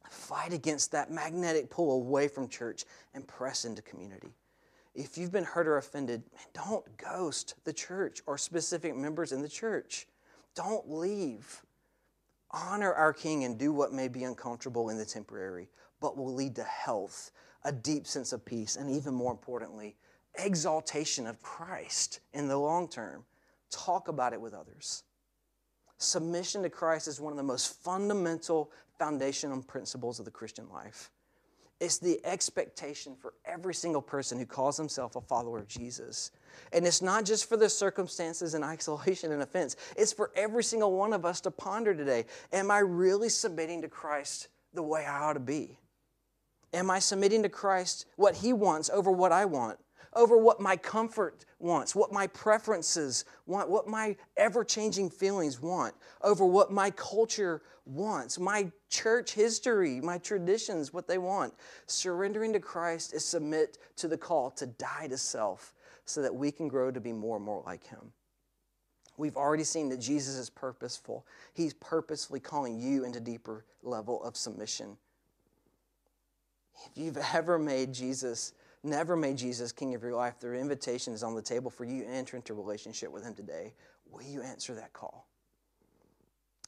fight 0.09 0.53
against 0.53 0.91
that 0.91 1.11
magnetic 1.11 1.69
pull 1.69 1.93
away 1.93 2.27
from 2.27 2.47
church 2.47 2.85
and 3.13 3.27
press 3.27 3.65
into 3.65 3.81
community. 3.81 4.33
If 4.95 5.17
you've 5.17 5.31
been 5.31 5.43
hurt 5.43 5.67
or 5.67 5.77
offended, 5.77 6.23
don't 6.53 6.85
ghost 6.97 7.55
the 7.63 7.73
church 7.73 8.21
or 8.25 8.37
specific 8.37 8.95
members 8.95 9.31
in 9.31 9.41
the 9.41 9.49
church. 9.49 10.07
Don't 10.55 10.89
leave. 10.89 11.63
Honor 12.51 12.93
our 12.93 13.11
King 13.11 13.43
and 13.43 13.57
do 13.57 13.73
what 13.73 13.91
may 13.91 14.07
be 14.07 14.23
uncomfortable 14.23 14.89
in 14.89 14.97
the 14.97 15.05
temporary, 15.05 15.67
but 15.99 16.15
will 16.15 16.33
lead 16.33 16.55
to 16.55 16.63
health, 16.63 17.31
a 17.65 17.71
deep 17.71 18.07
sense 18.07 18.33
of 18.33 18.43
peace, 18.45 18.75
and 18.75 18.89
even 18.89 19.13
more 19.13 19.31
importantly, 19.31 19.95
exaltation 20.35 21.27
of 21.27 21.41
Christ 21.41 22.19
in 22.33 22.47
the 22.47 22.57
long 22.57 22.87
term. 22.87 23.23
Talk 23.69 24.07
about 24.07 24.33
it 24.33 24.41
with 24.41 24.53
others. 24.53 25.03
Submission 25.97 26.63
to 26.63 26.69
Christ 26.69 27.07
is 27.07 27.21
one 27.21 27.31
of 27.31 27.37
the 27.37 27.43
most 27.43 27.81
fundamental 27.83 28.71
foundational 28.99 29.61
principles 29.61 30.19
of 30.19 30.25
the 30.25 30.31
Christian 30.31 30.69
life. 30.69 31.11
It's 31.79 31.97
the 31.97 32.19
expectation 32.25 33.15
for 33.15 33.33
every 33.45 33.73
single 33.73 34.01
person 34.01 34.37
who 34.37 34.45
calls 34.45 34.77
himself 34.77 35.15
a 35.15 35.21
follower 35.21 35.59
of 35.59 35.67
Jesus. 35.67 36.31
And 36.71 36.85
it's 36.85 37.01
not 37.01 37.25
just 37.25 37.49
for 37.49 37.57
the 37.57 37.69
circumstances 37.69 38.53
and 38.53 38.63
isolation 38.63 39.31
and 39.31 39.41
offense, 39.41 39.75
it's 39.97 40.13
for 40.13 40.31
every 40.35 40.63
single 40.63 40.93
one 40.93 41.13
of 41.13 41.25
us 41.25 41.41
to 41.41 41.51
ponder 41.51 41.93
today. 41.93 42.25
Am 42.51 42.71
I 42.71 42.79
really 42.79 43.29
submitting 43.29 43.81
to 43.81 43.87
Christ 43.87 44.49
the 44.73 44.83
way 44.83 45.05
I 45.05 45.19
ought 45.19 45.33
to 45.33 45.39
be? 45.39 45.77
Am 46.73 46.89
I 46.89 46.99
submitting 46.99 47.43
to 47.43 47.49
Christ 47.49 48.05
what 48.15 48.35
He 48.35 48.51
wants 48.51 48.89
over 48.89 49.11
what 49.11 49.31
I 49.31 49.45
want? 49.45 49.79
over 50.15 50.37
what 50.37 50.59
my 50.59 50.77
comfort 50.77 51.45
wants, 51.59 51.95
what 51.95 52.11
my 52.11 52.27
preferences 52.27 53.25
want, 53.45 53.69
what 53.69 53.87
my 53.87 54.15
ever 54.37 54.63
changing 54.63 55.09
feelings 55.09 55.61
want, 55.61 55.93
over 56.21 56.45
what 56.45 56.71
my 56.71 56.91
culture 56.91 57.61
wants, 57.85 58.39
my 58.39 58.71
church 58.89 59.33
history, 59.33 59.99
my 60.01 60.17
traditions, 60.17 60.93
what 60.93 61.07
they 61.07 61.17
want. 61.17 61.53
Surrendering 61.87 62.53
to 62.53 62.59
Christ 62.59 63.13
is 63.13 63.25
submit 63.25 63.77
to 63.97 64.07
the 64.07 64.17
call 64.17 64.51
to 64.51 64.65
die 64.65 65.07
to 65.07 65.17
self 65.17 65.73
so 66.05 66.21
that 66.21 66.33
we 66.33 66.51
can 66.51 66.67
grow 66.67 66.91
to 66.91 66.99
be 66.99 67.13
more 67.13 67.37
and 67.37 67.45
more 67.45 67.63
like 67.65 67.85
Him. 67.85 68.11
We've 69.17 69.37
already 69.37 69.63
seen 69.63 69.89
that 69.89 69.99
Jesus 69.99 70.35
is 70.35 70.49
purposeful. 70.49 71.25
He's 71.53 71.73
purposefully 71.75 72.39
calling 72.39 72.79
you 72.79 73.05
into 73.05 73.19
deeper 73.19 73.65
level 73.83 74.23
of 74.23 74.35
submission. 74.35 74.97
If 76.85 76.97
you've 76.97 77.17
ever 77.33 77.57
made 77.57 77.93
Jesus 77.93 78.53
never 78.83 79.15
made 79.15 79.37
Jesus 79.37 79.71
king 79.71 79.95
of 79.95 80.03
your 80.03 80.13
life, 80.13 80.39
their 80.39 80.55
invitation 80.55 81.13
is 81.13 81.23
on 81.23 81.35
the 81.35 81.41
table 81.41 81.71
for 81.71 81.85
you 81.85 82.03
to 82.03 82.09
enter 82.09 82.35
into 82.35 82.53
relationship 82.53 83.11
with 83.11 83.23
him 83.23 83.33
today. 83.33 83.73
Will 84.11 84.23
you 84.23 84.41
answer 84.41 84.75
that 84.75 84.93
call? 84.93 85.27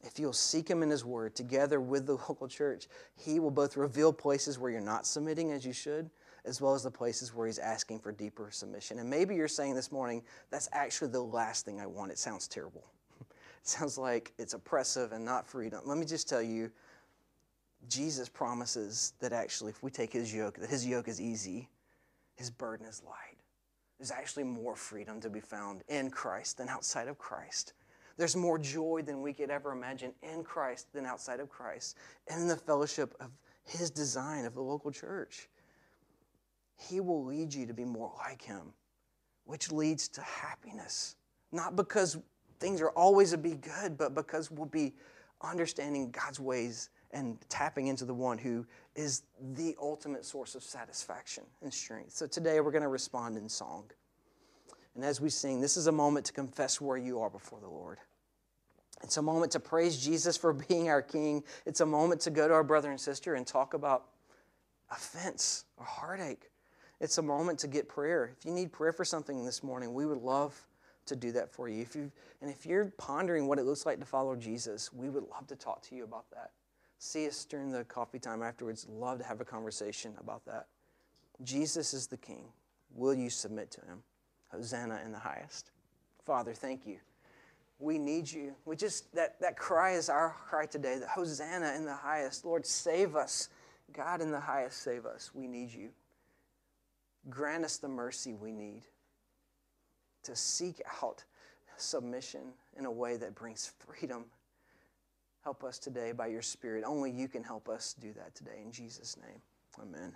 If 0.03 0.19
you'll 0.19 0.33
seek 0.33 0.69
him 0.69 0.83
in 0.83 0.89
his 0.89 1.03
word 1.03 1.35
together 1.35 1.81
with 1.81 2.05
the 2.05 2.13
local 2.13 2.47
church, 2.47 2.87
he 3.15 3.39
will 3.39 3.51
both 3.51 3.75
reveal 3.75 4.13
places 4.13 4.59
where 4.59 4.71
you're 4.71 4.81
not 4.81 5.07
submitting 5.07 5.51
as 5.51 5.65
you 5.65 5.73
should, 5.73 6.09
as 6.45 6.61
well 6.61 6.75
as 6.75 6.83
the 6.83 6.91
places 6.91 7.33
where 7.33 7.47
he's 7.47 7.57
asking 7.57 7.99
for 7.99 8.11
deeper 8.11 8.49
submission. 8.51 8.99
And 8.99 9.09
maybe 9.09 9.35
you're 9.35 9.47
saying 9.47 9.73
this 9.73 9.91
morning, 9.91 10.21
that's 10.51 10.69
actually 10.73 11.09
the 11.09 11.23
last 11.23 11.65
thing 11.65 11.81
I 11.81 11.87
want. 11.87 12.11
It 12.11 12.19
sounds 12.19 12.47
terrible. 12.47 12.85
it 13.19 13.27
sounds 13.63 13.97
like 13.97 14.31
it's 14.37 14.53
oppressive 14.53 15.11
and 15.11 15.25
not 15.25 15.47
freedom. 15.47 15.81
Let 15.85 15.97
me 15.97 16.05
just 16.05 16.29
tell 16.29 16.41
you, 16.41 16.71
Jesus 17.89 18.29
promises 18.29 19.13
that 19.19 19.33
actually, 19.33 19.71
if 19.71 19.83
we 19.83 19.91
take 19.91 20.13
his 20.13 20.33
yoke, 20.33 20.57
that 20.59 20.69
his 20.69 20.85
yoke 20.85 21.07
is 21.07 21.19
easy 21.21 21.69
his 22.35 22.49
burden 22.49 22.85
is 22.85 23.01
light. 23.05 23.37
There's 23.97 24.11
actually 24.11 24.43
more 24.43 24.75
freedom 24.75 25.21
to 25.21 25.29
be 25.29 25.39
found 25.39 25.83
in 25.87 26.09
Christ 26.09 26.57
than 26.57 26.67
outside 26.67 27.07
of 27.07 27.17
Christ. 27.17 27.73
There's 28.17 28.35
more 28.35 28.59
joy 28.59 29.01
than 29.05 29.21
we 29.21 29.33
could 29.33 29.49
ever 29.49 29.71
imagine 29.71 30.13
in 30.21 30.43
Christ 30.43 30.91
than 30.93 31.05
outside 31.05 31.39
of 31.39 31.49
Christ, 31.49 31.97
and 32.29 32.41
in 32.41 32.47
the 32.47 32.55
fellowship 32.55 33.13
of 33.19 33.31
His 33.63 33.89
design 33.89 34.45
of 34.45 34.53
the 34.53 34.61
local 34.61 34.91
church. 34.91 35.49
He 36.77 36.99
will 36.99 37.23
lead 37.23 37.53
you 37.53 37.65
to 37.65 37.73
be 37.73 37.85
more 37.85 38.11
like 38.17 38.41
Him, 38.41 38.73
which 39.45 39.71
leads 39.71 40.07
to 40.09 40.21
happiness. 40.21 41.15
Not 41.51 41.75
because 41.75 42.17
things 42.59 42.81
are 42.81 42.91
always 42.91 43.31
to 43.31 43.37
be 43.37 43.55
good, 43.55 43.97
but 43.97 44.13
because 44.13 44.51
we'll 44.51 44.65
be 44.65 44.93
understanding 45.41 46.11
God's 46.11 46.39
ways 46.39 46.89
and 47.15 47.37
tapping 47.47 47.87
into 47.87 48.03
the 48.03 48.13
one 48.13 48.37
who 48.37 48.65
is 48.93 49.23
the 49.55 49.75
ultimate 49.81 50.25
source 50.25 50.53
of 50.53 50.61
satisfaction 50.61 51.45
and 51.61 51.73
strength. 51.73 52.11
So 52.11 52.27
today 52.27 52.59
we're 52.59 52.71
going 52.71 52.83
to 52.83 52.89
respond 52.89 53.37
in 53.37 53.47
song. 53.47 53.85
And 54.95 55.03
as 55.03 55.21
we 55.21 55.29
sing, 55.29 55.61
this 55.61 55.77
is 55.77 55.87
a 55.87 55.91
moment 55.93 56.25
to 56.25 56.33
confess 56.33 56.81
where 56.81 56.97
you 56.97 57.21
are 57.21 57.29
before 57.29 57.61
the 57.61 57.69
Lord. 57.69 57.99
It's 59.01 59.15
a 59.15 59.21
moment 59.21 59.53
to 59.53 59.61
praise 59.61 60.03
Jesus 60.03 60.35
for 60.35 60.51
being 60.67 60.89
our 60.89 61.01
King. 61.01 61.41
It's 61.65 61.79
a 61.79 61.85
moment 61.85 62.19
to 62.21 62.31
go 62.31 62.49
to 62.49 62.53
our 62.53 62.65
brother 62.65 62.91
and 62.91 62.99
sister 62.99 63.35
and 63.35 63.47
talk 63.47 63.73
about 63.73 64.07
offense 64.91 65.63
or 65.77 65.85
heartache. 65.85 66.49
It's 66.99 67.17
a 67.17 67.21
moment 67.21 67.59
to 67.59 67.67
get 67.67 67.87
prayer. 67.87 68.33
If 68.37 68.45
you 68.45 68.51
need 68.51 68.73
prayer 68.73 68.91
for 68.91 69.05
something 69.05 69.45
this 69.45 69.63
morning, 69.63 69.93
we 69.93 70.05
would 70.05 70.21
love 70.21 70.53
to 71.05 71.15
do 71.15 71.31
that 71.31 71.49
for 71.49 71.69
you. 71.69 71.81
If 71.81 71.95
you 71.95 72.11
and 72.41 72.51
if 72.51 72.65
you're 72.65 72.91
pondering 72.97 73.47
what 73.47 73.57
it 73.57 73.63
looks 73.63 73.85
like 73.85 73.99
to 73.99 74.05
follow 74.05 74.35
Jesus, 74.35 74.91
we 74.91 75.09
would 75.09 75.23
love 75.29 75.47
to 75.47 75.55
talk 75.55 75.81
to 75.83 75.95
you 75.95 76.03
about 76.03 76.29
that 76.31 76.51
see 76.97 77.27
us 77.27 77.45
during 77.45 77.71
the 77.71 77.83
coffee 77.83 78.19
time 78.19 78.41
afterwards. 78.41 78.87
Love 78.89 79.19
to 79.19 79.23
have 79.25 79.41
a 79.41 79.45
conversation 79.45 80.13
about 80.19 80.45
that. 80.45 80.67
Jesus 81.43 81.93
is 81.93 82.07
the 82.07 82.17
King. 82.17 82.45
Will 82.93 83.13
you 83.13 83.29
submit 83.29 83.71
to 83.71 83.81
him? 83.81 84.03
Hosanna 84.49 85.01
in 85.03 85.11
the 85.11 85.19
highest. 85.19 85.71
Father, 86.25 86.53
thank 86.53 86.87
you. 86.87 86.97
We 87.79 87.97
need 87.97 88.31
you. 88.31 88.53
We 88.65 88.75
just 88.75 89.13
that 89.15 89.39
that 89.41 89.57
cry 89.57 89.91
is 89.91 90.09
our 90.09 90.35
cry 90.47 90.65
today. 90.65 90.97
That 90.99 91.09
Hosanna 91.09 91.73
in 91.75 91.85
the 91.85 91.95
highest. 91.95 92.45
Lord, 92.45 92.65
save 92.65 93.15
us. 93.15 93.49
God 93.91 94.21
in 94.21 94.31
the 94.31 94.39
highest, 94.39 94.81
save 94.81 95.05
us. 95.05 95.31
We 95.33 95.47
need 95.47 95.71
you. 95.71 95.89
Grant 97.29 97.65
us 97.65 97.77
the 97.77 97.87
mercy 97.87 98.33
we 98.33 98.51
need 98.51 98.83
to 100.23 100.35
seek 100.35 100.81
out 101.03 101.23
submission 101.77 102.53
in 102.77 102.85
a 102.85 102.91
way 102.91 103.17
that 103.17 103.35
brings 103.35 103.73
freedom 103.79 104.25
Help 105.45 105.63
us 105.63 105.77
today 105.77 106.11
by 106.11 106.25
your 106.25 106.41
Spirit. 106.41 106.83
Only 106.87 107.11
you 107.11 107.27
can 107.27 107.43
help 107.43 107.69
us 107.69 107.93
do 108.01 108.11
that 108.13 108.33
today. 108.33 108.63
In 108.63 108.71
Jesus' 108.71 109.15
name, 109.15 109.39
amen. 109.79 110.11